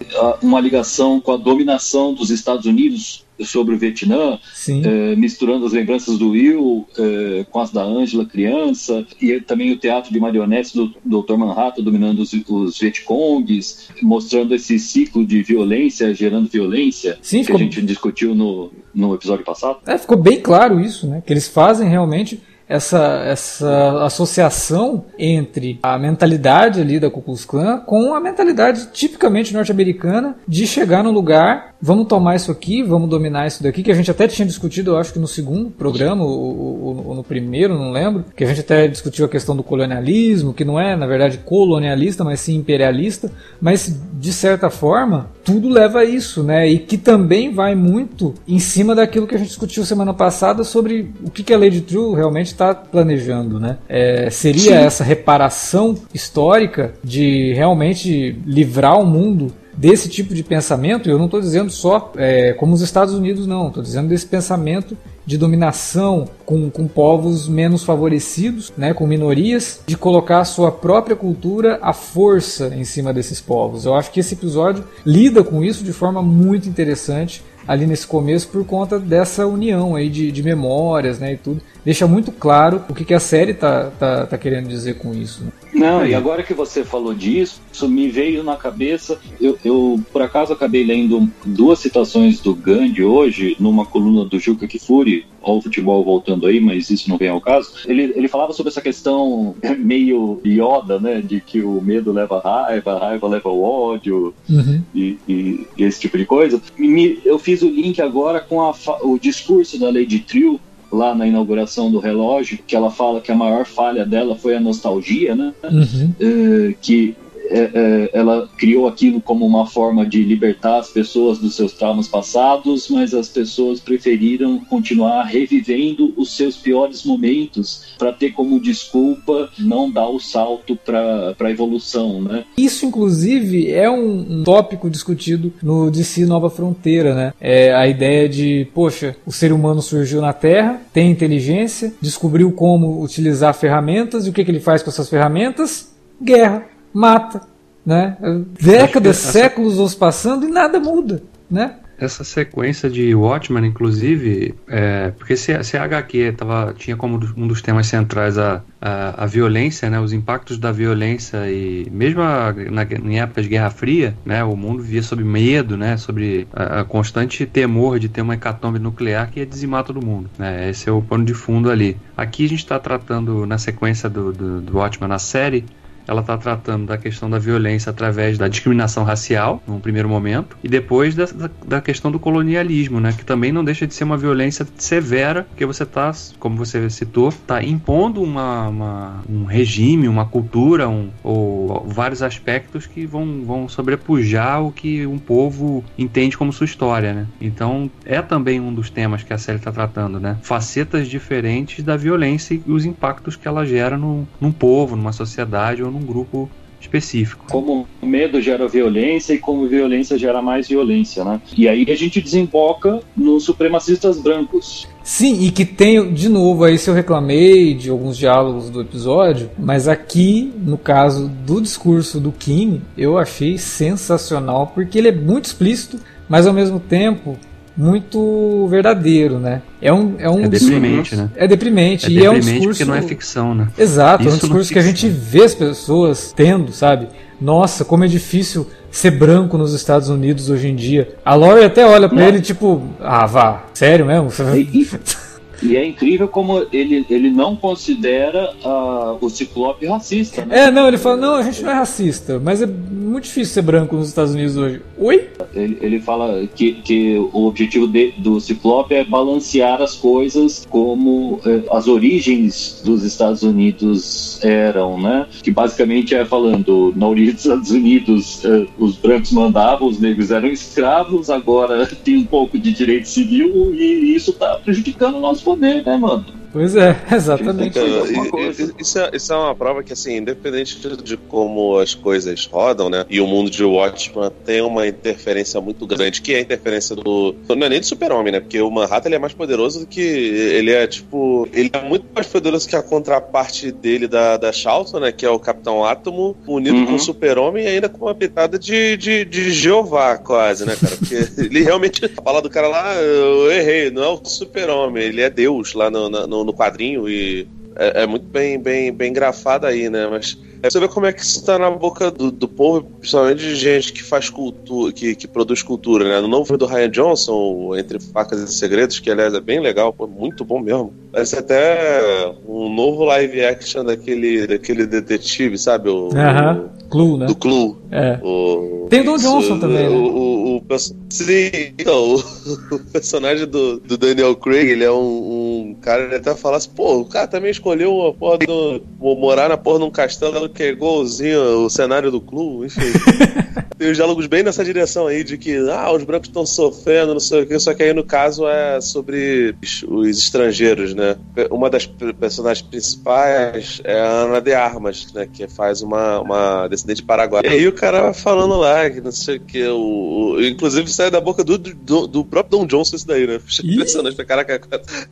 uma 0.42 0.61
ligação 0.61 1.20
com 1.20 1.32
a 1.32 1.36
dominação 1.36 2.14
dos 2.14 2.30
Estados 2.30 2.66
Unidos 2.66 3.24
sobre 3.43 3.74
o 3.74 3.78
Vietnã, 3.78 4.39
eh, 4.68 5.16
misturando 5.16 5.66
as 5.66 5.72
lembranças 5.72 6.16
do 6.18 6.30
Will 6.30 6.87
eh, 6.99 7.45
com 7.51 7.61
as 7.61 7.70
da 7.70 7.82
Angela 7.82 8.24
criança, 8.24 9.05
e 9.20 9.41
também 9.41 9.72
o 9.72 9.76
teatro 9.76 10.12
de 10.12 10.20
marionetes 10.20 10.72
do 10.72 10.95
Dr. 11.05 11.37
Manhattan 11.37 11.82
dominando 11.82 12.20
os, 12.20 12.32
os 12.49 12.78
Vietcongs, 12.78 13.89
mostrando 14.03 14.55
esse 14.55 14.78
ciclo 14.78 15.26
de 15.26 15.43
violência 15.43 16.14
gerando 16.14 16.49
violência 16.49 17.18
Sim, 17.20 17.39
que 17.39 17.45
ficou- 17.47 17.61
a 17.61 17.62
gente 17.62 17.82
discutiu 17.82 18.35
no, 18.35 18.70
no 18.95 19.14
episódio 19.14 19.45
passado. 19.45 19.78
É, 19.87 19.99
ficou 19.99 20.16
bem 20.16 20.41
claro 20.41 20.80
isso, 20.80 21.07
né? 21.07 21.22
Que 21.26 21.32
eles 21.32 21.49
fazem 21.49 21.89
realmente 21.89 22.41
essa, 22.69 23.23
essa 23.27 24.05
associação 24.05 25.05
entre 25.19 25.79
a 25.83 25.99
mentalidade 25.99 26.81
ali 26.81 26.99
da 26.99 27.11
Ku 27.11 27.21
Klux 27.21 27.45
Klan 27.45 27.79
com 27.81 28.15
a 28.15 28.21
mentalidade 28.21 28.89
tipicamente 28.93 29.53
norte-americana 29.53 30.37
de 30.49 30.67
chegar 30.67 31.03
no 31.05 31.11
lugar, 31.11 31.75
vamos 31.81 32.07
tomar 32.07 32.37
isso 32.37 32.51
aqui, 32.51 32.83
vamos 32.83 33.09
dominar 33.09 33.47
isso 33.47 33.62
daqui, 33.62 33.83
que 33.83 33.91
a 33.93 33.95
gente 33.95 34.11
até 34.11 34.27
tinha 34.27 34.47
discutido, 34.47 34.93
eu 34.93 34.99
acho 34.99 35.12
que 35.12 35.19
no 35.19 35.29
segundo 35.29 35.71
programa, 35.71 36.25
ou, 36.25 37.07
ou- 37.09 37.15
no 37.15 37.23
primeiro, 37.25 37.75
não 37.79 37.91
lembro, 37.93 38.25
que 38.37 38.43
a 38.45 38.47
gente 38.47 38.61
até 38.61 38.89
discutiu 38.89 39.27
a 39.27 39.29
questão 39.29 39.55
do 39.55 39.62
colonialismo, 39.62 40.55
que 40.55 40.65
não 40.65 40.81
é, 40.81 40.97
na 40.97 41.07
verdade, 41.07 41.39
colonialista, 41.45 42.25
mas 42.25 42.41
sim 42.41 42.57
imperialista, 42.57 43.31
mas 43.61 43.95
de 44.15 44.33
certa 44.33 44.71
forma 44.71 45.31
tudo 45.45 45.68
leva 45.68 46.01
a 46.01 46.05
isso, 46.05 46.42
né? 46.42 46.66
E 46.66 46.78
que 46.78 46.97
também 46.97 47.53
vai 47.53 47.74
muito 47.74 48.34
em 48.49 48.59
cima 48.59 48.95
daquilo 48.95 49.26
que 49.26 49.34
a 49.34 49.38
gente 49.38 49.49
discutiu 49.49 49.84
semana 49.84 50.14
passada 50.14 50.64
sobre 50.64 51.12
o 51.22 51.30
que, 51.30 51.53
a 51.53 51.59
Lady 51.59 51.82
True 51.82 52.16
realmente 52.16 52.47
está 52.47 52.74
planejando, 52.74 53.61
né? 53.61 53.76
É, 53.88 54.30
seria 54.30 54.80
Sim. 54.80 54.86
essa 54.86 55.05
reparação 55.05 55.95
histórica 56.12 56.95
de 57.05 57.53
realmente 57.53 58.38
livrar 58.47 58.99
o 58.99 59.07
mundo 59.07 59.53
desse 59.76 60.09
tipo 60.09 60.34
de 60.34 60.42
pensamento, 60.42 61.11
eu 61.11 61.18
não 61.18 61.24
estou 61.24 61.40
dizendo 61.40 61.70
só 61.70 62.12
é, 62.16 62.53
como 62.53 62.74
os 62.74 62.80
Estados 62.80 63.12
Unidos, 63.12 63.47
não, 63.47 63.68
estou 63.68 63.82
dizendo 63.82 64.09
desse 64.09 64.26
pensamento 64.26 64.97
de 65.27 65.39
dominação 65.39 66.29
com, 66.45 66.70
com 66.70 66.87
povos 66.87 67.49
menos 67.49 67.83
favorecidos, 67.85 68.72
né, 68.77 68.93
com 68.93 69.07
minorias, 69.07 69.81
de 69.87 69.97
colocar 69.97 70.41
a 70.41 70.45
sua 70.45 70.70
própria 70.70 71.16
cultura 71.16 71.79
à 71.83 71.93
força 71.93 72.75
em 72.75 72.85
cima 72.85 73.12
desses 73.12 73.41
povos. 73.41 73.85
Eu 73.85 73.95
acho 73.95 74.11
que 74.11 74.20
esse 74.20 74.35
episódio 74.35 74.85
lida 75.05 75.43
com 75.43 75.64
isso 75.64 75.85
de 75.85 75.93
forma 75.93 76.22
muito 76.22 76.68
interessante 76.68 77.43
ali 77.67 77.87
nesse 77.87 78.07
começo 78.07 78.49
por 78.49 78.65
conta 78.65 78.99
dessa 78.99 79.47
união 79.47 79.97
aí 79.97 80.09
de, 80.09 80.31
de 80.31 80.43
memórias 80.43 81.19
né, 81.19 81.35
e 81.35 81.37
tudo. 81.37 81.61
Deixa 81.85 82.07
muito 82.07 82.33
claro 82.33 82.83
o 82.89 82.95
que, 82.95 83.05
que 83.05 83.15
a 83.15 83.21
série 83.21 83.53
tá, 83.53 83.91
tá, 83.99 84.27
tá 84.27 84.39
querendo 84.39 84.69
dizer 84.69 84.95
com 84.95 85.15
isso. 85.15 85.45
Né? 85.45 85.53
Não, 85.75 86.07
e 86.07 86.15
agora 86.15 86.43
que 86.43 86.55
você 86.55 86.85
falou 86.85 87.12
disso, 87.12 87.61
isso 87.73 87.89
me 87.89 88.09
veio 88.09 88.43
na 88.43 88.57
cabeça. 88.57 89.19
Eu, 89.41 89.59
eu, 89.65 90.01
por 90.12 90.23
acaso 90.23 90.53
acabei 90.53 90.85
lendo 90.85 91.29
duas 91.45 91.81
citações 91.81 92.41
do 92.41 92.55
Gandhi 92.55 93.03
hoje, 93.03 93.57
numa 93.59 93.85
coluna 93.85 94.25
do 94.25 94.39
Juca 94.39 94.67
Kifuri, 94.67 95.27
ao 95.43 95.61
futebol 95.61 96.03
voltando 96.03 96.47
aí, 96.47 96.59
mas 96.59 96.89
isso 96.91 97.09
não 97.11 97.19
vem 97.19 97.29
ao 97.29 97.41
caso. 97.41 97.73
Ele, 97.87 98.12
ele 98.17 98.29
falava 98.29 98.53
sobre 98.53 98.71
essa 98.71 98.81
questão 98.81 99.55
meio 99.79 100.41
Yoda, 100.45 100.99
né? 100.99 101.21
De 101.21 101.41
que 101.41 101.61
o 101.61 101.81
medo 101.81 102.12
leva 102.12 102.39
a 102.39 102.67
raiva, 102.67 102.93
a 102.93 102.99
raiva 102.99 103.29
leva 103.29 103.49
o 103.51 103.62
ódio 103.62 104.35
uhum. 104.49 104.83
e, 104.95 105.19
e, 105.29 105.67
e, 105.77 105.85
esse 105.85 106.01
tipo 106.01 106.17
de 106.17 106.25
coisa. 106.25 106.61
Me, 106.79 107.19
eu 107.25 107.39
fiz 107.39 107.54
o 107.63 107.69
link 107.69 108.01
agora 108.01 108.41
com 108.41 108.61
a, 108.61 108.75
o 109.03 109.19
discurso 109.19 109.79
da 109.79 109.87
Lady 109.87 110.21
Trill 110.21 110.61
lá 110.93 111.15
na 111.15 111.27
inauguração 111.27 111.91
do 111.91 111.99
relógio, 111.99 112.59
que 112.67 112.77
ela 112.77 112.91
fala 112.91 113.21
que 113.21 113.33
a 113.33 113.35
maior 113.35 113.67
falha 113.67 114.07
dela 114.07 114.37
foi 114.37 114.55
a 114.55 114.61
nostalgia, 114.61 115.35
né? 115.35 115.53
Uhum. 115.65 116.15
É, 116.21 116.75
que 116.81 117.17
é, 117.51 117.70
é, 117.74 118.11
ela 118.12 118.49
criou 118.57 118.86
aquilo 118.86 119.20
como 119.20 119.47
uma 119.47 119.66
forma 119.66 120.07
de 120.07 120.22
libertar 120.22 120.78
as 120.78 120.88
pessoas 120.88 121.38
dos 121.38 121.55
seus 121.55 121.72
traumas 121.72 122.09
passados, 122.09 122.88
mas 122.88 123.14
as 123.14 123.28
pessoas 123.28 123.80
preferiram 123.80 124.59
continuar 124.59 125.24
revivendo 125.24 126.12
os 126.16 126.36
seus 126.36 126.57
piores 126.57 127.05
momentos 127.05 127.95
para 127.99 128.12
ter 128.12 128.32
como 128.32 128.61
desculpa 128.61 129.51
não 129.59 129.90
dar 129.90 130.09
o 130.09 130.18
salto 130.18 130.76
para 130.76 131.34
a 131.38 131.51
evolução, 131.51 132.20
né? 132.20 132.45
Isso, 132.57 132.86
inclusive, 132.86 133.70
é 133.70 133.90
um, 133.90 134.40
um, 134.40 134.45
tópico 134.45 134.88
discutido 134.88 135.53
no 135.62 135.90
DC 135.90 136.26
Nova 136.26 136.51
Fronteira, 136.51 137.14
né? 137.14 137.32
É 137.40 137.74
a 137.74 137.86
ideia 137.86 138.28
de, 138.28 138.66
poxa, 138.74 139.16
o 139.26 139.32
ser 139.32 139.53
humano 139.53 139.82
surgiu 139.82 140.20
na 140.20 140.32
Terra, 140.32 140.80
tem 140.92 141.11
inteligência, 141.11 141.92
descobriu 142.01 142.53
como 142.53 143.03
utilizar 143.03 143.55
ferramentas 143.55 144.26
e 144.26 144.30
o 144.30 144.32
que, 144.32 144.45
que 144.45 144.51
ele 144.51 144.61
faz 144.61 144.82
com 144.82 144.90
essas 144.90 145.09
ferramentas? 145.09 145.92
Guerra 146.22 146.74
mata. 146.95 147.42
Né? 147.84 148.16
Décadas, 148.59 149.16
séculos 149.16 149.76
vão 149.76 149.90
passando 149.90 150.47
e 150.47 150.51
nada 150.51 150.80
muda. 150.80 151.22
Né? 151.51 151.74
Essa 151.97 152.24
sequência 152.24 152.90
de 152.90 153.14
Watchmen, 153.14 153.64
inclusive, 153.66 154.55
é, 154.66 155.11
porque 155.11 155.36
se, 155.36 155.62
se 155.62 155.76
a 155.76 155.84
HQ 155.84 156.34
tava, 156.36 156.74
tinha 156.76 156.97
como 156.97 157.20
um 157.36 157.47
dos 157.47 157.62
temas 157.62 157.86
centrais 157.86 158.36
a, 158.36 158.62
a, 158.80 159.24
a 159.24 159.26
violência, 159.26 159.88
né, 159.88 160.01
os 160.01 160.12
impactos 160.12 160.59
da 160.59 160.72
violência 160.72 161.49
e 161.49 161.88
mesmo 161.92 162.20
a, 162.20 162.53
na, 162.53 162.82
em 162.82 163.20
épocas 163.20 163.45
de 163.45 163.51
Guerra 163.51 163.70
Fria, 163.70 164.16
né, 164.24 164.42
o 164.42 164.57
mundo 164.57 164.82
via 164.82 165.03
sob 165.03 165.22
medo, 165.22 165.76
né, 165.76 165.97
sobre 165.97 166.49
a, 166.53 166.80
a, 166.80 166.84
constante 166.84 167.47
temor 167.47 168.01
de 168.01 168.09
ter 168.09 168.22
uma 168.22 168.34
hecatombe 168.34 168.80
nuclear 168.80 169.30
que 169.30 169.38
ia 169.38 169.47
dizimar 169.47 169.84
todo 169.84 170.05
mundo. 170.05 170.28
Né, 170.36 170.70
esse 170.70 170.88
é 170.88 170.92
o 170.92 171.01
pano 171.01 171.24
de 171.24 171.34
fundo 171.34 171.70
ali. 171.70 171.97
Aqui 172.16 172.45
a 172.45 172.49
gente 172.49 172.59
está 172.59 172.78
tratando, 172.78 173.47
na 173.47 173.57
sequência 173.57 174.11
do, 174.11 174.32
do, 174.32 174.61
do 174.61 174.78
Watchmen 174.78 175.09
na 175.09 175.20
série, 175.20 175.64
ela 176.07 176.21
está 176.21 176.37
tratando 176.37 176.87
da 176.87 176.99
questão 176.99 177.29
da 177.29 177.39
violência 177.39 177.91
através 177.91 178.39
da 178.39 178.49
discriminação 178.49 179.05
racial, 179.05 179.63
num 179.67 179.81
primeiro 179.81 180.09
momento, 180.09 180.57
e 180.63 180.69
depois 180.69 181.15
da, 181.15 181.27
da, 181.67 181.81
questão 181.81 182.11
do 182.11 182.19
colonialismo, 182.19 183.01
né, 183.01 183.13
que 183.17 183.25
também 183.25 183.53
não 183.53 183.65
deixa 183.65 183.87
de 183.87 183.95
ser 183.95 184.05
uma 184.05 184.17
violência 184.17 184.67
severa, 184.77 185.45
porque 185.51 185.67
você 185.67 185.83
está, 185.83 186.13
como 186.39 186.57
você 186.57 186.89
citou, 186.91 187.29
está 187.29 187.63
impondo 187.63 188.23
uma, 188.23 188.69
uma, 188.69 189.23
um 189.29 189.45
regime, 189.45 190.09
uma 190.09 190.25
cultura, 190.25 190.89
um, 190.89 191.11
ou 191.23 191.85
vários 191.87 192.23
aspectos 192.23 192.87
que 192.87 193.07
vão, 193.07 193.43
vão 193.45 193.69
sobrepujar 193.69 194.63
o 194.63 194.73
que 194.73 195.07
um 195.07 195.19
povo 195.19 195.85
entende 195.99 196.37
como 196.37 196.53
sua 196.53 196.65
história. 196.65 197.13
Né? 197.13 197.27
Então, 197.41 197.91
é 198.05 198.21
também 198.21 198.61
um 198.61 198.73
dos 198.73 198.91
temas 198.91 199.23
que 199.23 199.33
a 199.33 199.39
série 199.39 199.59
está 199.59 199.73
tratando, 199.73 200.21
né? 200.21 200.39
facetas 200.43 201.09
diferentes 201.09 201.85
da 201.85 201.97
violência 201.97 202.55
e 202.55 202.71
os 202.71 202.85
impactos 202.85 203.37
que 203.37 203.49
ela 203.49 203.65
gera 203.65 203.97
no, 203.97 204.27
num 204.41 204.53
povo, 204.53 204.97
numa 204.97 205.13
sociedade 205.13 205.83
ou 205.83 205.91
num 205.95 206.05
grupo 206.05 206.51
específico. 206.84 207.47
Como 207.51 207.86
medo 208.03 208.40
gera 208.40 208.68
violência 208.68 209.32
e 209.32 209.38
como 209.38 209.66
violência 209.66 210.18
gera 210.18 210.42
mais 210.42 210.68
violência, 210.68 211.24
né? 211.24 211.40
E 211.57 211.68
aí 211.68 211.84
a 211.88 211.95
gente 211.95 212.20
desemboca 212.20 213.01
nos 213.16 213.45
supremacistas 213.45 214.20
brancos. 214.20 214.86
Sim, 215.03 215.42
e 215.42 215.51
que 215.51 215.64
tem, 215.64 216.12
de 216.12 216.28
novo, 216.28 216.64
aí 216.64 216.78
se 216.78 216.88
eu 216.88 216.95
reclamei 216.95 217.74
de 217.74 217.90
alguns 217.90 218.16
diálogos 218.16 218.70
do 218.70 218.80
episódio, 218.80 219.51
mas 219.59 219.88
aqui, 219.88 220.53
no 220.59 220.78
caso 220.78 221.28
do 221.28 221.61
discurso 221.61 222.20
do 222.20 222.32
Kim, 222.32 222.82
eu 222.97 223.18
achei 223.18 223.59
sensacional, 223.59 224.68
porque 224.74 224.99
ele 224.99 225.09
é 225.09 225.12
muito 225.12 225.47
explícito, 225.47 225.99
mas 226.28 226.47
ao 226.47 226.55
mesmo 226.55 226.80
tempo 226.80 227.36
muito 227.77 228.66
verdadeiro, 228.68 229.39
né? 229.39 229.62
É 229.83 229.93
um 229.93 230.14
é 230.18 230.31
um 230.31 230.45
é 230.45 230.49
deprimente, 230.49 231.16
né? 231.16 231.31
É 231.35 231.47
deprimente, 231.47 232.07
é 232.07 232.11
e 232.11 232.14
deprimente 232.14 232.27
é 232.27 232.31
um 232.31 232.41
discurso 232.41 232.68
porque 232.68 232.85
não 232.85 232.95
é 232.95 233.03
ficção, 233.03 233.55
né? 233.55 233.68
Exato, 233.77 234.22
Isso 234.22 234.31
é 234.31 234.35
um 234.35 234.39
discurso 234.39 234.72
que 234.72 234.79
a 234.79 234.83
gente 234.83 235.09
vê 235.09 235.43
as 235.43 235.55
pessoas 235.55 236.33
tendo, 236.35 236.72
sabe? 236.72 237.09
Nossa, 237.41 237.85
como 237.85 238.05
é 238.05 238.09
difícil 238.09 238.68
ser 238.91 239.11
branco 239.11 239.59
nos 239.59 239.75
Estados 239.75 240.09
Unidos 240.09 240.49
hoje 240.49 240.68
em 240.68 240.77
dia. 240.77 241.16
A 241.25 241.35
Lori 241.35 241.64
até 241.64 241.85
olha 241.85 242.09
para 242.09 242.29
ele 242.29 242.41
tipo, 242.41 242.83
ah, 243.01 243.27
vá, 243.27 243.64
sério 243.75 244.07
mesmo? 244.07 244.29
E, 244.57 244.89
e 245.63 245.77
é 245.77 245.87
incrível 245.87 246.29
como 246.29 246.67
ele, 246.73 247.07
ele 247.09 247.31
não 247.31 247.57
considera 247.57 248.53
uh, 248.65 249.25
o 249.25 249.31
Ciclope 249.31 249.87
racista. 249.87 250.45
Né? 250.45 250.65
É, 250.65 250.71
não, 250.71 250.89
ele 250.89 250.99
fala, 250.99 251.17
não, 251.17 251.35
a 251.35 251.43
gente 251.43 251.63
não 251.63 251.71
é 251.71 251.75
racista, 251.75 252.41
mas 252.43 252.63
é 252.63 252.67
muito 252.67 253.25
difícil 253.25 253.55
ser 253.55 253.63
branco 253.63 253.97
nos 253.97 254.09
Estados 254.09 254.35
Unidos 254.35 254.57
hoje. 254.57 254.81
Oi? 254.99 255.29
Ele, 255.55 255.79
ele 255.81 256.01
fala 256.01 256.47
que, 256.55 256.73
que 256.73 257.17
o 257.33 257.47
objetivo 257.47 257.87
de, 257.87 258.13
do 258.19 258.41
Ciclope 258.41 258.95
é 258.95 259.05
balancear 259.05 259.81
as 259.81 259.95
coisas 259.95 260.67
como 260.69 261.41
eh, 261.47 261.63
as 261.71 261.87
origens 261.87 262.83
dos 262.85 263.05
Estados 263.05 263.43
Unidos 263.43 264.41
eram, 264.43 265.01
né? 265.01 265.27
Que 265.43 265.51
basicamente 265.51 266.15
é 266.15 266.25
falando, 266.25 266.93
na 266.97 267.07
origem 267.07 267.35
dos 267.35 267.45
Estados 267.45 267.71
Unidos 267.71 268.45
eh, 268.45 268.67
os 268.79 268.97
brancos 268.97 269.31
mandavam, 269.33 269.89
os 269.89 270.01
negros 270.01 270.31
eram 270.31 270.49
escravos, 270.49 271.31
agora 271.31 271.87
tem 272.05 272.17
um 272.17 272.25
pouco 272.25 272.59
de 272.59 272.73
direito 272.73 273.09
civil 273.09 273.75
e 273.75 274.15
isso 274.15 274.31
está 274.31 274.57
prejudicando 274.57 275.17
o 275.17 275.21
nosso 275.21 275.43
poder, 275.45 275.84
né, 275.84 275.97
mano? 275.97 276.24
Pois 276.55 276.77
é, 276.77 276.97
exatamente. 277.13 277.77
Então, 277.81 278.71
isso, 278.79 279.01
é, 279.01 279.11
isso 279.13 279.33
é 279.33 279.37
uma 279.37 279.57
prova 279.57 279.83
que, 279.83 279.93
assim, 279.93 280.19
independente 280.19 280.79
de, 280.79 280.97
de, 281.03 281.17
como 281.17 281.77
as 281.81 281.95
coisas 281.95 282.47
rodam, 282.47 282.89
né? 282.89 283.05
E 283.11 283.21
o 283.21 283.27
mundo 283.27 283.51
de 283.51 283.65
Watchmen 283.65 284.31
tem 284.45 284.61
uma 284.61 284.87
interferência 284.87 285.61
muito 285.61 285.85
grande, 285.85 286.23
que 286.23 286.33
é 286.33 286.37
a 286.37 286.41
interferência 286.41 286.95
do. 286.95 287.35
Não 287.49 287.67
é 287.67 287.69
nem 287.69 287.81
do 287.81 287.87
super-homem, 287.87 288.33
né? 288.33 288.39
Porque 288.39 288.61
o 288.61 288.71
Manhattan 288.71 289.09
ele 289.09 289.17
é 289.17 289.19
mais 289.19 289.33
poderoso 289.33 289.81
do 289.81 289.87
que. 289.87 290.01
Ele 290.01 290.71
é, 290.71 290.87
tipo. 290.87 291.49
Ele 291.53 291.73
é 291.73 291.83
muito 291.83 292.07
mais 292.15 292.29
poderoso 292.29 292.69
que 292.69 292.77
a 292.77 292.83
contraparte 292.83 293.73
dele 293.73 294.07
da, 294.07 294.37
da 294.37 294.53
Charlton, 294.53 295.01
né? 295.01 295.11
Que 295.11 295.27
é 295.27 295.31
o 295.31 295.41
Capitão 295.41 295.85
Átomo, 295.85 296.37
unido 296.47 296.77
uhum. 296.77 296.87
com 296.87 296.95
o 296.95 297.01
super-homem 297.01 297.65
e 297.65 297.67
ainda 297.67 297.89
com 297.89 298.05
uma 298.05 298.15
pitada 298.15 298.57
de, 298.61 298.97
de, 298.97 299.25
de 299.25 299.51
Jeová, 299.51 300.17
quase, 300.19 300.65
né, 300.65 300.77
cara? 300.81 300.97
Porque 300.97 301.17
ele 301.43 301.65
realmente 301.65 302.07
fala 302.07 302.41
do 302.41 302.49
cara 302.49 302.69
lá, 302.69 302.95
eu 302.95 303.51
errei, 303.51 303.91
não 303.91 304.05
é 304.05 304.09
o 304.09 304.21
super-homem, 304.23 305.03
ele 305.03 305.21
é 305.21 305.29
Deus 305.29 305.75
lá 305.75 305.91
no, 305.91 306.09
no 306.09 306.43
no, 306.45 306.53
quadrinho 306.53 307.09
e 307.09 307.47
é, 307.76 308.03
é, 308.03 308.07
muito 308.07 308.26
bem, 308.26 308.59
bem, 308.59 308.92
bem 308.92 309.12
grafado 309.12 309.66
aí, 309.66 309.90
né? 309.90 310.07
Mas 310.07 310.38
é 310.64 310.70
você 310.70 310.80
vê 310.80 310.88
como 310.88 311.05
é 311.05 311.12
que 311.12 311.20
isso 311.20 311.45
tá 311.45 311.59
na 311.59 311.70
boca 311.70 312.11
do, 312.11 312.30
do 312.30 312.49
povo, 312.49 312.82
principalmente 312.99 313.40
de 313.40 313.55
gente 313.55 313.92
que 313.92 314.03
faz 314.03 314.30
cultura, 314.30 314.92
que, 314.92 315.14
que 315.14 315.28
produz 315.28 315.62
cultura, 315.62 316.09
né? 316.09 316.20
No 316.22 316.28
novo 316.28 316.47
filme 316.47 316.59
do 316.59 316.64
Ryan 316.64 316.90
Johnson, 316.90 317.76
Entre 317.76 318.01
Facas 318.01 318.40
e 318.40 318.51
Segredos, 318.51 318.99
que 318.99 319.11
aliás 319.11 319.34
é 319.34 319.40
bem 319.40 319.61
legal, 319.61 319.92
pô, 319.92 320.07
muito 320.07 320.42
bom 320.42 320.61
mesmo. 320.61 320.95
Parece 321.12 321.36
até 321.36 322.32
um 322.49 322.72
novo 322.72 323.05
live 323.05 323.45
action 323.45 323.84
daquele, 323.84 324.47
daquele 324.47 324.86
detetive, 324.86 325.59
sabe? 325.59 325.90
O, 325.90 326.07
uh 326.07 326.14
-huh. 326.14 326.68
Clue, 326.88 327.18
né? 327.18 327.26
Do 327.26 327.34
Clue. 327.34 327.76
É. 327.90 328.18
O, 328.22 328.86
Tem 328.88 329.01
o 329.01 329.05
Don 329.05 329.16
Johnson 329.16 329.59
também, 329.59 329.88
né? 329.88 329.88
O, 329.88 330.57
o, 330.57 330.57
o, 330.57 330.78
sim, 331.11 331.51
então, 331.78 332.14
o, 332.72 332.78
personagem 332.90 333.47
do, 333.47 333.80
do 333.80 333.99
Daniel 333.99 334.34
Craig, 334.34 334.70
ele 334.70 334.84
é 334.84 334.90
um, 334.90 334.97
um 334.97 335.43
cara, 335.85 336.16
até 336.16 336.35
fala 336.35 336.57
assim, 336.57 336.70
pô, 336.70 337.01
o 337.01 337.05
cara 337.05 337.26
também 337.26 337.51
escolheu 337.51 338.07
a 338.07 338.14
porra 338.14 338.39
do, 338.39 338.82
morar 338.99 339.51
na 339.51 339.57
porra 339.59 339.80
de 339.80 339.85
um 339.85 339.91
castelo 339.91 340.49
que 340.49 340.62
é 340.62 340.68
igualzinho 340.70 341.66
o 341.66 341.68
cenário 341.68 342.11
do 342.11 342.22
Clue, 342.22 342.66
enfim. 342.66 342.80
Tem 343.76 343.91
os 343.91 343.97
diálogos 343.97 344.26
bem 344.26 344.43
nessa 344.43 344.64
direção 344.64 345.09
aí, 345.09 345.24
de 345.24 345.37
que 345.37 345.57
ah, 345.68 345.93
os 345.93 346.05
brancos 346.05 346.28
estão 346.28 346.47
sofrendo, 346.47 347.12
não 347.12 347.20
sei 347.20 347.43
o 347.43 347.47
que, 347.47 347.59
só 347.59 347.74
que 347.74 347.82
aí 347.82 347.93
no 347.93 348.05
caso 348.05 348.47
é 348.47 348.80
sobre 348.80 349.57
os 349.89 350.18
estrangeiros, 350.18 350.95
né? 350.95 351.16
Uma 351.51 351.68
das 351.68 351.85
personagens 351.85 352.66
principais 352.66 353.80
é 353.82 354.01
a 354.01 354.07
Ana 354.07 354.41
de 354.41 354.55
Armas, 354.55 355.12
né? 355.12 355.28
Que 355.30 355.49
faz 355.49 355.82
uma, 355.82 356.20
uma 356.20 356.68
descendente 356.68 357.03
paraguaia. 357.03 357.47
E 357.49 357.51
aí 357.51 357.66
o 357.66 357.72
cara 357.72 358.03
vai 358.03 358.14
falando 358.14 358.57
lá, 358.57 358.89
que 358.89 359.01
não 359.01 359.11
sei 359.11 359.37
o 359.37 359.41
que, 359.41 359.66
o, 359.66 360.35
o, 360.35 360.43
inclusive 360.43 360.89
sai 360.89 361.11
da 361.11 361.20
boca 361.20 361.43
do, 361.43 361.59
do, 361.59 362.07
do 362.07 362.24
próprio 362.24 362.61
Don 362.61 362.66
Johnson 362.66 362.95
isso 362.95 363.07
daí, 363.07 363.26
né? 363.26 363.41
Impressionante, 363.64 364.24
caraca, 364.24 364.61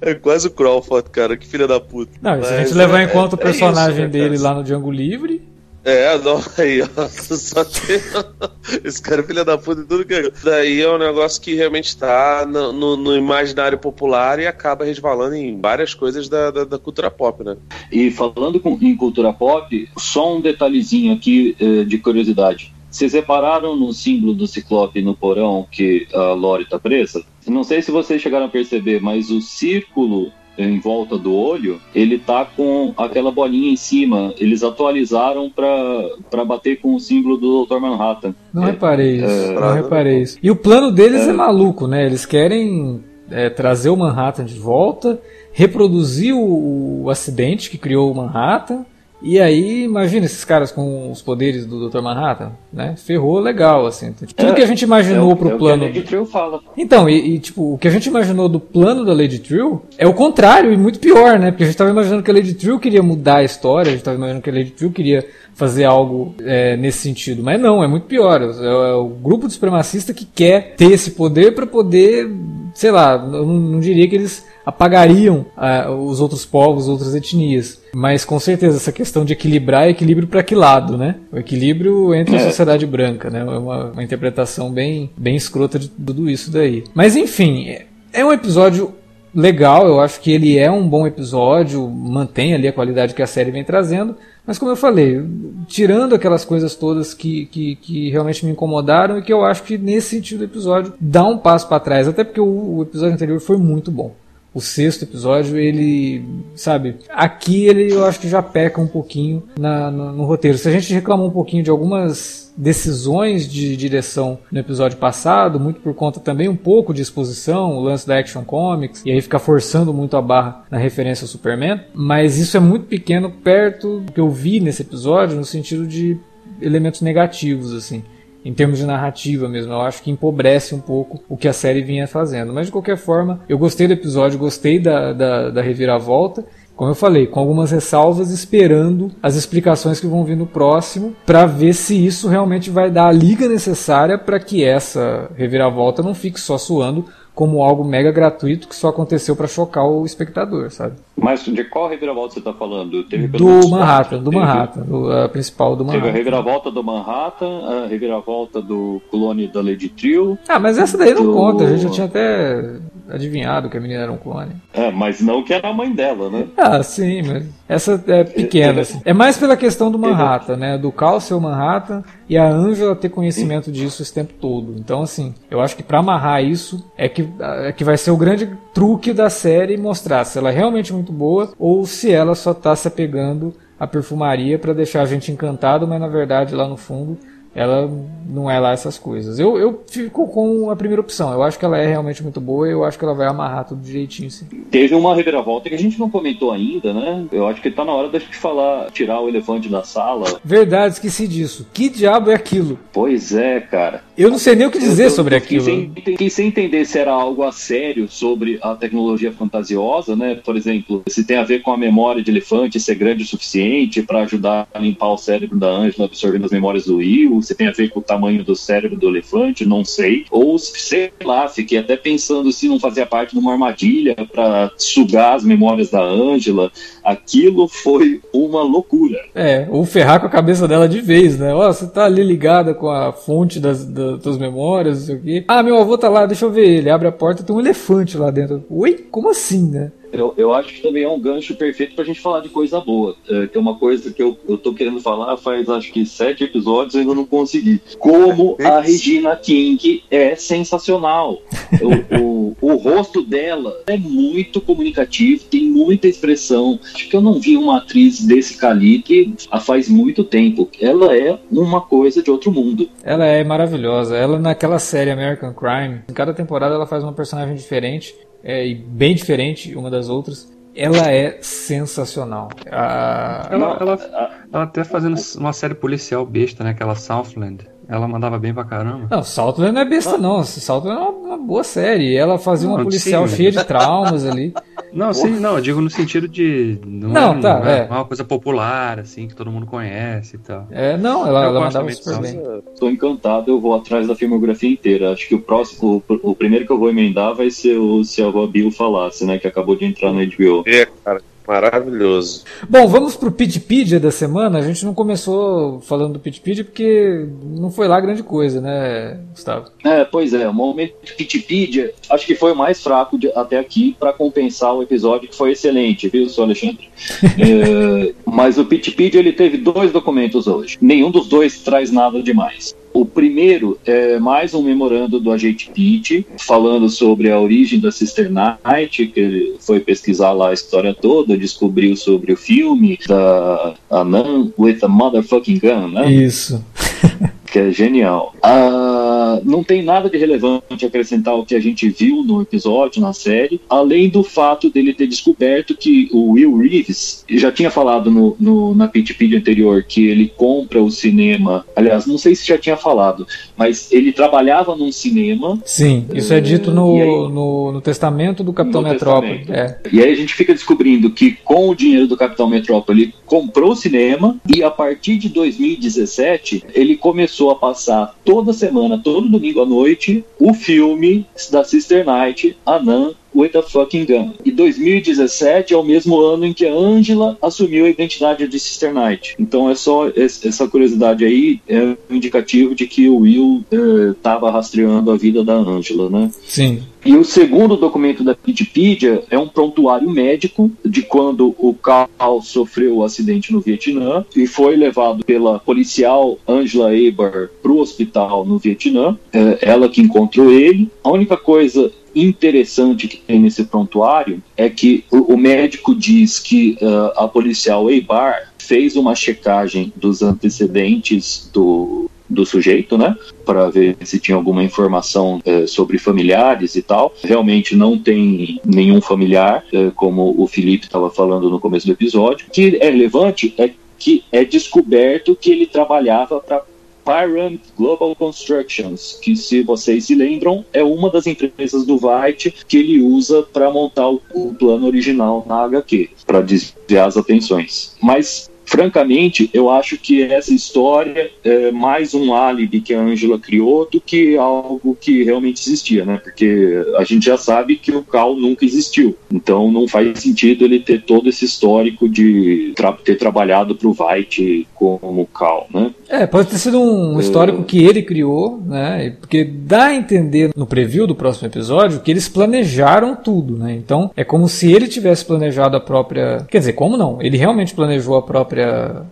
é 0.01 0.15
quase 0.15 0.47
o 0.47 0.51
Crawford, 0.63 1.11
cara, 1.11 1.37
que 1.37 1.47
filha 1.47 1.67
da 1.67 1.81
puta. 1.81 2.13
Não, 2.23 2.43
se 2.43 2.53
a 2.53 2.63
gente 2.63 2.75
levar 2.75 3.03
em 3.03 3.09
conta 3.09 3.37
o 3.37 3.39
é 3.39 3.43
personagem 3.43 3.93
isso, 3.93 4.01
né, 4.01 4.09
dele 4.09 4.39
lá 4.39 4.55
no 4.55 4.63
Django 4.63 4.91
Livre, 4.91 5.43
é, 5.85 6.17
não, 6.19 6.41
aí, 6.59 6.81
ó, 6.83 7.09
só 7.09 7.65
tem. 7.65 8.01
Esse 8.85 9.03
cara 9.03 9.21
é 9.21 9.25
filho 9.25 9.45
da 9.45 9.59
puta 9.59 9.81
e 9.81 9.85
tudo 9.85 10.05
que. 10.05 10.15
É. 10.15 10.31
Daí 10.45 10.81
é 10.81 10.89
um 10.89 10.99
negócio 10.99 11.43
que 11.43 11.55
realmente 11.55 11.97
tá 11.97 12.47
no, 12.49 12.73
no, 12.73 12.97
no 12.97 13.17
imaginário 13.17 13.79
popular 13.79 14.39
e 14.39 14.47
acaba 14.47 14.85
resvalando 14.85 15.35
em 15.35 15.61
várias 15.61 15.93
coisas 15.93 16.29
da, 16.29 16.51
da, 16.51 16.65
da 16.65 16.79
cultura 16.79 17.11
pop, 17.11 17.43
né? 17.43 17.57
E 17.91 18.11
falando 18.11 18.61
com, 18.61 18.79
em 18.81 18.97
cultura 18.97 19.33
pop, 19.33 19.89
só 19.99 20.37
um 20.37 20.41
detalhezinho 20.41 21.15
aqui 21.15 21.57
eh, 21.61 21.85
de 21.85 21.99
curiosidade. 21.99 22.73
Vocês 22.89 23.15
repararam 23.15 23.75
no 23.75 23.93
símbolo 23.93 24.35
do 24.35 24.47
Ciclope 24.47 25.01
no 25.01 25.17
porão 25.17 25.67
que 25.71 26.07
a 26.13 26.33
Lori 26.35 26.67
tá 26.67 26.79
presa? 26.79 27.25
Não 27.47 27.65
sei 27.65 27.81
se 27.81 27.91
vocês 27.91 28.21
chegaram 28.21 28.47
a 28.47 28.51
perceber, 28.51 29.01
mas 29.01 29.31
o 29.31 29.41
círculo 29.41 30.31
em 30.57 30.79
volta 30.79 31.17
do 31.17 31.35
olho, 31.35 31.81
ele 31.95 32.19
tá 32.19 32.45
com 32.45 32.93
aquela 32.97 33.31
bolinha 33.31 33.73
em 33.73 33.77
cima. 33.77 34.35
Eles 34.39 34.63
atualizaram 34.63 35.51
para 35.51 36.45
bater 36.45 36.81
com 36.81 36.95
o 36.95 37.01
símbolo 37.01 37.37
do 37.37 37.67
Dr. 37.67 37.79
Manhattan. 37.79 38.35
Não 38.53 38.65
é, 38.65 38.67
reparei 38.67 39.17
isso, 39.17 39.51
é, 39.51 39.55
não 39.55 39.75
reparei 39.75 40.23
isso. 40.23 40.39
E 40.43 40.51
o 40.51 40.57
plano 40.57 40.91
deles 40.91 41.23
é, 41.23 41.31
é 41.31 41.33
maluco, 41.33 41.87
né? 41.87 42.05
Eles 42.05 42.27
querem 42.27 43.03
é, 43.31 43.49
trazer 43.49 43.91
o 43.91 43.97
Manhattan 43.97 44.45
de 44.45 44.59
volta, 44.59 45.21
reproduzir 45.53 46.35
o, 46.35 47.05
o 47.05 47.11
acidente 47.11 47.71
que 47.71 47.79
criou 47.79 48.11
o 48.11 48.15
Manhattan 48.15 48.85
e 49.23 49.41
aí, 49.41 49.85
imagina 49.85 50.27
esses 50.27 50.45
caras 50.45 50.73
com 50.73 51.11
os 51.11 51.23
poderes 51.23 51.65
do 51.65 51.89
Dr. 51.89 52.01
Manhattan, 52.01 52.53
né? 52.73 52.95
Ferrou 52.97 53.39
legal, 53.39 53.87
assim. 53.87 54.13
Tudo 54.13 54.51
é, 54.51 54.55
que 54.55 54.63
a 54.63 54.67
gente 54.67 54.83
imaginou 54.83 55.31
é, 55.33 55.35
pro 55.37 55.51
é 55.51 55.57
plano. 55.57 55.83
Que 55.83 55.85
a 55.85 55.89
Lady 55.89 56.03
Trill 56.03 56.27
fala. 56.27 56.61
Então, 56.77 57.09
e, 57.09 57.35
e, 57.35 57.39
tipo, 57.39 57.75
o 57.75 57.79
que 57.79 57.87
a 57.87 57.91
gente 57.91 58.07
imaginou 58.07 58.49
do 58.49 58.59
plano 58.59 59.05
da 59.05 59.13
Lady 59.13 59.39
Trill 59.39 59.83
é 59.97 60.07
o 60.07 60.13
contrário 60.13 60.73
e 60.73 60.77
muito 60.77 60.99
pior, 60.99 61.39
né? 61.39 61.53
Porque 61.53 61.63
a 61.63 61.67
gente 61.67 61.77
tava 61.77 61.91
imaginando 61.91 62.23
que 62.23 62.31
a 62.31 62.35
Lady 62.35 62.55
Trill 62.55 62.81
queria 62.81 63.03
mudar 63.03 63.37
a 63.37 63.45
história, 63.45 63.91
a 63.91 63.93
gente 63.93 64.05
tava 64.05 64.17
imaginando 64.17 64.43
que 64.43 64.51
a 64.51 64.53
Lady 64.53 64.71
Trill 64.73 64.91
queria 64.91 65.25
fazer 65.55 65.85
algo 65.85 66.35
é, 66.45 66.77
nesse 66.77 66.99
sentido. 66.99 67.43
Mas 67.45 67.61
não, 67.61 67.85
é 67.85 67.87
muito 67.87 68.07
pior. 68.07 68.43
É, 68.43 68.47
é 68.47 68.95
o 68.95 69.07
grupo 69.07 69.47
de 69.47 69.55
supremacista 69.55 70.13
que 70.13 70.25
quer 70.25 70.75
ter 70.77 70.91
esse 70.91 71.13
poder 71.13 71.55
para 71.55 71.67
poder, 71.67 72.29
sei 72.75 72.91
lá, 72.91 73.13
eu 73.15 73.47
não, 73.47 73.55
não 73.55 73.81
diria 73.81 74.09
que 74.09 74.17
eles 74.17 74.45
apagariam 74.65 75.47
uh, 75.57 75.91
os 75.93 76.21
outros 76.21 76.45
povos, 76.45 76.89
outras 76.89 77.15
etnias. 77.15 77.81
Mas 77.95 78.25
com 78.25 78.39
certeza 78.39 78.77
essa 78.77 78.93
questão 78.93 79.25
de 79.25 79.33
equilibrar 79.33 79.87
é 79.87 79.91
equilíbrio 79.91 80.29
para 80.29 80.43
que 80.43 80.55
lado, 80.55 80.97
né? 80.97 81.17
O 81.31 81.39
equilíbrio 81.39 82.15
entre 82.15 82.37
a 82.37 82.41
é. 82.41 82.45
sociedade 82.45 82.87
branca, 82.87 83.29
né? 83.29 83.41
É 83.41 83.45
uma, 83.45 83.91
uma 83.91 84.03
interpretação 84.03 84.71
bem, 84.71 85.11
bem 85.17 85.37
escrota 85.37 85.79
de 85.79 85.89
tudo 85.89 86.31
isso 86.31 86.51
daí. 86.51 86.85
Mas 86.95 87.17
enfim, 87.17 87.69
é, 87.69 87.87
é 88.13 88.25
um 88.25 88.33
episódio 88.33 88.95
legal, 89.35 89.87
eu 89.87 90.01
acho 90.01 90.21
que 90.21 90.31
ele 90.31 90.59
é 90.59 90.71
um 90.71 90.87
bom 90.87 91.07
episódio, 91.07 91.89
mantém 91.89 92.55
ali 92.55 92.69
a 92.69 92.73
qualidade 92.73 93.15
que 93.15 93.23
a 93.23 93.27
série 93.27 93.51
vem 93.51 93.65
trazendo, 93.65 94.15
mas 94.47 94.59
como 94.59 94.71
eu 94.71 94.77
falei, 94.77 95.25
tirando 95.67 96.15
aquelas 96.15 96.45
coisas 96.45 96.75
todas 96.75 97.15
que, 97.15 97.47
que, 97.47 97.77
que 97.77 98.11
realmente 98.11 98.45
me 98.45 98.53
incomodaram 98.53 99.19
e 99.19 99.23
que 99.23 99.33
eu 99.33 99.43
acho 99.45 99.63
que 99.63 99.79
nesse 99.79 100.17
sentido 100.17 100.43
o 100.43 100.45
episódio 100.45 100.93
dá 101.01 101.25
um 101.25 101.39
passo 101.39 101.67
para 101.67 101.81
trás, 101.81 102.07
até 102.07 102.25
porque 102.25 102.41
o, 102.41 102.77
o 102.77 102.83
episódio 102.83 103.15
anterior 103.15 103.41
foi 103.41 103.57
muito 103.57 103.91
bom 103.91 104.13
o 104.55 104.61
sexto 104.61 105.05
episódio, 105.05 105.57
ele, 105.57 106.25
sabe, 106.55 106.97
aqui 107.09 107.67
ele 107.67 107.93
eu 107.93 108.05
acho 108.05 108.21
que 108.21 108.29
já 108.29 108.43
peca 108.43 108.81
um 108.81 108.87
pouquinho 108.87 109.43
na, 109.59 109.91
no, 109.91 110.13
no, 110.13 110.25
roteiro. 110.25 110.59
Se 110.59 110.69
a 110.69 110.73
gente 110.73 110.93
reclamou 110.93 111.29
um 111.29 111.33
pouquinho 111.33 111.63
de 111.63 111.71
algumas 111.71 112.53
decisões 112.55 113.51
de 113.51 113.75
direção 113.77 114.39
no 114.51 114.59
episódio 114.59 114.99
passado, 114.99 115.59
muito 115.59 115.81
por 115.81 115.95
conta 115.95 116.21
também 116.21 116.49
um 116.49 116.57
pouco 116.57 116.93
de 116.93 117.01
exposição, 117.01 117.79
o 117.79 117.83
lance 117.83 118.07
da 118.07 118.19
Action 118.19 118.45
Comics, 118.45 119.03
e 119.07 119.11
aí 119.11 119.23
ficar 119.23 119.39
forçando 119.39 119.93
muito 119.95 120.17
a 120.17 120.23
barra 120.23 120.65
na 120.71 120.77
referência 120.77 121.25
ao 121.25 121.29
Superman, 121.29 121.81
mas 121.95 122.39
isso 122.39 122.57
é 122.57 122.61
muito 122.61 122.87
pequeno 122.87 123.31
perto 123.31 124.01
do 124.01 124.13
que 124.13 124.21
eu 124.21 124.29
vi 124.29 124.61
nesse 124.61 124.83
episódio, 124.83 125.37
no 125.37 125.45
sentido 125.45 125.87
de 125.87 126.19
elementos 126.61 127.01
negativos, 127.01 127.73
assim 127.73 128.03
em 128.45 128.53
termos 128.53 128.79
de 128.79 128.87
narrativa 128.87 129.49
mesmo. 129.49 129.73
Eu 129.73 129.81
acho 129.81 130.03
que 130.03 130.11
empobrece 130.11 130.75
um 130.75 130.81
pouco 130.81 131.23
o 131.29 131.37
que 131.37 131.49
a 131.49 131.53
série 131.53 131.83
vinha 131.83 132.07
fazendo. 132.07 132.53
Mas 132.53 132.67
de 132.67 132.73
qualquer 132.73 132.97
forma, 132.97 133.41
eu 133.49 133.59
gostei 133.59 133.87
do 133.87 133.93
episódio, 133.93 134.39
gostei 134.39 134.79
da, 134.79 135.13
da, 135.13 135.51
da 135.51 135.63
reviravolta. 135.63 136.45
Como 136.75 136.91
eu 136.91 136.95
falei, 136.95 137.27
com 137.27 137.39
algumas 137.39 137.71
ressalvas, 137.71 138.31
esperando 138.31 139.13
as 139.23 139.37
explicações 139.37 140.01
que 140.01 140.07
vão 140.07 140.25
vir 140.25 140.37
no 140.37 140.47
próximo, 140.47 141.15
para 141.25 141.47
ver 141.47 141.75
se 141.75 142.05
isso 142.05 142.29
realmente 142.29 142.71
vai 142.71 142.91
dar 142.91 143.09
a 143.09 143.13
liga 143.13 143.47
necessária 143.47 144.19
para 144.19 144.41
que 144.41 144.65
essa 144.65 145.31
reviravolta 145.37 146.03
não 146.03 146.15
fique 146.15 146.41
só 146.41 146.57
suando 146.57 147.05
como 147.35 147.63
algo 147.63 147.85
mega 147.85 148.13
gratuito 148.13 148.69
que 148.69 148.77
só 148.77 148.89
aconteceu 148.89 149.35
para 149.35 149.47
chocar 149.47 149.85
o 149.87 150.05
espectador, 150.05 150.71
sabe? 150.71 150.97
Mas 151.17 151.45
de 151.45 151.65
qual 151.65 151.89
reviravolta 151.89 152.35
você 152.35 152.41
está 152.41 152.53
falando? 152.53 153.05
Teve 153.05 153.27
do 153.29 153.69
Manhattan, 153.69 154.19
do 154.19 154.31
teve, 154.31 154.43
Manhattan, 154.43 154.83
do, 154.83 155.13
a 155.13 155.29
principal 155.29 155.77
do 155.77 155.85
Manhattan. 155.85 156.05
Teve 156.07 156.11
a 156.11 156.19
reviravolta 156.19 156.71
do 156.71 156.85
Manhattan, 156.85 157.61
a 157.67 157.87
reviravolta 157.87 158.61
do 158.61 159.01
clone 159.11 159.49
da 159.49 159.63
Lady 159.63 159.89
Trio. 159.89 160.39
Ah, 160.49 160.59
mas 160.59 160.79
essa 160.79 160.99
daí 160.99 161.15
não 161.15 161.25
do... 161.25 161.33
conta, 161.33 161.65
a 161.65 161.69
gente 161.69 161.83
já 161.83 161.91
tinha 161.91 162.07
até 162.07 162.81
adivinhado 163.13 163.69
que 163.69 163.77
a 163.77 163.81
menina 163.81 164.03
era 164.03 164.13
um 164.13 164.17
clone. 164.17 164.53
É, 164.73 164.91
mas 164.91 165.21
não 165.21 165.43
que 165.43 165.53
era 165.53 165.69
a 165.69 165.73
mãe 165.73 165.93
dela, 165.93 166.31
né? 166.31 166.47
Ah, 166.57 166.83
sim, 166.83 167.23
mas 167.23 167.47
essa 167.69 168.03
é 168.07 168.25
pequena. 168.25 168.81
Assim. 168.81 169.01
É 169.05 169.13
mais 169.13 169.37
pela 169.37 169.57
questão 169.57 169.91
do 169.91 169.99
Manhattan, 169.99 170.57
né? 170.57 170.79
Do 170.79 170.91
Cal 170.91 171.21
ser 171.21 171.35
o 171.35 171.41
Manhattan 171.41 172.03
e 172.29 172.39
a 172.39 172.49
Angela 172.49 172.97
ter 172.97 173.11
conhecimento 173.11 173.71
disso 173.71 174.03
esse 174.03 174.13
tempo 174.13 174.33
todo. 174.41 174.75
Então, 174.79 175.03
assim, 175.03 175.35
eu 175.51 175.61
acho 175.61 175.77
que 175.77 175.83
para 175.83 175.99
amarrar 175.99 176.43
isso 176.43 176.91
é 176.97 177.09
que, 177.09 177.29
é 177.65 177.73
que 177.73 177.85
vai 177.85 177.97
ser 177.97 178.11
o 178.11 178.17
grande 178.17 178.49
truque 178.73 179.13
da 179.13 179.29
série 179.29 179.77
mostrar 179.77 180.25
se 180.25 180.39
ela 180.39 180.51
é 180.51 180.55
realmente 180.55 180.93
muito 180.93 181.13
boa 181.13 181.53
ou 181.59 181.85
se 181.85 182.11
ela 182.11 182.35
só 182.35 182.55
tá 182.55 182.75
se 182.75 182.89
apegando 182.89 183.55
à 183.79 183.87
perfumaria 183.87 184.59
para 184.59 184.73
deixar 184.73 185.03
a 185.03 185.07
gente 185.07 185.31
encantado, 185.31 185.87
mas 185.87 186.01
na 186.01 186.09
verdade 186.09 186.55
lá 186.55 186.67
no 186.67 186.77
fundo 186.77 187.19
ela 187.55 187.91
não 188.27 188.51
é 188.51 188.59
lá 188.59 188.73
essas 188.73 188.99
coisas. 188.99 189.39
Eu, 189.39 189.59
eu 189.59 189.83
fico 189.87 190.27
com 190.29 190.71
a 190.71 190.77
primeira 190.77 191.01
opção. 191.01 191.33
Eu 191.33 191.43
acho 191.43 191.59
que 191.59 191.65
ela 191.65 191.79
é 191.79 191.87
realmente 191.87 192.23
muito 192.23 192.41
boa 192.41 192.67
e 192.69 192.73
eu 192.73 192.85
acho 192.85 192.99
que 192.99 193.05
ela 193.05 193.15
vai 193.15 193.27
amarrar 193.27 193.67
tudo 193.67 193.83
direitinho, 193.83 194.31
sim. 194.31 194.47
Teve 194.71 194.95
uma 194.95 195.15
reviravolta 195.15 195.69
que 195.69 195.75
a 195.75 195.79
gente 195.79 195.99
não 195.99 196.09
comentou 196.09 196.51
ainda, 196.51 196.93
né? 196.93 197.27
Eu 197.31 197.47
acho 197.47 197.61
que 197.61 197.71
tá 197.71 197.85
na 197.85 197.93
hora 197.93 198.09
da 198.09 198.19
gente 198.19 198.37
falar, 198.37 198.91
tirar 198.91 199.21
o 199.21 199.29
elefante 199.29 199.69
da 199.69 199.83
sala. 199.83 200.41
Verdade, 200.45 200.95
esqueci 200.95 201.29
disso. 201.29 201.67
Que 201.73 201.89
diabo 201.89 202.31
é 202.31 202.35
aquilo? 202.35 202.79
Pois 202.93 203.35
é, 203.35 203.61
cara. 203.61 204.03
Eu 204.23 204.31
não 204.31 204.39
sei 204.39 204.55
nem 204.55 204.69
o 204.69 204.71
que 204.71 204.79
dizer 204.79 205.07
eu, 205.07 205.11
sobre 205.11 205.35
eu, 205.35 205.39
aquilo. 205.39 205.91
Quem 206.17 206.29
sem 206.29 206.47
entender 206.47 206.85
se 206.85 206.97
era 206.97 207.11
algo 207.11 207.43
a 207.43 207.51
sério 207.51 208.07
sobre 208.09 208.57
a 208.63 208.77
tecnologia 208.77 209.33
fantasiosa, 209.33 210.15
né? 210.15 210.37
Por 210.37 210.57
exemplo, 210.57 211.03
se 211.09 211.25
tem 211.25 211.39
a 211.39 211.43
ver 211.43 211.61
com 211.61 211.73
a 211.73 211.77
memória 211.77 212.23
de 212.23 212.31
elefante 212.31 212.79
ser 212.79 212.95
grande 212.95 213.25
o 213.25 213.27
suficiente 213.27 214.01
para 214.01 214.21
ajudar 214.21 214.69
a 214.73 214.79
limpar 214.79 215.09
o 215.09 215.17
cérebro 215.17 215.59
da 215.59 215.67
Angela 215.67 216.05
absorvendo 216.05 216.45
as 216.45 216.53
memórias 216.53 216.85
do 216.85 216.99
Will 216.99 217.43
se 217.43 217.53
tem 217.57 217.67
a 217.67 217.73
ver 217.73 217.89
com 217.89 217.99
o 217.99 218.03
tamanho 218.03 218.45
do 218.45 218.55
cérebro 218.55 218.97
do 218.97 219.09
elefante, 219.09 219.67
não 219.67 219.85
sei. 219.85 220.25
Ou, 220.31 220.57
sei 220.57 221.11
lá, 221.25 221.49
fiquei 221.49 221.79
até 221.79 221.97
pensando 221.97 222.53
se 222.53 222.69
não 222.69 222.79
fazia 222.79 223.05
parte 223.05 223.33
de 223.33 223.41
uma 223.41 223.55
armadilha 223.55 224.15
para 224.33 224.71
sugar 224.79 225.35
as 225.35 225.43
memórias 225.43 225.91
da 225.91 226.01
Ângela. 226.01 226.71
Aquilo 227.05 227.69
foi 227.69 228.21
uma 228.33 228.63
loucura. 228.63 229.19
É, 229.35 229.67
ou 229.71 229.85
ferrar 229.85 230.21
com 230.21 230.27
a 230.27 230.31
cabeça 230.31 230.69
dela 230.69 230.89
de 230.89 231.01
vez, 231.01 231.39
né? 231.39 231.55
Ó, 231.55 231.69
oh, 231.69 231.73
você 231.73 231.87
tá 231.87 232.05
ali 232.05 232.23
ligada 232.23 232.75
com 232.75 232.89
a 232.89 233.13
fonte 233.13 233.59
das, 233.59 233.85
das 233.85 234.21
tuas 234.23 234.39
memórias, 234.39 235.01
não 235.01 235.07
sei 235.07 235.17
o 235.17 235.21
quê. 235.21 235.45
Ah, 235.49 235.63
meu 235.63 235.79
avô 235.79 235.99
tá 235.99 236.09
lá, 236.09 236.27
deixa 236.27 236.45
eu 236.45 236.51
ver 236.51 236.69
ele. 236.69 236.91
Abre 236.91 237.09
a 237.09 237.13
porta, 237.13 237.43
tem 237.43 237.55
um 237.55 237.61
elefante 237.61 238.17
lá 238.17 238.31
dentro. 238.31 238.65
Oi? 238.71 239.07
Como 239.11 239.29
assim, 239.29 239.71
né? 239.71 239.93
Eu, 240.13 240.35
eu 240.37 240.53
acho 240.53 240.75
que 240.75 240.83
também 240.83 241.05
é 241.05 241.09
um 241.09 241.19
gancho 241.19 241.55
perfeito 241.55 241.95
pra 241.95 242.05
gente 242.05 242.21
falar 242.21 242.41
de 242.41 242.49
coisa 242.49 242.81
boa. 242.81 243.17
É, 243.29 243.47
que 243.47 243.57
é 243.57 243.61
uma 243.61 243.77
coisa 243.77 244.13
que 244.13 244.23
eu, 244.23 244.37
eu 244.49 244.59
tô 244.59 244.75
querendo 244.75 245.01
falar 245.01 245.37
faz 245.39 245.69
acho 245.69 245.91
que 245.93 246.05
sete 246.05 246.45
episódios 246.45 246.95
e 246.95 246.99
ainda 246.99 247.15
não 247.15 247.25
consegui. 247.25 247.81
Como 247.99 248.57
a 248.61 248.81
Regina 248.81 249.35
King 249.37 250.05
é 250.11 250.37
sensacional. 250.37 251.41
O, 251.81 252.19
o, 252.19 252.57
o, 252.61 252.77
rosto 252.77 253.23
dela 253.23 253.81
é 253.87 253.97
muito 253.97 254.61
comunicativo, 254.61 255.45
tem 255.45 255.65
muita 255.65 256.07
expressão. 256.07 256.79
Acho 256.95 257.09
que 257.09 257.17
eu 257.17 257.21
não 257.21 257.41
vi 257.41 257.57
uma 257.57 257.79
atriz 257.79 258.25
desse 258.25 258.57
calibre 258.57 259.35
há 259.51 259.61
faz 259.61 259.89
muito 259.89 260.25
tempo. 260.25 260.69
Ela 260.81 261.17
é 261.17 261.39
uma 261.51 261.81
coisa 261.81 262.23
de 262.23 262.31
outro 262.31 262.53
mundo. 262.53 262.89
Ela 263.03 263.27
é 263.27 263.43
maravilhosa. 263.43 264.17
Ela 264.17 264.39
naquela 264.39 264.79
série 264.79 265.11
American 265.11 265.55
Crime, 265.55 266.03
em 266.09 266.13
cada 266.13 266.35
temporada 266.35 266.75
ela 266.75 266.87
faz 266.87 267.03
uma 267.03 267.13
personagem 267.13 267.55
diferente 267.55 268.15
é, 268.43 268.67
e 268.67 268.75
bem 268.75 269.15
diferente 269.15 269.75
uma 269.75 269.91
das 269.91 270.09
outras. 270.09 270.51
Ela 270.75 271.11
é 271.11 271.39
sensacional. 271.43 272.49
A... 272.71 273.49
Ela, 273.51 273.77
ela, 273.79 274.45
ela 274.53 274.63
até 274.65 274.85
fazendo 274.85 275.17
uma 275.37 275.53
série 275.53 275.75
policial 275.75 276.25
besta, 276.25 276.65
né? 276.65 276.71
Aquela 276.71 276.95
Southland. 276.95 277.67
Ela 277.89 278.07
mandava 278.09 278.39
bem 278.39 278.55
pra 278.55 278.65
caramba. 278.65 279.07
Não, 279.11 279.23
Saltland 279.23 279.73
não 279.73 279.81
é 279.81 279.85
besta, 279.85 280.17
não. 280.17 280.43
Saltland 280.45 280.99
é 280.99 281.03
uma, 281.03 281.11
uma 281.11 281.39
boa 281.39 281.65
série. 281.65 282.17
Ela 282.17 282.39
fazia 282.39 282.69
uma 282.69 282.79
Não, 282.79 282.85
policial 282.85 283.27
sim. 283.27 283.37
cheia 283.37 283.51
de 283.53 283.65
traumas 283.65 284.25
ali. 284.25 284.53
Não, 284.93 285.11
sim, 285.15 285.41
não, 285.41 285.57
eu 285.57 285.63
digo 285.63 285.81
no 285.81 285.89
sentido 285.89 286.29
de. 286.29 286.79
Não, 286.85 287.09
Não, 287.09 287.33
é, 287.39 287.41
tá, 287.41 287.61
não 287.61 287.67
é 287.67 287.79
é. 287.79 287.85
uma 287.85 288.05
coisa 288.05 288.23
popular, 288.23 289.01
assim, 289.01 289.27
que 289.27 289.35
todo 289.35 289.51
mundo 289.51 289.65
conhece 289.65 290.37
e 290.37 290.39
tal. 290.39 290.67
É, 290.71 290.99
não, 290.99 291.27
ela, 291.27 291.45
Eu 291.45 291.49
ela 291.49 291.61
mandava 291.63 291.91
super 291.93 292.21
bem. 292.21 292.39
Tô 292.79 292.91
encantado, 292.91 293.51
eu 293.51 293.59
vou 293.59 293.75
atrás 293.75 294.07
da 294.07 294.15
filmografia 294.15 294.71
inteira. 294.71 295.11
Acho 295.11 295.27
que 295.27 295.35
o 295.35 295.41
próximo, 295.41 296.03
o, 296.07 296.31
o 296.33 296.35
primeiro 296.35 296.67
que 296.67 296.73
eu 296.73 296.79
vou 296.79 296.91
emendar 296.91 297.35
vai 297.35 297.51
ser 297.51 297.79
o 297.79 298.05
Se 298.05 298.23
a 298.23 298.31
Bill 298.47 298.71
Falasse, 298.71 299.25
né? 299.25 299.39
Que 299.39 299.49
acabou 299.49 299.75
de 299.77 299.87
entrar 299.87 300.13
na 300.13 300.23
HBO. 300.27 300.63
É, 300.67 300.87
cara, 301.03 301.23
maravilhoso. 301.47 302.45
Bom, 302.69 302.87
vamos 302.89 303.17
pro 303.17 303.31
Pitpedia 303.33 303.99
da 304.01 304.11
semana. 304.11 304.59
A 304.59 304.63
gente 304.63 304.85
não 304.85 304.95
começou 304.95 305.81
falando 305.81 306.15
do 306.15 306.19
Pitpedia 306.21 306.65
porque 306.65 307.27
não 307.45 307.71
foi 307.71 307.89
lá 307.89 308.01
grande 308.01 308.23
coisa, 308.23 308.61
né, 308.61 309.19
Gustavo? 309.31 309.67
É, 309.85 310.05
pois 310.05 310.33
é, 310.35 310.49
o 310.49 310.55
momento 310.55 310.95
de 311.05 311.13
Wikipedia 311.19 311.93
acho 312.11 312.27
que 312.27 312.35
foi 312.35 312.53
o 312.53 312.57
mais 312.57 312.83
fraco 312.83 313.19
de- 313.19 313.33
até 313.35 313.59
aqui 313.59 313.97
para 313.99 314.13
compensar 314.13 314.75
o 314.75 314.83
episódio 314.83 315.29
que 315.29 315.37
foi 315.37 315.53
excelente, 315.53 316.09
viu, 316.09 316.29
seu 316.29 316.45
Alexandre? 316.45 316.89
É, 317.43 318.13
mas 318.25 318.59
o 318.59 318.67
Wikipedia 318.69 319.19
ele 319.21 319.33
teve 319.33 319.57
dois 319.59 319.91
documentos 319.93 320.47
hoje. 320.47 320.79
Nenhum 320.81 321.11
dos 321.11 321.27
dois 321.29 321.59
traz 321.61 321.91
nada 321.91 322.23
demais. 322.23 322.75
O 322.93 323.05
primeiro 323.05 323.79
é 323.87 324.19
mais 324.19 324.55
um 324.55 324.63
memorando 324.63 325.19
do 325.19 325.33
agente 325.33 325.71
Pitt, 325.71 326.27
falando 326.39 326.89
sobre 326.89 327.31
a 327.31 327.41
origem 327.41 327.81
da 327.81 327.91
Sister 327.91 328.31
Night, 328.31 329.07
que 329.07 329.21
ele 329.21 329.57
foi 329.61 329.81
pesquisar 329.81 330.33
lá 330.33 330.51
a 330.51 330.55
história 330.55 330.95
toda, 330.95 331.37
descobriu 331.37 331.97
sobre 331.97 332.33
o 332.33 332.37
filme 332.37 332.99
da 333.09 333.75
Anan 333.91 334.53
with 334.59 334.79
a 334.83 334.89
Motherfucking 334.89 335.59
Gun, 335.59 335.89
né? 335.89 336.13
Isso. 336.13 336.63
que 337.53 337.59
é 337.59 337.71
genial. 337.71 338.35
Ah, 338.43 339.39
não 339.45 339.63
tem 339.63 339.83
nada 339.83 340.09
de 340.09 340.17
relevante 340.17 340.87
acrescentar 340.87 341.35
ao 341.35 341.45
que 341.45 341.55
a 341.55 341.61
gente 341.61 341.87
viu 341.91 342.23
no 342.23 342.41
episódio, 342.41 343.03
na 343.03 343.13
série, 343.13 343.61
além 343.69 344.09
do 344.09 344.25
fato 344.25 344.71
dele 344.71 344.95
ter 344.95 345.07
descoberto 345.07 345.77
que 345.77 346.09
o 346.13 346.33
Will 346.33 346.57
Reeves 346.57 347.27
já 347.29 347.53
tinha 347.53 347.71
falado 347.71 348.11
no, 348.11 348.35
no, 348.41 348.75
na 348.75 348.89
Pitpedia 348.89 349.39
anterior 349.39 349.83
que 349.83 350.07
ele 350.07 350.33
compra 350.35 350.83
o 350.83 350.91
cinema. 350.91 351.67
Aliás, 351.77 352.07
não 352.07 352.17
sei 352.17 352.35
se 352.35 352.47
já 352.47 352.57
tinha 352.57 352.77
falado, 352.77 353.27
mas 353.63 353.93
ele 353.93 354.13
trabalhava 354.13 354.75
num 354.75 354.91
cinema 354.91 355.57
Sim, 355.65 356.07
isso 356.13 356.35
é 356.35 356.41
dito 356.41 356.73
no, 356.73 356.97
aí? 356.97 357.33
no, 357.33 357.73
no 357.73 357.81
testamento 357.81 358.43
do 358.43 358.53
Capitão 358.53 358.83
Metrópole. 358.83 359.45
É. 359.49 359.79
E 359.93 360.03
aí 360.03 360.13
a 360.13 360.17
gente 360.17 360.35
fica 360.35 360.53
descobrindo 360.53 361.11
que 361.11 361.33
com 361.45 361.69
o 361.69 361.75
dinheiro 361.75 362.09
do 362.09 362.17
Capitão 362.17 362.49
Metrópole 362.49 363.03
ele 363.03 363.15
comprou 363.25 363.71
o 363.71 363.77
cinema 363.77 364.37
e 364.53 364.65
a 364.65 364.71
partir 364.71 365.17
de 365.17 365.29
2017 365.29 366.65
ele 366.75 366.97
começou 366.97 367.51
a 367.51 367.55
passar 367.55 368.17
toda 368.25 368.53
semana, 368.53 368.99
todo 368.99 369.29
domingo 369.29 369.63
à 369.63 369.67
noite, 369.67 370.25
o 370.41 370.53
filme 370.53 371.25
da 371.53 371.63
Sister 371.63 372.05
Night, 372.05 372.57
Anan 372.67 373.15
with 373.35 373.57
a 373.57 373.63
fucking 373.63 374.05
gun. 374.07 374.33
E 374.45 374.51
2017 374.51 375.75
é 375.75 375.77
o 375.77 375.83
mesmo 375.85 376.21
ano 376.21 376.45
em 376.47 376.53
que 376.53 376.67
a 376.67 376.73
Angela 376.75 377.37
assumiu 377.43 377.85
a 377.87 377.91
identidade 377.91 378.47
de 378.47 378.59
Sister 378.61 378.93
Night. 378.93 379.35
Então 379.39 379.69
é 379.71 379.75
só 379.75 380.09
es- 380.09 380.45
essa 380.45 380.69
curiosidade 380.69 381.25
aí 381.25 381.61
é 381.69 381.83
um 381.83 381.97
indicativo 382.17 382.75
de 382.75 382.87
que 382.87 383.09
o 383.09 383.19
Will 383.19 383.65
estava 384.11 384.51
rastreando 384.51 385.11
a 385.11 385.17
vida 385.17 385.45
da 385.45 385.55
Angela, 385.55 386.09
né? 386.11 386.31
Sim. 386.45 386.83
E 387.05 387.17
o 387.17 387.25
segundo 387.25 387.77
documento 387.77 388.23
da 388.23 388.37
Wikipedia 388.47 389.25
é 389.29 389.37
um 389.37 389.49
prontuário 389.49 390.09
médico 390.09 390.71
de 390.85 391.03
quando 391.03 391.53
o 391.59 391.75
Carl 391.75 392.41
sofreu 392.43 392.99
o 392.99 393.05
acidente 393.05 393.53
no 393.53 393.61
Vietnã 393.61 394.25
e 394.37 394.47
foi 394.47 394.77
levado 394.77 395.25
pela 395.25 395.59
policial 395.59 396.39
Angela 396.47 396.91
Aber 396.93 397.51
para 397.61 397.73
o 397.73 397.81
hospital 397.81 398.45
no 398.45 398.57
Vietnã. 398.59 399.19
É 399.33 399.59
ela 399.63 399.89
que 399.89 400.01
encontrou 400.01 400.53
ele. 400.53 400.89
A 401.03 401.11
única 401.11 401.37
coisa 401.37 401.91
interessante 402.15 403.09
que 403.09 403.17
tem 403.17 403.39
nesse 403.39 403.65
prontuário 403.65 404.43
é 404.57 404.69
que 404.69 405.05
o, 405.11 405.35
o 405.35 405.37
médico 405.37 405.95
diz 405.95 406.39
que 406.39 406.77
ah, 406.83 407.25
a 407.25 407.29
policial 407.29 407.91
Eibar 407.91 408.53
fez 408.59 408.97
uma 408.97 409.15
checagem 409.15 409.93
dos 409.97 410.23
antecedentes 410.23 411.51
do, 411.53 412.11
do 412.29 412.47
sujeito, 412.47 412.97
né? 412.97 413.17
Para 413.45 413.69
ver 413.69 413.97
se 414.05 414.19
tinha 414.19 414.37
alguma 414.37 414.63
informação 414.63 415.41
eh, 415.45 415.67
sobre 415.67 415.99
familiares 415.99 416.75
e 416.77 416.83
tal. 416.83 417.15
Realmente 417.23 417.77
não 417.77 417.99
tem 417.99 418.61
nenhum 418.65 419.01
familiar, 419.01 419.65
eh, 419.73 419.91
como 419.95 420.35
o 420.39 420.47
Felipe 420.47 420.87
estava 420.87 421.11
falando 421.11 421.51
no 421.51 421.61
começo 421.61 421.87
do 421.87 421.93
episódio. 421.93 422.47
O 422.49 422.51
que 422.51 422.79
é 422.81 422.89
relevante 422.89 423.53
é 423.59 423.71
que 423.99 424.25
é 424.33 424.45
descoberto 424.45 425.37
que 425.37 425.51
ele 425.51 425.67
trabalhava 425.67 426.41
para 426.41 426.63
Pyramid 427.05 427.61
Global 427.77 428.15
Constructions, 428.15 429.19
que 429.23 429.35
se 429.37 429.63
vocês 429.63 430.05
se 430.05 430.15
lembram, 430.15 430.65
é 430.73 430.83
uma 430.83 431.11
das 431.11 431.27
empresas 431.27 431.85
do 431.85 431.99
White 432.01 432.55
que 432.69 432.77
ele 432.77 433.01
usa 433.01 433.43
para 433.43 433.71
montar 433.71 434.09
o, 434.09 434.21
o 434.35 434.55
plano 434.55 434.87
original 434.87 435.45
na 435.49 435.65
HQ, 435.65 436.11
para 436.27 436.41
desviar 436.41 437.09
as 437.09 437.17
atenções. 437.17 437.97
Mas 438.01 438.51
francamente, 438.65 439.51
eu 439.53 439.71
acho 439.71 439.99
que 439.99 440.23
essa 440.23 440.53
história 440.53 441.31
é 441.45 441.71
mais 441.71 442.15
um 442.15 442.35
álibi 442.35 442.81
que 442.81 442.95
a 442.95 443.01
Angela 443.01 443.39
criou 443.39 443.89
do 443.91 444.01
que 444.01 444.37
algo 444.37 444.97
que 445.01 445.23
realmente 445.23 445.61
existia, 445.61 446.05
né? 446.05 446.21
Porque 446.23 446.85
a 446.97 447.05
gente 447.05 447.27
já 447.27 447.37
sabe 447.37 447.77
que 447.77 447.93
o 447.93 448.03
Cal 448.03 448.35
nunca 448.35 448.65
existiu. 448.65 449.17
Então 449.33 449.71
não 449.71 449.89
faz 449.89 450.19
sentido 450.21 450.65
ele 450.65 450.81
ter 450.81 451.03
todo 451.03 451.29
esse 451.29 451.45
histórico 451.45 452.09
de 452.09 452.73
tra 452.77 452.93
ter 452.93 453.17
trabalhado 453.17 453.75
para 453.75 453.89
o 453.89 453.97
White 453.99 454.67
como 454.75 455.27
Cal, 455.27 455.67
né? 455.73 455.93
É, 456.09 456.27
pode 456.27 456.49
ter 456.49 456.59
sido 456.59 456.81
um 456.81 457.19
histórico 457.19 457.65
que 457.65 457.85
ele 457.85 458.03
criou, 458.03 458.61
né? 458.65 459.17
Porque 459.21 459.45
dá 459.45 459.87
a 459.87 459.95
entender 459.95 460.51
no 460.55 460.67
preview 460.67 461.07
do 461.07 461.15
próximo 461.15 461.49
episódio 461.49 462.01
que 462.01 462.11
eles 462.11 462.29
planejaram 462.29 463.17
tudo, 463.17 463.57
né? 463.57 463.75
Então 463.75 464.11
é 464.17 464.25
como 464.25 464.49
se 464.49 464.71
ele 464.71 464.89
tivesse 464.89 465.25
planejado 465.25 465.77
a 465.77 465.81
própria. 465.81 466.47
Quer 466.51 466.59
dizer, 466.59 466.73
como 466.75 466.97
não? 466.97 467.21
Ele 467.21 467.37
realmente 467.37 467.75
planejou 467.75 468.17
a 468.17 468.23
própria 468.23 468.52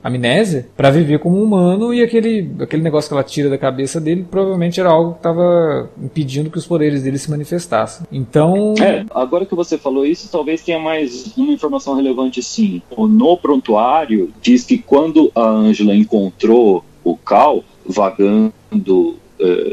amnésia 0.02 0.68
para 0.76 0.90
viver 0.90 1.18
como 1.18 1.38
um 1.38 1.42
humano 1.42 1.92
e 1.94 2.02
aquele, 2.02 2.50
aquele 2.60 2.82
negócio 2.82 3.08
que 3.08 3.14
ela 3.14 3.22
tira 3.22 3.48
da 3.48 3.58
cabeça 3.58 4.00
dele 4.00 4.26
provavelmente 4.28 4.80
era 4.80 4.90
algo 4.90 5.12
que 5.12 5.18
estava 5.18 5.90
impedindo 6.00 6.50
que 6.50 6.58
os 6.58 6.66
poderes 6.66 7.02
dele 7.02 7.18
se 7.18 7.30
manifestassem. 7.30 8.06
Então. 8.10 8.74
É, 8.80 9.04
agora 9.14 9.46
que 9.46 9.54
você 9.54 9.78
falou 9.78 10.04
isso, 10.04 10.30
talvez 10.30 10.62
tenha 10.62 10.78
mais 10.78 11.36
uma 11.36 11.52
informação 11.52 11.94
relevante 11.94 12.42
sim. 12.42 12.82
No 12.96 13.36
prontuário, 13.36 14.32
diz 14.40 14.64
que 14.64 14.78
quando 14.78 15.30
a 15.34 15.42
Angela 15.42 15.94
encontrou 15.94 16.84
o 17.04 17.16
Cal 17.16 17.64
vagando 17.86 19.16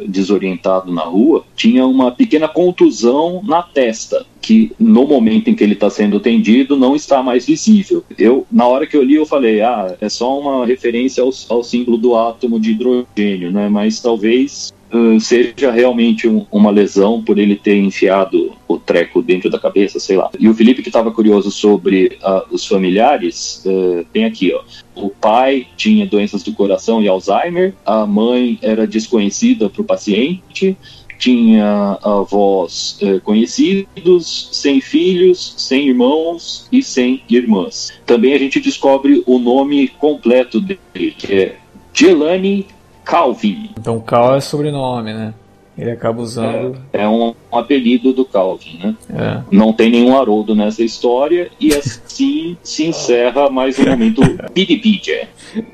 desorientado 0.07 0.91
na 0.91 1.03
rua, 1.03 1.43
tinha 1.55 1.85
uma 1.85 2.11
pequena 2.11 2.47
contusão 2.47 3.41
na 3.43 3.61
testa, 3.61 4.25
que 4.41 4.71
no 4.79 5.05
momento 5.05 5.49
em 5.49 5.55
que 5.55 5.63
ele 5.63 5.73
está 5.73 5.89
sendo 5.89 6.17
atendido 6.17 6.77
não 6.77 6.95
está 6.95 7.21
mais 7.21 7.45
visível. 7.45 8.03
Eu, 8.17 8.45
na 8.51 8.65
hora 8.67 8.87
que 8.87 8.95
eu 8.95 9.03
li, 9.03 9.15
eu 9.15 9.25
falei, 9.25 9.61
ah, 9.61 9.95
é 9.99 10.09
só 10.09 10.39
uma 10.39 10.65
referência 10.65 11.23
ao, 11.23 11.31
ao 11.49 11.63
símbolo 11.63 11.97
do 11.97 12.15
átomo 12.15 12.59
de 12.59 12.71
hidrogênio, 12.71 13.51
né? 13.51 13.67
Mas 13.69 13.99
talvez 13.99 14.73
uh, 14.93 15.19
seja 15.19 15.71
realmente 15.71 16.27
um- 16.27 16.45
uma 16.51 16.71
lesão 16.71 17.23
por 17.23 17.37
ele 17.37 17.55
ter 17.55 17.77
enfiado 17.77 18.53
o 18.67 18.77
treco 18.77 19.21
dentro 19.21 19.49
da 19.49 19.59
cabeça, 19.59 19.99
sei 19.99 20.17
lá. 20.17 20.29
E 20.39 20.47
o 20.47 20.53
Felipe 20.53 20.81
que 20.81 20.89
estava 20.89 21.11
curioso 21.11 21.49
sobre 21.51 22.17
ah, 22.21 22.45
os 22.51 22.65
familiares, 22.65 23.63
eh, 23.65 24.05
tem 24.11 24.25
aqui, 24.25 24.53
ó. 24.53 24.61
O 24.95 25.09
pai 25.09 25.67
tinha 25.77 26.05
doenças 26.05 26.43
do 26.43 26.51
coração 26.53 27.01
e 27.01 27.07
Alzheimer, 27.07 27.73
a 27.85 28.05
mãe 28.05 28.59
era 28.61 28.85
desconhecida 28.85 29.69
para 29.69 29.81
o 29.81 29.85
paciente, 29.85 30.75
tinha 31.17 31.97
avós 32.03 32.97
eh, 33.01 33.19
conhecidos, 33.23 34.49
sem 34.51 34.79
filhos, 34.81 35.55
sem 35.57 35.87
irmãos 35.87 36.67
e 36.71 36.83
sem 36.83 37.21
irmãs. 37.29 37.91
Também 38.05 38.33
a 38.33 38.37
gente 38.39 38.59
descobre 38.59 39.23
o 39.25 39.39
nome 39.39 39.87
completo 39.87 40.59
dele, 40.59 41.13
que 41.17 41.33
é 41.33 41.55
Jelani 41.93 42.67
Calvin. 43.07 43.69
Então 43.79 43.99
Cal 44.01 44.35
é 44.35 44.41
sobrenome, 44.41 45.13
né? 45.13 45.33
Ele 45.77 45.91
acaba 45.91 46.21
usando. 46.21 46.75
É 46.91 47.07
um, 47.07 47.35
um 47.51 47.57
apelido 47.57 48.11
do 48.11 48.25
Calvin, 48.25 48.79
né? 48.79 48.95
É. 49.13 49.55
Não 49.55 49.71
tem 49.71 49.91
nenhum 49.91 50.17
Haroldo 50.17 50.55
nessa 50.55 50.83
história 50.83 51.51
e 51.59 51.73
assim 51.73 52.57
se 52.63 52.87
encerra 52.87 53.47
mais 53.49 53.77
um 53.77 53.85
momento 53.85 54.21
Wikipedia. 54.57 55.29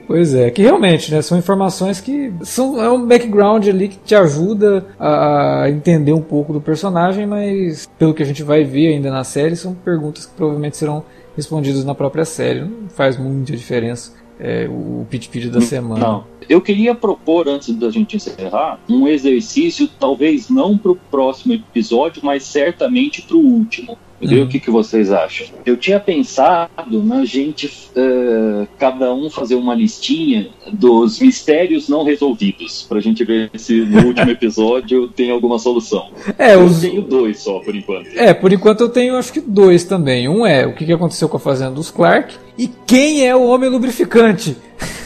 Pois 0.06 0.36
é, 0.36 0.52
que 0.52 0.62
realmente, 0.62 1.10
né, 1.10 1.22
são 1.22 1.38
informações 1.38 2.02
que 2.02 2.34
são 2.42 2.84
é 2.84 2.92
um 2.92 3.08
background 3.08 3.66
ali 3.66 3.88
que 3.88 3.98
te 3.98 4.14
ajuda 4.14 4.86
a, 5.00 5.64
a 5.64 5.70
entender 5.70 6.12
um 6.12 6.22
pouco 6.22 6.52
do 6.52 6.60
personagem, 6.60 7.26
mas 7.26 7.90
pelo 7.98 8.14
que 8.14 8.22
a 8.22 8.26
gente 8.26 8.44
vai 8.44 8.66
ver 8.66 8.94
ainda 8.94 9.10
na 9.10 9.24
série, 9.24 9.56
são 9.56 9.74
perguntas 9.74 10.26
que 10.26 10.34
provavelmente 10.36 10.76
serão 10.76 11.04
respondidas 11.36 11.86
na 11.86 11.96
própria 11.96 12.26
série. 12.26 12.60
Não 12.60 12.90
faz 12.90 13.18
muita 13.18 13.56
diferença 13.56 14.23
é, 14.44 14.68
o 14.70 15.08
pitch 15.10 15.30
da 15.48 15.62
semana. 15.62 16.06
Não. 16.06 16.34
Eu 16.50 16.60
queria 16.60 16.94
propor, 16.94 17.48
antes 17.48 17.74
da 17.74 17.90
gente 17.90 18.18
encerrar, 18.18 18.78
um 18.90 19.08
exercício, 19.08 19.88
talvez 19.98 20.50
não 20.50 20.78
para 20.78 20.92
o 20.92 20.96
próximo 21.10 21.54
episódio, 21.54 22.22
mas 22.22 22.44
certamente 22.44 23.22
para 23.22 23.38
o 23.38 23.40
último. 23.40 23.98
Uhum. 24.22 24.44
o 24.44 24.48
que, 24.48 24.60
que 24.60 24.72
vocês 24.72 25.12
acham. 25.12 25.48
Eu 25.66 25.76
tinha 25.76 26.00
pensado 26.00 27.04
na 27.04 27.26
gente, 27.26 27.68
uh, 27.68 28.66
cada 28.80 29.14
um 29.14 29.30
fazer 29.30 29.56
uma 29.56 29.76
listinha 29.76 30.48
dos 30.72 31.20
mistérios 31.20 31.90
não 31.90 32.06
resolvidos, 32.06 32.86
pra 32.88 33.02
gente 33.02 33.24
ver 33.26 33.52
se 33.56 33.82
no 33.82 34.08
último 34.08 34.32
episódio 34.32 35.10
tem 35.10 35.30
alguma 35.30 35.60
solução. 35.60 36.10
É, 36.38 36.56
eu 36.56 36.64
os... 36.64 36.80
tenho 36.80 37.02
dois 37.02 37.40
só, 37.40 37.60
por 37.60 37.76
enquanto. 37.76 38.08
É, 38.16 38.34
por 38.34 38.54
enquanto 38.54 38.82
eu 38.82 38.90
tenho 38.90 39.18
acho 39.18 39.34
que 39.34 39.42
dois 39.42 39.84
também. 39.84 40.30
Um 40.30 40.46
é 40.46 40.66
o 40.66 40.74
que 40.74 40.90
aconteceu 40.92 41.28
com 41.28 41.38
a 41.38 41.40
fazenda 41.40 41.72
dos 41.72 41.92
Clark 41.92 42.34
e 42.58 42.70
quem 42.86 43.28
é 43.28 43.36
o 43.36 43.44
homem 43.44 43.70
lubrificante. 43.70 44.56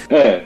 É, 0.09 0.43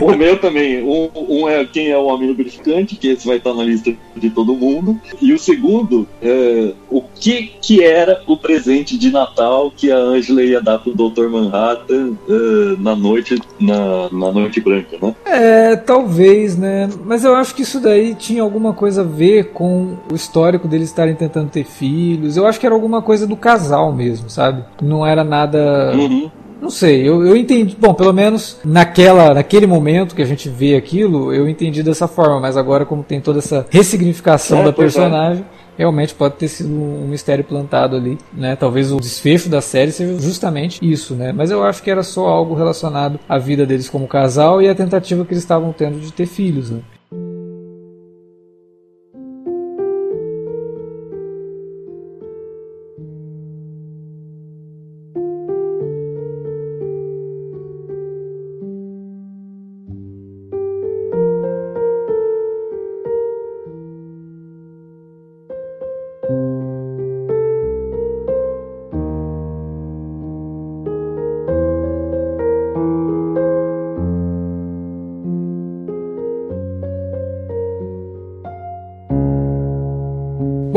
o, 0.00 0.06
o, 0.06 0.16
meu 0.16 0.38
também. 0.38 0.82
Um, 0.82 1.10
um, 1.14 1.48
é 1.48 1.64
quem 1.64 1.88
é 1.88 1.98
o 1.98 2.06
homem 2.06 2.28
lubrificante, 2.28 2.96
que 2.96 3.08
esse 3.08 3.26
vai 3.26 3.36
estar 3.36 3.52
na 3.52 3.62
lista 3.62 3.92
de 4.16 4.30
todo 4.30 4.54
mundo. 4.54 4.98
E 5.20 5.32
o 5.32 5.38
segundo, 5.38 6.08
é, 6.22 6.72
o 6.90 7.02
que, 7.02 7.52
que 7.60 7.84
era 7.84 8.22
o 8.26 8.36
presente 8.36 8.96
de 8.96 9.10
Natal 9.10 9.70
que 9.70 9.92
a 9.92 9.96
Angela 9.96 10.42
ia 10.42 10.60
dar 10.60 10.78
pro 10.78 10.94
Dr. 10.94 11.28
Manhattan 11.28 12.16
é, 12.28 12.80
na 12.80 12.96
noite 12.96 13.38
na, 13.60 14.08
na 14.10 14.32
noite 14.32 14.60
branca, 14.60 14.96
né? 15.00 15.14
É, 15.26 15.76
talvez, 15.76 16.56
né? 16.56 16.88
Mas 17.04 17.24
eu 17.24 17.34
acho 17.34 17.54
que 17.54 17.62
isso 17.62 17.80
daí 17.80 18.14
tinha 18.14 18.42
alguma 18.42 18.72
coisa 18.72 19.02
a 19.02 19.04
ver 19.04 19.52
com 19.52 19.96
o 20.10 20.14
histórico 20.14 20.66
deles 20.66 20.88
estarem 20.88 21.14
tentando 21.14 21.50
ter 21.50 21.64
filhos. 21.64 22.36
Eu 22.36 22.46
acho 22.46 22.58
que 22.58 22.64
era 22.64 22.74
alguma 22.74 23.02
coisa 23.02 23.26
do 23.26 23.36
casal 23.36 23.92
mesmo, 23.92 24.30
sabe? 24.30 24.64
Não 24.80 25.06
era 25.06 25.22
nada. 25.22 25.92
Uhum 25.94 26.25
não 26.66 26.70
sei, 26.70 27.08
eu, 27.08 27.24
eu 27.24 27.36
entendi. 27.36 27.76
Bom, 27.78 27.94
pelo 27.94 28.12
menos 28.12 28.58
naquela, 28.64 29.32
naquele 29.32 29.68
momento 29.68 30.16
que 30.16 30.22
a 30.22 30.26
gente 30.26 30.48
vê 30.48 30.74
aquilo, 30.74 31.32
eu 31.32 31.48
entendi 31.48 31.80
dessa 31.80 32.08
forma, 32.08 32.40
mas 32.40 32.56
agora, 32.56 32.84
como 32.84 33.04
tem 33.04 33.20
toda 33.20 33.38
essa 33.38 33.64
ressignificação 33.70 34.60
é, 34.60 34.64
da 34.64 34.70
é. 34.70 34.72
personagem. 34.72 35.44
É. 35.62 35.66
Realmente 35.78 36.14
pode 36.14 36.36
ter 36.36 36.48
sido 36.48 36.70
um 36.70 37.06
mistério 37.06 37.44
plantado 37.44 37.96
ali, 37.96 38.16
né? 38.32 38.56
Talvez 38.56 38.90
o 38.90 38.96
desfecho 38.96 39.50
da 39.50 39.60
série 39.60 39.92
seja 39.92 40.18
justamente 40.18 40.78
isso, 40.82 41.14
né? 41.14 41.32
Mas 41.32 41.50
eu 41.50 41.62
acho 41.62 41.82
que 41.82 41.90
era 41.90 42.02
só 42.02 42.26
algo 42.26 42.54
relacionado 42.54 43.20
à 43.28 43.36
vida 43.36 43.66
deles 43.66 43.88
como 43.88 44.08
casal 44.08 44.62
e 44.62 44.70
à 44.70 44.74
tentativa 44.74 45.22
que 45.22 45.34
eles 45.34 45.42
estavam 45.42 45.72
tendo 45.72 46.00
de 46.00 46.10
ter 46.10 46.24
filhos, 46.24 46.70
né? 46.70 46.80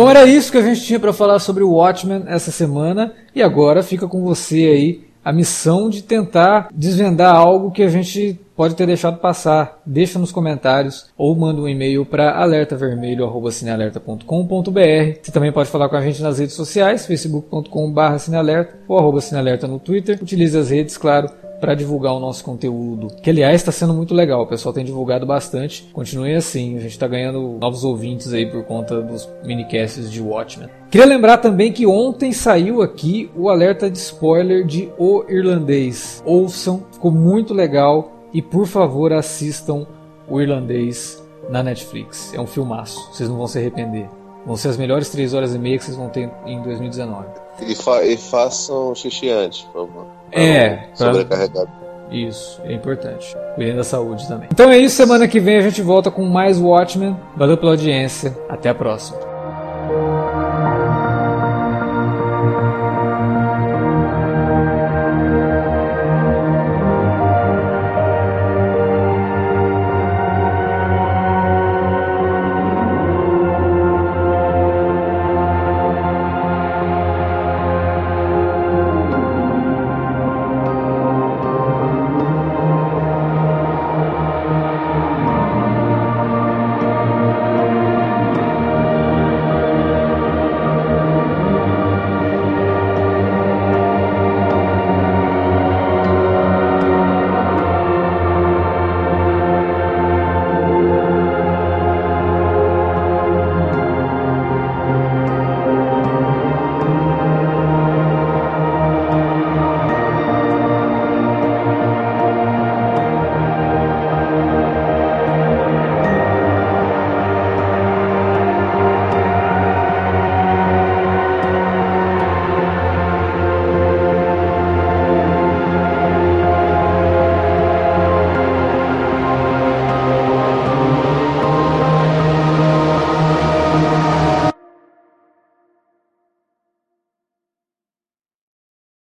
Bom, 0.10 0.18
era 0.18 0.26
isso 0.26 0.52
que 0.52 0.58
a 0.58 0.64
gente 0.64 0.82
tinha 0.82 1.00
para 1.00 1.14
falar 1.14 1.38
sobre 1.38 1.64
o 1.64 1.70
Watchmen 1.70 2.24
essa 2.26 2.50
semana 2.50 3.14
e 3.36 3.44
agora 3.44 3.84
fica 3.84 4.08
com 4.08 4.24
você 4.24 4.56
aí 4.56 5.04
a 5.24 5.32
missão 5.32 5.88
de 5.88 6.02
tentar 6.02 6.70
desvendar 6.74 7.36
algo 7.36 7.70
que 7.70 7.84
a 7.84 7.90
gente 7.90 8.40
pode 8.56 8.76
ter 8.76 8.88
deixado 8.88 9.20
passar. 9.20 9.80
Deixa 9.86 10.18
nos 10.18 10.32
comentários 10.32 11.12
ou 11.16 11.36
manda 11.36 11.62
um 11.62 11.70
e-mail 11.70 12.06
para 12.06 12.42
alertavermelho@cinealerta.com.br. 12.42 15.20
Você 15.22 15.32
também 15.32 15.52
pode 15.52 15.70
falar 15.70 15.88
com 15.88 15.96
a 15.96 16.02
gente 16.02 16.24
nas 16.24 16.40
redes 16.40 16.56
sociais, 16.56 17.06
facebook.com/cinealerta 17.06 18.80
ou 18.88 19.22
cinealerta 19.22 19.68
no 19.68 19.78
Twitter. 19.78 20.18
Utilize 20.20 20.58
as 20.58 20.72
redes, 20.72 20.98
claro, 20.98 21.30
para 21.60 21.76
divulgar 21.76 22.14
o 22.14 22.20
nosso 22.20 22.44
conteúdo, 22.44 23.08
que 23.22 23.30
aliás 23.30 23.56
está 23.56 23.72
sendo 23.72 23.94
muito 23.94 24.14
legal. 24.14 24.42
O 24.42 24.48
pessoal 24.48 24.74
tem 24.74 24.86
divulgado 24.86 25.26
bastante. 25.26 25.90
Continue 25.94 26.36
assim, 26.36 26.78
a 26.78 26.82
gente 26.82 26.92
está 26.92 27.08
ganhando 27.08 27.58
novos 27.60 27.84
ouvintes 27.84 28.34
aí 28.34 28.46
por 28.46 28.64
conta 28.64 29.02
dos 29.02 29.30
minicasts 29.44 30.12
de 30.12 30.22
Watchmen. 30.22 30.70
Queria 30.90 31.06
lembrar 31.06 31.38
também 31.38 31.72
que 31.72 31.86
ontem 31.86 32.32
saiu 32.32 32.82
aqui 32.82 33.30
o 33.36 33.50
alerta 33.50 33.90
de 33.90 33.98
spoiler 33.98 34.66
de 34.66 34.90
O 34.98 35.24
Irlandês. 35.30 36.24
Ouçam, 36.26 36.84
ficou 36.92 37.12
muito 37.12 37.54
legal 37.54 38.12
e 38.34 38.42
por 38.42 38.66
favor 38.66 39.14
assistam 39.14 39.86
O 40.28 40.42
Irlandês 40.42 41.22
na 41.50 41.64
Netflix. 41.64 42.34
É 42.34 42.40
um 42.40 42.48
filmaço, 42.48 43.12
vocês 43.12 43.28
não 43.28 43.38
vão 43.38 43.48
se 43.48 43.58
arrepender. 43.58 44.08
Vão 44.46 44.56
ser 44.56 44.70
as 44.70 44.78
melhores 44.78 45.10
três 45.10 45.34
horas 45.34 45.54
e 45.54 45.60
meia 45.60 45.78
que 45.78 45.84
vocês 45.84 45.98
vão 45.98 46.10
ter 46.10 46.30
em 46.46 46.62
2019. 46.62 47.28
E, 47.62 47.76
fa 47.76 48.04
e 48.06 48.16
façam 48.16 48.96
xixi 48.96 49.30
antes, 49.30 49.62
por 49.64 49.88
favor. 49.88 50.19
É. 50.32 50.70
Pra... 50.70 50.96
Sobrecarregado. 50.96 51.70
Isso, 52.12 52.60
é 52.64 52.74
importante. 52.74 53.36
Cuidem 53.56 53.76
da 53.76 53.84
saúde 53.84 54.28
também. 54.28 54.50
Então 54.52 54.70
é 54.70 54.78
isso, 54.78 54.96
semana 54.96 55.28
que 55.28 55.40
vem 55.40 55.58
a 55.58 55.62
gente 55.62 55.82
volta 55.82 56.10
com 56.10 56.26
mais 56.26 56.60
Watchmen. 56.60 57.16
Valeu 57.38 57.56
pela 57.58 57.72
audiência. 57.72 58.36
Até 58.50 58.70
a 58.70 58.74
próxima. 58.76 59.20